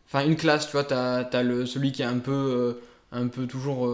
enfin 0.08 0.26
une 0.26 0.34
classe, 0.34 0.66
tu 0.66 0.72
vois, 0.72 0.82
t'as, 0.82 1.42
le, 1.44 1.66
celui 1.66 1.92
qui 1.92 2.02
est 2.02 2.06
un 2.06 2.18
peu, 2.18 2.32
euh, 2.32 2.72
un 3.12 3.28
peu 3.28 3.46
toujours 3.46 3.88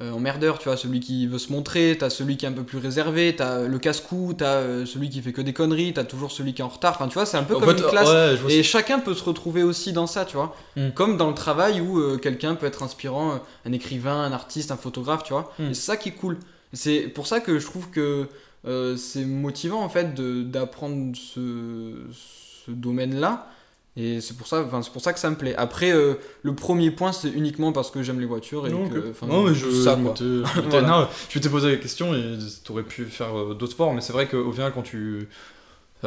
emmerdeur, 0.00 0.58
tu 0.58 0.64
vois, 0.64 0.76
celui 0.76 1.00
qui 1.00 1.26
veut 1.26 1.38
se 1.38 1.52
montrer, 1.52 1.96
t'as 1.98 2.10
celui 2.10 2.36
qui 2.36 2.44
est 2.44 2.48
un 2.48 2.52
peu 2.52 2.62
plus 2.62 2.78
réservé, 2.78 3.34
t'as 3.36 3.66
le 3.66 3.78
casse-cou, 3.78 4.34
t'as 4.36 4.86
celui 4.86 5.10
qui 5.10 5.20
fait 5.20 5.32
que 5.32 5.42
des 5.42 5.52
conneries, 5.52 5.92
t'as 5.92 6.04
toujours 6.04 6.30
celui 6.30 6.54
qui 6.54 6.62
est 6.62 6.64
en 6.64 6.68
retard, 6.68 6.94
enfin, 6.94 7.08
tu 7.08 7.14
vois, 7.14 7.26
c'est 7.26 7.36
un 7.36 7.44
peu 7.44 7.56
En 7.56 7.60
comme 7.60 7.76
fait, 7.76 7.82
une 7.82 7.88
classe. 7.88 8.42
ouais, 8.42 8.52
Et 8.52 8.62
chacun 8.62 9.00
peut 9.00 9.14
se 9.14 9.24
retrouver 9.24 9.64
aussi 9.64 9.92
dans 9.92 10.06
ça, 10.06 10.24
tu 10.24 10.36
vois. 10.36 10.54
Mm. 10.76 10.90
Comme 10.90 11.16
dans 11.16 11.28
le 11.28 11.34
travail 11.34 11.80
où 11.80 12.18
quelqu'un 12.18 12.54
peut 12.54 12.66
être 12.66 12.84
inspirant, 12.84 13.40
un 13.64 13.72
écrivain, 13.72 14.22
un 14.22 14.32
artiste, 14.32 14.70
un 14.70 14.76
photographe, 14.76 15.24
tu 15.24 15.32
vois. 15.32 15.52
Mm. 15.58 15.70
Et 15.70 15.74
c'est 15.74 15.86
ça 15.86 15.96
qui 15.96 16.10
est 16.10 16.12
cool. 16.12 16.38
C'est 16.72 17.00
pour 17.08 17.26
ça 17.26 17.40
que 17.40 17.58
je 17.58 17.66
trouve 17.66 17.90
que 17.90 18.28
euh, 18.66 18.96
c'est 18.96 19.24
motivant 19.24 19.82
en 19.82 19.88
fait 19.88 20.14
d'apprendre 20.50 21.14
ce, 21.16 21.94
ce 22.12 22.70
domaine-là. 22.70 23.48
Et 23.94 24.22
c'est 24.22 24.38
pour 24.38 24.46
ça, 24.46 24.62
enfin, 24.62 24.80
c'est 24.80 24.90
pour 24.90 25.02
ça 25.02 25.12
que 25.12 25.18
ça 25.18 25.28
me 25.28 25.36
plaît. 25.36 25.54
Après, 25.56 25.90
euh, 25.92 26.14
le 26.42 26.54
premier 26.54 26.90
point, 26.90 27.12
c'est 27.12 27.28
uniquement 27.28 27.72
parce 27.72 27.90
que 27.90 28.02
j'aime 28.02 28.20
les 28.20 28.26
voitures 28.26 28.66
et 28.66 28.70
Non, 28.70 28.88
que, 28.88 29.12
Non, 29.26 29.42
mais 29.44 29.54
je, 29.54 29.68
ça 29.70 29.96
je 29.96 30.02
je 30.54 30.60
m'étais- 30.60 30.70
Voilà. 30.70 30.88
non, 30.88 31.08
je 31.28 31.38
m'étais 31.38 31.50
posé 31.50 31.70
la 31.72 31.76
question 31.76 32.14
et 32.14 32.38
t'aurais 32.64 32.84
pu 32.84 33.04
faire 33.04 33.38
euh, 33.38 33.54
d'autres 33.54 33.72
sports, 33.72 33.92
mais 33.92 34.00
c'est 34.00 34.14
vrai 34.14 34.28
qu'au 34.28 34.50
final, 34.52 34.72
quand 34.72 34.82
tu. 34.82 35.28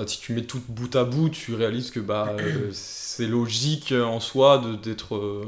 Si 0.08 0.20
tu 0.20 0.34
mets 0.34 0.42
tout 0.44 0.60
bout 0.68 0.94
à 0.96 1.06
bout, 1.06 1.30
tu 1.30 1.54
réalises 1.54 1.90
que 1.92 2.02
bah, 2.02 2.36
euh, 2.38 2.70
c'est 2.74 3.28
logique 3.28 3.94
en 3.94 4.20
soi 4.20 4.58
de- 4.58 4.76
d'être. 4.76 5.16
euh. 5.16 5.46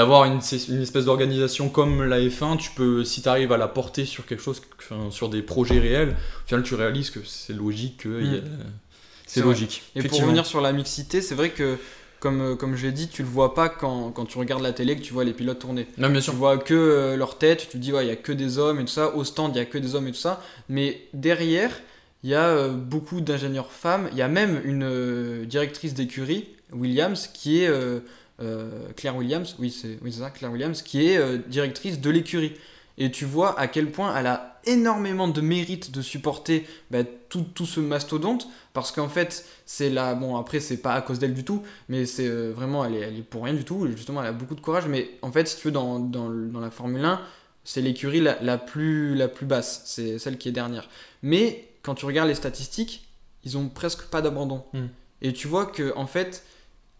D'avoir 0.00 0.24
une, 0.24 0.40
une 0.70 0.80
espèce 0.82 1.04
d'organisation 1.04 1.68
comme 1.68 2.02
la 2.04 2.18
F1, 2.20 2.56
tu 2.56 2.70
peux, 2.70 3.04
si 3.04 3.20
tu 3.20 3.28
arrives 3.28 3.52
à 3.52 3.58
la 3.58 3.68
porter 3.68 4.06
sur 4.06 4.24
quelque 4.24 4.42
chose, 4.42 4.62
enfin, 4.78 5.10
sur 5.10 5.28
des 5.28 5.42
projets 5.42 5.78
réels, 5.78 6.16
au 6.44 6.48
final 6.48 6.62
tu 6.64 6.74
réalises 6.74 7.10
que 7.10 7.20
c'est 7.26 7.52
logique, 7.52 7.98
que 7.98 8.20
il 8.22 8.32
y 8.32 8.36
a- 8.38 8.40
Mm. 8.40 8.44
c'est 9.26 9.40
vrai. 9.40 9.50
logique. 9.52 9.82
Et 9.94 10.02
pour 10.02 10.18
revenir 10.22 10.46
sur 10.46 10.62
la 10.62 10.72
mixité, 10.72 11.20
c'est 11.20 11.34
vrai 11.34 11.50
que, 11.50 11.76
comme, 12.18 12.40
euh, 12.40 12.54
comme 12.56 12.76
je 12.76 12.86
l'ai 12.86 12.92
dit, 12.92 13.08
tu 13.08 13.22
le 13.22 13.28
vois 13.28 13.52
pas 13.54 13.68
quand, 13.68 14.10
quand 14.10 14.24
tu 14.24 14.38
regardes 14.38 14.62
la 14.62 14.72
télé, 14.72 14.96
que 14.96 15.02
tu 15.02 15.12
vois 15.12 15.24
les 15.24 15.32
pilotes 15.34 15.58
tourner. 15.58 15.86
Non, 15.98 16.08
bien 16.08 16.20
Tu 16.20 16.24
sûr. 16.24 16.34
vois 16.34 16.56
que 16.56 16.72
euh, 16.74 17.16
leur 17.16 17.36
tête, 17.36 17.60
tu 17.60 17.66
te 17.68 17.76
dis, 17.76 17.92
ouais, 17.92 18.04
il 18.06 18.08
y 18.08 18.12
a 18.12 18.16
que 18.16 18.32
des 18.32 18.56
hommes 18.58 18.80
et 18.80 18.84
tout 18.84 18.92
ça. 18.92 19.14
Au 19.14 19.22
stand, 19.24 19.54
il 19.54 19.58
y 19.58 19.62
a 19.62 19.66
que 19.66 19.76
des 19.78 19.94
hommes 19.94 20.08
et 20.08 20.12
tout 20.12 20.18
ça. 20.18 20.42
Mais 20.70 21.02
derrière, 21.12 21.72
il 22.24 22.30
y 22.30 22.34
a 22.34 22.46
euh, 22.46 22.68
beaucoup 22.70 23.20
d'ingénieurs 23.20 23.70
femmes. 23.70 24.08
Il 24.12 24.18
y 24.18 24.22
a 24.22 24.28
même 24.28 24.60
une 24.64 24.82
euh, 24.84 25.44
directrice 25.44 25.92
d'écurie, 25.94 26.46
Williams, 26.72 27.28
qui 27.34 27.62
est. 27.64 27.68
euh, 28.40 28.92
Claire 28.96 29.16
Williams, 29.16 29.56
oui, 29.58 29.70
c'est 29.70 29.98
oui, 30.02 30.12
ça, 30.12 30.30
Claire 30.30 30.52
Williams, 30.52 30.82
qui 30.82 31.06
est 31.06 31.18
euh, 31.18 31.38
directrice 31.48 32.00
de 32.00 32.10
l'écurie. 32.10 32.54
Et 32.98 33.10
tu 33.10 33.24
vois 33.24 33.58
à 33.58 33.66
quel 33.66 33.90
point 33.90 34.14
elle 34.16 34.26
a 34.26 34.60
énormément 34.66 35.26
de 35.26 35.40
mérite 35.40 35.90
de 35.90 36.02
supporter 36.02 36.66
bah, 36.90 36.98
tout, 37.30 37.46
tout 37.54 37.64
ce 37.64 37.80
mastodonte, 37.80 38.46
parce 38.74 38.92
qu'en 38.92 39.08
fait, 39.08 39.46
c'est 39.64 39.88
là, 39.88 40.14
bon, 40.14 40.36
après, 40.36 40.60
c'est 40.60 40.76
pas 40.76 40.92
à 40.92 41.00
cause 41.00 41.18
d'elle 41.18 41.32
du 41.32 41.44
tout, 41.44 41.62
mais 41.88 42.04
c'est 42.04 42.26
euh, 42.26 42.52
vraiment, 42.54 42.84
elle 42.84 42.94
est, 42.94 43.00
elle 43.00 43.16
est 43.18 43.22
pour 43.22 43.44
rien 43.44 43.54
du 43.54 43.64
tout, 43.64 43.86
justement, 43.96 44.20
elle 44.20 44.28
a 44.28 44.32
beaucoup 44.32 44.54
de 44.54 44.60
courage, 44.60 44.86
mais 44.86 45.10
en 45.22 45.32
fait, 45.32 45.48
si 45.48 45.56
tu 45.56 45.68
veux, 45.68 45.72
dans, 45.72 45.98
dans, 45.98 46.28
dans 46.28 46.60
la 46.60 46.70
Formule 46.70 47.04
1, 47.04 47.20
c'est 47.64 47.80
l'écurie 47.80 48.20
la, 48.20 48.38
la, 48.42 48.58
plus, 48.58 49.14
la 49.14 49.28
plus 49.28 49.46
basse, 49.46 49.82
c'est 49.86 50.18
celle 50.18 50.36
qui 50.36 50.48
est 50.48 50.52
dernière. 50.52 50.88
Mais 51.22 51.68
quand 51.82 51.94
tu 51.94 52.04
regardes 52.04 52.28
les 52.28 52.34
statistiques, 52.34 53.08
ils 53.44 53.56
ont 53.56 53.68
presque 53.68 54.04
pas 54.04 54.20
d'abandon. 54.20 54.64
Hmm. 54.72 54.86
Et 55.22 55.32
tu 55.32 55.48
vois 55.48 55.66
que, 55.66 55.94
en 55.96 56.06
fait, 56.06 56.44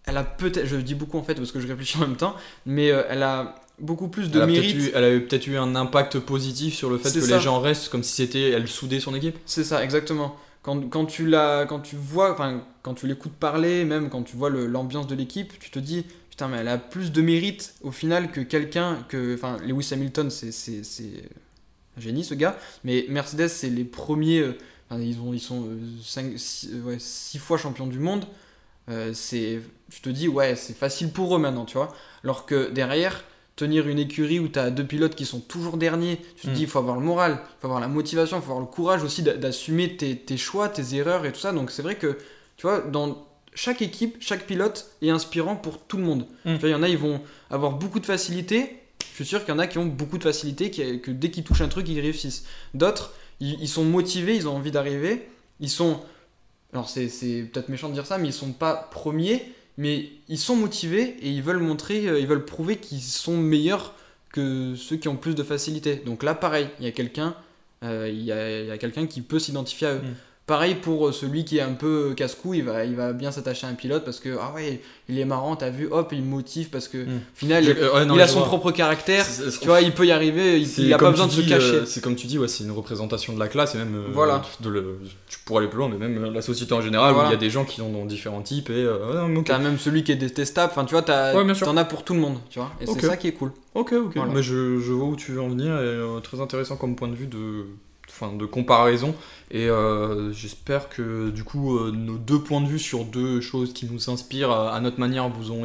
elle 0.06 0.16
a 0.16 0.24
peut-être, 0.24 0.66
je 0.66 0.76
dis 0.76 0.94
beaucoup 0.94 1.18
en 1.18 1.22
fait 1.22 1.34
parce 1.34 1.52
que 1.52 1.60
je 1.60 1.66
réfléchis 1.68 1.98
en 1.98 2.02
même 2.02 2.16
temps, 2.16 2.34
mais 2.66 2.90
euh, 2.90 3.02
elle 3.08 3.22
a 3.22 3.54
beaucoup 3.78 4.08
plus 4.08 4.30
de 4.30 4.36
Elle 4.38 4.42
a 4.42 4.46
mérite. 4.46 4.76
eu, 4.76 4.90
elle 4.94 5.04
a 5.04 5.12
eu- 5.14 5.26
peut-être 5.26 5.46
eu 5.46 5.56
un 5.56 5.74
impact 5.76 6.18
positif 6.20 6.74
sur 6.74 6.90
le 6.90 6.98
fait 6.98 7.12
que 7.12 7.20
ça. 7.20 7.36
les 7.36 7.40
gens 7.42 7.60
restent 7.60 7.88
comme 7.88 8.02
si 8.02 8.12
c'était 8.14 8.50
elle 8.50 8.68
soudait 8.68 9.00
son 9.00 9.14
équipe. 9.14 9.36
C'est 9.46 9.64
ça, 9.64 9.82
exactement. 9.84 10.36
Quand, 10.62 10.78
quand 10.90 11.06
tu 11.06 11.26
la, 11.26 11.64
quand 11.66 11.80
tu 11.80 11.96
vois, 11.96 12.32
enfin, 12.32 12.62
quand 12.82 12.92
tu 12.94 13.06
l'écoutes 13.06 13.32
parler, 13.32 13.84
même 13.86 14.10
quand 14.10 14.22
tu 14.22 14.36
vois 14.36 14.50
l'ambiance 14.50 15.06
de 15.06 15.14
l'équipe, 15.14 15.58
tu 15.58 15.70
te 15.70 15.78
dis, 15.78 16.04
putain, 16.28 16.48
mais 16.48 16.58
elle 16.58 16.68
a 16.68 16.76
plus 16.76 17.12
de 17.12 17.22
mérite 17.22 17.74
au 17.82 17.90
final 17.90 18.30
que 18.30 18.40
quelqu'un 18.42 18.98
que, 19.08 19.34
enfin, 19.34 19.56
Lewis 19.66 19.88
Hamilton, 19.92 20.28
c'est, 20.30 20.52
c'est, 20.52 20.84
c'est 20.84 21.24
un 21.96 22.00
génie 22.02 22.24
ce 22.24 22.34
gars, 22.34 22.58
mais 22.84 23.06
Mercedes, 23.08 23.48
c'est 23.48 23.70
les 23.70 23.84
premiers, 23.84 24.40
euh, 24.40 24.52
ils 24.98 25.18
ont, 25.20 25.32
ils 25.32 25.40
sont 25.40 25.66
6 26.02 26.68
ouais, 26.84 26.96
six 26.98 27.38
fois 27.38 27.56
champions 27.56 27.86
du 27.86 27.98
monde. 27.98 28.26
Euh, 28.88 29.12
c'est, 29.14 29.60
tu 29.90 30.00
te 30.00 30.08
dis, 30.10 30.26
ouais, 30.28 30.56
c'est 30.56 30.76
facile 30.76 31.10
pour 31.12 31.34
eux 31.36 31.38
maintenant, 31.38 31.64
tu 31.64 31.76
vois. 31.76 31.94
Alors 32.24 32.46
que 32.46 32.70
derrière, 32.70 33.24
tenir 33.56 33.86
une 33.88 33.98
écurie 33.98 34.40
où 34.40 34.48
tu 34.48 34.58
as 34.58 34.70
deux 34.70 34.84
pilotes 34.86 35.14
qui 35.14 35.26
sont 35.26 35.40
toujours 35.40 35.76
derniers, 35.76 36.18
tu 36.36 36.46
te 36.46 36.50
Mm. 36.50 36.54
dis 36.54 36.62
il 36.62 36.68
faut 36.68 36.78
avoir 36.78 36.96
le 36.96 37.02
moral, 37.02 37.38
il 37.42 37.60
faut 37.60 37.66
avoir 37.66 37.80
la 37.80 37.88
motivation, 37.88 38.38
il 38.38 38.40
faut 38.42 38.50
avoir 38.52 38.60
le 38.60 38.66
courage 38.72 39.02
aussi 39.04 39.22
d'a- 39.22 39.36
d'assumer 39.36 39.96
tes, 39.96 40.16
tes 40.16 40.36
choix, 40.38 40.68
tes 40.68 40.94
erreurs 40.96 41.26
et 41.26 41.32
tout 41.32 41.40
ça. 41.40 41.52
Donc 41.52 41.70
c'est 41.70 41.82
vrai 41.82 41.96
que, 41.96 42.16
tu 42.56 42.66
vois, 42.66 42.80
dans 42.80 43.26
chaque 43.54 43.82
équipe, 43.82 44.16
chaque 44.20 44.46
pilote 44.46 44.90
est 45.02 45.10
inspirant 45.10 45.56
pour 45.56 45.78
tout 45.82 45.98
le 45.98 46.04
monde. 46.04 46.26
Mm. 46.46 46.54
Il 46.62 46.68
y 46.70 46.74
en 46.74 46.82
a, 46.82 46.88
ils 46.88 46.96
vont 46.98 47.20
avoir 47.50 47.72
beaucoup 47.72 48.00
de 48.00 48.06
facilité. 48.06 48.76
Je 49.10 49.16
suis 49.16 49.26
sûr 49.26 49.40
qu'il 49.44 49.52
y 49.52 49.56
en 49.56 49.58
a 49.58 49.66
qui 49.66 49.76
ont 49.78 49.86
beaucoup 49.86 50.16
de 50.18 50.22
facilité, 50.24 50.70
qui, 50.70 51.00
que 51.00 51.10
dès 51.10 51.30
qu'ils 51.30 51.44
touchent 51.44 51.60
un 51.60 51.68
truc, 51.68 51.86
ils 51.88 52.00
réussissent. 52.00 52.44
D'autres, 52.72 53.12
ils, 53.40 53.60
ils 53.60 53.68
sont 53.68 53.84
motivés, 53.84 54.34
ils 54.36 54.48
ont 54.48 54.56
envie 54.56 54.70
d'arriver. 54.70 55.28
Ils 55.60 55.68
sont. 55.68 56.00
Alors 56.72 56.88
c'est 56.88 57.08
peut-être 57.52 57.68
méchant 57.68 57.88
de 57.88 57.94
dire 57.94 58.06
ça, 58.06 58.18
mais 58.18 58.28
ils 58.28 58.32
sont 58.32 58.52
pas 58.52 58.88
premiers, 58.90 59.52
mais 59.76 60.10
ils 60.28 60.38
sont 60.38 60.56
motivés 60.56 61.16
et 61.20 61.28
ils 61.28 61.42
veulent 61.42 61.58
montrer, 61.58 62.06
euh, 62.06 62.20
ils 62.20 62.26
veulent 62.26 62.44
prouver 62.44 62.76
qu'ils 62.76 63.02
sont 63.02 63.36
meilleurs 63.36 63.94
que 64.32 64.74
ceux 64.76 64.96
qui 64.96 65.08
ont 65.08 65.16
plus 65.16 65.34
de 65.34 65.42
facilité. 65.42 65.96
Donc 65.96 66.22
là, 66.22 66.34
pareil, 66.34 66.68
il 66.78 66.84
y 66.84 66.88
a 66.88 66.92
quelqu'un, 66.92 67.34
euh, 67.82 68.08
il 68.08 68.22
y 68.22 68.30
a, 68.30 68.60
il 68.60 68.66
y 68.68 68.70
a 68.70 68.78
quelqu'un 68.78 69.06
qui 69.06 69.20
peut 69.20 69.38
s'identifier 69.38 69.88
à 69.88 69.94
eux. 69.94 70.02
Mm. 70.02 70.14
Pareil 70.50 70.74
pour 70.74 71.06
euh, 71.06 71.12
celui 71.12 71.44
qui 71.44 71.58
est 71.58 71.60
un 71.60 71.74
peu 71.74 72.12
casse-cou, 72.16 72.54
il 72.54 72.64
va, 72.64 72.84
il 72.84 72.96
va 72.96 73.12
bien 73.12 73.30
s'attacher 73.30 73.68
à 73.68 73.70
un 73.70 73.74
pilote 73.74 74.04
parce 74.04 74.18
que 74.18 74.36
ah 74.40 74.52
ouais, 74.52 74.80
il 75.08 75.16
est 75.16 75.24
marrant, 75.24 75.54
t'as 75.54 75.70
vu, 75.70 75.86
hop, 75.88 76.08
il 76.12 76.24
motive 76.24 76.70
parce 76.70 76.88
que 76.88 76.98
Mm. 76.98 77.08
au 77.18 77.36
final, 77.36 77.62
Je- 77.62 77.70
euh, 77.70 77.94
ouais, 77.94 78.04
non, 78.04 78.16
il 78.16 78.20
a 78.20 78.26
son 78.26 78.40
vois. 78.40 78.48
propre 78.48 78.72
caractère. 78.72 79.24
Tu 79.60 79.66
vois, 79.68 79.80
il 79.80 79.92
peut 79.92 80.06
y 80.06 80.10
arriver, 80.10 80.60
il, 80.60 80.68
il 80.86 80.92
a 80.92 80.98
pas 80.98 81.10
besoin 81.12 81.28
de 81.28 81.32
se 81.32 81.42
cacher. 81.42 81.74
euh, 81.76 81.86
c'est 81.86 82.02
comme 82.02 82.16
tu 82.16 82.26
dis, 82.26 82.36
ouais, 82.36 82.48
c'est 82.48 82.64
une 82.64 82.72
représentation 82.72 83.32
de 83.32 83.38
la 83.38 83.46
classe 83.46 83.76
et 83.76 83.78
même 83.78 83.94
euh, 83.94 84.08
Voilà. 84.12 84.42
de 84.60 84.68
le, 84.68 84.98
tu 85.28 85.38
pourrais 85.44 85.60
aller 85.60 85.68
plus 85.70 85.78
loin, 85.78 85.88
mais 85.88 85.98
même 86.08 86.24
euh, 86.24 86.30
la 86.32 86.42
société 86.42 86.74
en 86.74 86.80
général 86.80 87.14
Voilà. 87.14 87.28
où 87.28 87.30
il 87.30 87.34
y 87.34 87.36
a 87.36 87.40
des 87.40 87.50
gens 87.50 87.64
qui 87.64 87.80
ont 87.80 87.92
dans 87.92 88.04
différents 88.04 88.42
types 88.42 88.70
et 88.70 88.72
euh, 88.72 89.22
ouais, 89.22 89.28
mais 89.28 89.38
ok. 89.38 89.46
T'as 89.46 89.58
même 89.58 89.78
celui 89.78 90.02
qui 90.02 90.10
est 90.10 90.16
détestable, 90.16 90.72
enfin 90.74 90.84
tu 90.84 90.96
vois, 90.96 91.04
Ouais, 91.34 91.54
t'en 91.54 91.76
as 91.76 91.84
pour 91.84 92.02
tout 92.02 92.14
le 92.14 92.20
monde, 92.20 92.38
tu 92.50 92.58
vois, 92.58 92.72
et 92.80 92.86
c'est 92.86 93.00
ça 93.06 93.16
qui 93.16 93.28
est 93.28 93.32
cool. 93.34 93.52
Ok, 93.76 93.92
ok. 93.92 94.16
Voilà. 94.16 94.32
Mais 94.34 94.42
je, 94.42 94.80
je 94.80 94.92
vois 94.92 95.06
où 95.06 95.14
tu 95.14 95.30
veux 95.30 95.40
en 95.42 95.48
venir 95.48 95.68
et 95.74 95.78
euh, 95.78 96.18
très 96.18 96.40
intéressant 96.40 96.74
comme 96.74 96.96
point 96.96 97.06
de 97.06 97.14
vue 97.14 97.28
de, 97.28 97.66
de 98.28 98.46
comparaison. 98.46 99.14
Et 99.50 99.68
euh, 99.68 100.32
j'espère 100.32 100.88
que 100.88 101.30
du 101.30 101.44
coup 101.44 101.76
euh, 101.76 101.90
nos 101.90 102.18
deux 102.18 102.40
points 102.40 102.60
de 102.60 102.66
vue 102.66 102.78
sur 102.78 103.04
deux 103.04 103.40
choses 103.40 103.72
qui 103.72 103.86
nous 103.86 104.10
inspirent 104.10 104.50
à, 104.50 104.74
à 104.74 104.80
notre 104.80 105.00
manière 105.00 105.28
vous 105.28 105.50
ont 105.50 105.64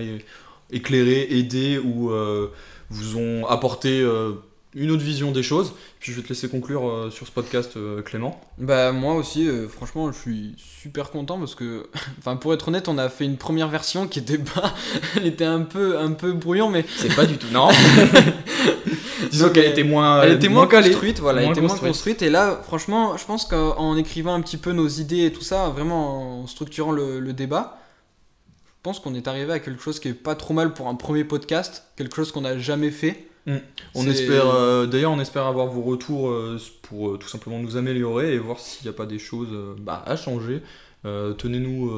éclairé, 0.71 1.27
aidé 1.37 1.77
ou 1.77 2.09
euh, 2.11 2.51
vous 2.89 3.17
ont 3.17 3.45
apporté 3.47 4.01
euh, 4.01 4.33
une 4.75 4.91
autre 4.91 5.03
vision 5.03 5.31
des 5.31 5.41
choses. 5.41 5.73
Puis 5.99 6.11
je 6.11 6.17
vais 6.17 6.23
te 6.23 6.29
laisser 6.29 6.49
conclure 6.49 6.87
euh, 6.87 7.09
sur 7.09 7.25
ce 7.25 7.31
podcast, 7.31 7.77
euh, 7.77 8.01
Clément. 8.01 8.39
Bah 8.57 8.91
moi 8.91 9.15
aussi, 9.15 9.47
euh, 9.47 9.67
franchement, 9.67 10.11
je 10.11 10.17
suis 10.17 10.55
super 10.57 11.09
content 11.09 11.39
parce 11.39 11.55
que, 11.55 11.87
enfin 12.19 12.35
pour 12.35 12.53
être 12.53 12.67
honnête, 12.67 12.87
on 12.87 12.97
a 12.97 13.09
fait 13.09 13.25
une 13.25 13.37
première 13.37 13.69
version 13.69 14.07
qui 14.07 14.19
était 14.19 14.37
pas, 14.37 14.73
elle 15.15 15.25
était 15.25 15.45
un 15.45 15.61
peu, 15.61 15.97
un 15.97 16.11
peu 16.11 16.33
brouillon, 16.33 16.69
mais 16.69 16.85
C'est 16.97 17.15
pas 17.15 17.25
du 17.25 17.37
tout. 17.37 17.47
Non. 17.51 17.69
Disons 19.31 19.49
qu'elle 19.49 19.71
était 19.71 19.83
moins. 19.83 20.21
elle 20.21 20.33
était 20.33 20.49
moins, 20.49 20.67
construite, 20.67 21.19
voilà, 21.19 21.41
elle 21.41 21.51
était 21.51 21.61
moins 21.61 21.69
construite. 21.69 21.91
construite. 21.91 22.21
Et 22.21 22.29
là, 22.29 22.61
franchement, 22.63 23.17
je 23.17 23.25
pense 23.25 23.45
qu'en 23.45 23.97
écrivant 23.97 24.33
un 24.33 24.41
petit 24.41 24.57
peu 24.57 24.71
nos 24.71 24.87
idées 24.87 25.25
et 25.25 25.31
tout 25.31 25.41
ça, 25.41 25.69
vraiment 25.69 26.41
en 26.41 26.47
structurant 26.47 26.91
le, 26.91 27.19
le 27.19 27.33
débat, 27.33 27.79
je 28.67 28.71
pense 28.83 28.99
qu'on 28.99 29.15
est 29.15 29.27
arrivé 29.27 29.51
à 29.51 29.59
quelque 29.59 29.81
chose 29.81 29.99
qui 29.99 30.09
est 30.09 30.13
pas 30.13 30.35
trop 30.35 30.53
mal 30.53 30.73
pour 30.73 30.87
un 30.87 30.95
premier 30.95 31.23
podcast, 31.23 31.85
quelque 31.95 32.15
chose 32.15 32.31
qu'on 32.31 32.41
n'a 32.41 32.59
jamais 32.59 32.91
fait. 32.91 33.27
On 33.93 34.07
espère, 34.07 34.49
euh, 34.49 34.85
d'ailleurs, 34.87 35.11
on 35.11 35.19
espère 35.19 35.45
avoir 35.45 35.67
vos 35.67 35.81
retours 35.81 36.29
euh, 36.29 36.59
pour 36.81 37.09
euh, 37.09 37.17
tout 37.17 37.27
simplement 37.27 37.59
nous 37.59 37.77
améliorer 37.77 38.33
et 38.33 38.39
voir 38.39 38.59
s'il 38.59 38.83
n'y 38.83 38.89
a 38.89 38.97
pas 38.97 39.05
des 39.05 39.19
choses 39.19 39.49
bah, 39.79 40.03
à 40.05 40.15
changer. 40.15 40.61
Tenez-nous 41.03 41.91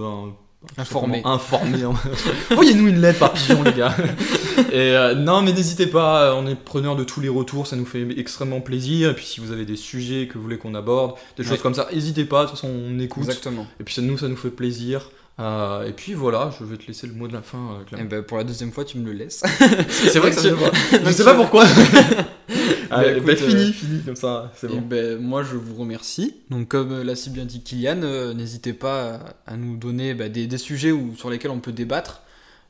Informés. 0.78 1.22
Informés. 1.24 1.86
Envoyez-nous 2.52 2.88
une 2.88 3.00
lettre 3.00 3.20
par 3.20 3.34
pigeon, 3.34 3.64
les 3.64 3.74
gars. 3.74 3.96
Et 4.72 4.96
euh, 4.96 5.14
non, 5.14 5.42
mais 5.42 5.54
n'hésitez 5.54 5.88
pas, 5.88 6.36
on 6.36 6.48
est 6.48 6.56
preneur 6.56 6.96
de 6.96 7.04
tous 7.04 7.22
les 7.22 7.30
retours, 7.30 7.68
ça 7.68 7.76
nous 7.76 7.86
fait 7.86 8.08
extrêmement 8.18 8.60
plaisir. 8.60 9.12
Et 9.12 9.14
puis 9.14 9.26
si 9.26 9.40
vous 9.40 9.52
avez 9.52 9.66
des 9.66 9.76
sujets 9.76 10.28
que 10.28 10.34
vous 10.34 10.42
voulez 10.42 10.58
qu'on 10.58 10.74
aborde, 10.74 11.14
des 11.38 11.44
Ouais. 11.44 11.50
choses 11.50 11.62
comme 11.62 11.76
ça, 11.76 11.88
n'hésitez 11.94 12.26
pas. 12.26 12.44
De 12.44 12.50
toute 12.50 12.60
façon, 12.60 12.70
on 12.70 13.00
écoute. 13.00 13.24
Exactement. 13.24 13.68
Et 13.80 13.84
puis 13.84 13.94
ça 13.94 14.02
nous, 14.02 14.18
ça 14.18 14.28
nous 14.28 14.36
fait 14.36 14.50
plaisir. 14.50 15.12
Euh, 15.39 15.86
et 15.88 15.91
puis 15.93 16.13
voilà, 16.15 16.52
je 16.60 16.65
vais 16.65 16.78
te 16.78 16.88
laisser 16.88 17.06
le 17.06 17.13
mot 17.13 17.28
de 17.28 17.34
la 17.34 17.43
fin, 17.43 17.58
euh, 17.60 17.82
Et 17.82 17.86
Clément. 17.86 18.10
ben, 18.10 18.23
pour 18.23 18.38
la 18.38 18.43
deuxième 18.43 18.71
fois, 18.71 18.84
tu 18.86 18.97
me 18.97 19.06
le 19.06 19.13
laisses. 19.13 19.43
C'est 19.89 20.17
vrai 20.17 20.32
que 20.32 20.36
ça 20.36 20.50
Donc, 20.50 20.60
va. 20.60 20.71
Je 21.06 21.12
sais 21.12 21.23
pas 21.23 21.36
pourquoi. 21.36 21.63
Allez, 22.89 23.17
écoute, 23.17 23.26
bah, 23.28 23.34
euh, 23.34 23.36
fini, 23.36 23.73
fini, 23.73 24.02
comme 24.04 24.15
ça, 24.15 24.52
c'est 24.56 24.67
Et 24.67 24.69
bon. 24.76 24.82
ben, 24.82 25.17
moi, 25.19 25.43
je 25.43 25.56
vous 25.56 25.76
remercie. 25.76 26.36
Donc, 26.50 26.69
comme 26.69 27.04
l'a 27.04 27.15
si 27.15 27.30
bien 27.30 27.45
dit 27.45 27.62
Kylian, 27.62 28.34
n'hésitez 28.34 28.73
pas 28.73 29.19
à, 29.45 29.58
nous 29.58 29.78
donner 29.78 30.13
bah, 30.13 30.30
des, 30.30 30.47
des 30.47 30.58
sujets 30.58 30.91
où, 30.91 31.15
sur 31.15 31.30
lesquels 31.30 31.52
on 31.52 31.60
peut 31.60 31.71
débattre. 31.71 32.21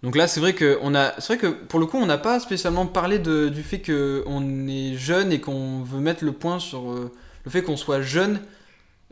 Donc 0.03 0.15
là, 0.15 0.27
c'est 0.27 0.39
vrai 0.39 0.53
que 0.53 0.77
on 0.83 0.93
a, 0.93 1.13
c'est 1.19 1.33
vrai 1.33 1.37
que 1.37 1.47
pour 1.47 1.79
le 1.79 1.85
coup, 1.87 1.97
on 1.97 2.05
n'a 2.05 2.17
pas 2.19 2.39
spécialement 2.39 2.85
parlé 2.85 3.17
de- 3.17 3.49
du 3.49 3.63
fait 3.63 3.81
qu'on 3.81 4.67
est 4.67 4.95
jeune 4.95 5.31
et 5.31 5.39
qu'on 5.41 5.81
veut 5.83 5.99
mettre 5.99 6.23
le 6.23 6.33
point 6.33 6.59
sur 6.59 6.93
le 6.93 7.49
fait 7.51 7.63
qu'on 7.63 7.77
soit 7.77 8.01
jeune, 8.03 8.39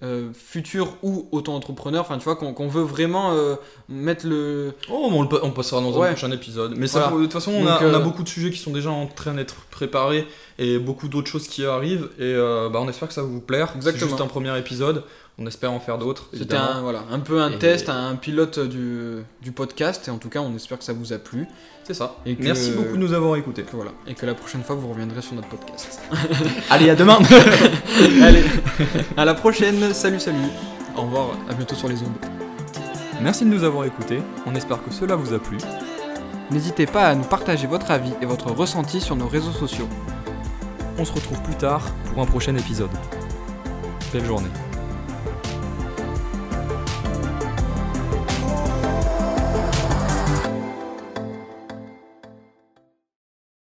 euh, 0.03 0.31
futur 0.33 0.97
ou 1.03 1.29
auto-entrepreneur. 1.31 2.01
Enfin, 2.01 2.17
tu 2.17 2.25
vois, 2.25 2.35
qu'on 2.35 2.67
veut 2.67 2.83
vraiment 2.83 3.31
euh, 3.31 3.55
mettre 3.87 4.27
le, 4.27 4.73
Oh, 4.89 5.07
mais 5.09 5.17
on, 5.17 5.21
le 5.21 5.45
on 5.45 5.51
passera 5.51 5.79
dans 5.79 6.01
un 6.01 6.07
prochain 6.07 6.31
épisode. 6.31 6.73
Mais 6.75 6.87
ça, 6.87 7.11
de 7.11 7.21
toute 7.21 7.31
façon, 7.31 7.51
on, 7.51 7.61
Donc, 7.61 7.69
a, 7.69 7.85
on 7.85 7.93
a 7.93 7.97
euh, 7.97 7.99
beaucoup 7.99 8.23
de 8.23 8.27
sujets 8.27 8.51
qui 8.51 8.57
sont 8.57 8.71
déjà 8.71 8.91
en 8.91 9.07
train 9.07 9.33
d'être 9.33 9.55
préparés 9.71 10.27
et 10.59 10.79
beaucoup 10.79 11.07
d'autres 11.07 11.31
choses 11.31 11.47
qui 11.47 11.65
arrivent. 11.65 12.09
Et 12.19 12.33
bah, 12.35 12.79
on 12.81 12.89
espère 12.89 13.07
que 13.07 13.13
ça 13.13 13.21
va 13.21 13.27
vous 13.27 13.39
plaire. 13.39 13.73
C'est 13.79 13.97
juste 13.97 14.19
un 14.19 14.27
premier 14.27 14.57
épisode. 14.59 15.03
On 15.37 15.45
espère 15.47 15.71
en 15.73 15.81
faire 15.81 15.97
d'autres. 15.97 16.29
C'était 16.33 16.55
un, 16.55 16.79
voilà, 16.81 17.03
un 17.11 17.19
peu 17.19 17.41
un 17.41 17.51
Et- 17.51 17.57
test, 17.59 17.89
un 17.89 18.15
pilote 18.15 18.57
du, 18.59 19.17
du 19.41 19.51
podcast. 19.51 20.07
Et 20.07 20.11
en 20.11 20.17
tout 20.17 20.29
cas, 20.29 20.39
on 20.39 20.55
espère 20.55 20.77
que 20.77 20.83
ça 20.85 20.93
vous 20.93 21.11
a 21.11 21.17
plu. 21.17 21.45
C'est 21.83 21.93
ça. 21.93 22.15
Et 22.25 22.35
que- 22.37 22.43
Merci 22.43 22.71
beaucoup 22.71 22.93
de 22.93 23.01
nous 23.01 23.11
avoir 23.11 23.35
écoutés. 23.35 23.63
Que 23.63 23.75
voilà. 23.75 23.91
Et 24.07 24.13
que 24.13 24.25
la 24.25 24.33
prochaine 24.33 24.63
fois, 24.63 24.75
vous 24.77 24.87
reviendrez 24.87 25.21
sur 25.21 25.33
notre 25.35 25.49
podcast. 25.49 25.99
Allez, 26.69 26.89
à 26.89 26.95
demain 26.95 27.19
Allez, 28.23 28.43
à 29.17 29.25
la 29.25 29.33
prochaine. 29.33 29.93
Salut, 29.93 30.21
salut. 30.21 30.37
Au 30.95 31.01
revoir. 31.01 31.31
À 31.49 31.53
bientôt 31.53 31.75
sur 31.75 31.89
les 31.89 32.01
ondes. 32.01 32.15
Merci 33.21 33.43
de 33.43 33.49
nous 33.49 33.63
avoir 33.65 33.83
écoutés. 33.85 34.21
On 34.45 34.55
espère 34.55 34.81
que 34.83 34.91
cela 34.91 35.15
vous 35.17 35.33
a 35.33 35.39
plu. 35.39 35.57
N'hésitez 36.49 36.85
pas 36.85 37.07
à 37.07 37.15
nous 37.15 37.23
partager 37.23 37.67
votre 37.67 37.91
avis 37.91 38.13
et 38.21 38.25
votre 38.25 38.51
ressenti 38.51 39.01
sur 39.01 39.15
nos 39.17 39.27
réseaux 39.27 39.51
sociaux. 39.51 39.89
On 40.97 41.03
se 41.03 41.11
retrouve 41.11 41.41
plus 41.41 41.55
tard 41.55 41.81
pour 42.13 42.21
un 42.23 42.25
prochain 42.25 42.55
épisode. 42.55 42.89
Belle 44.13 44.25
journée. 44.25 44.47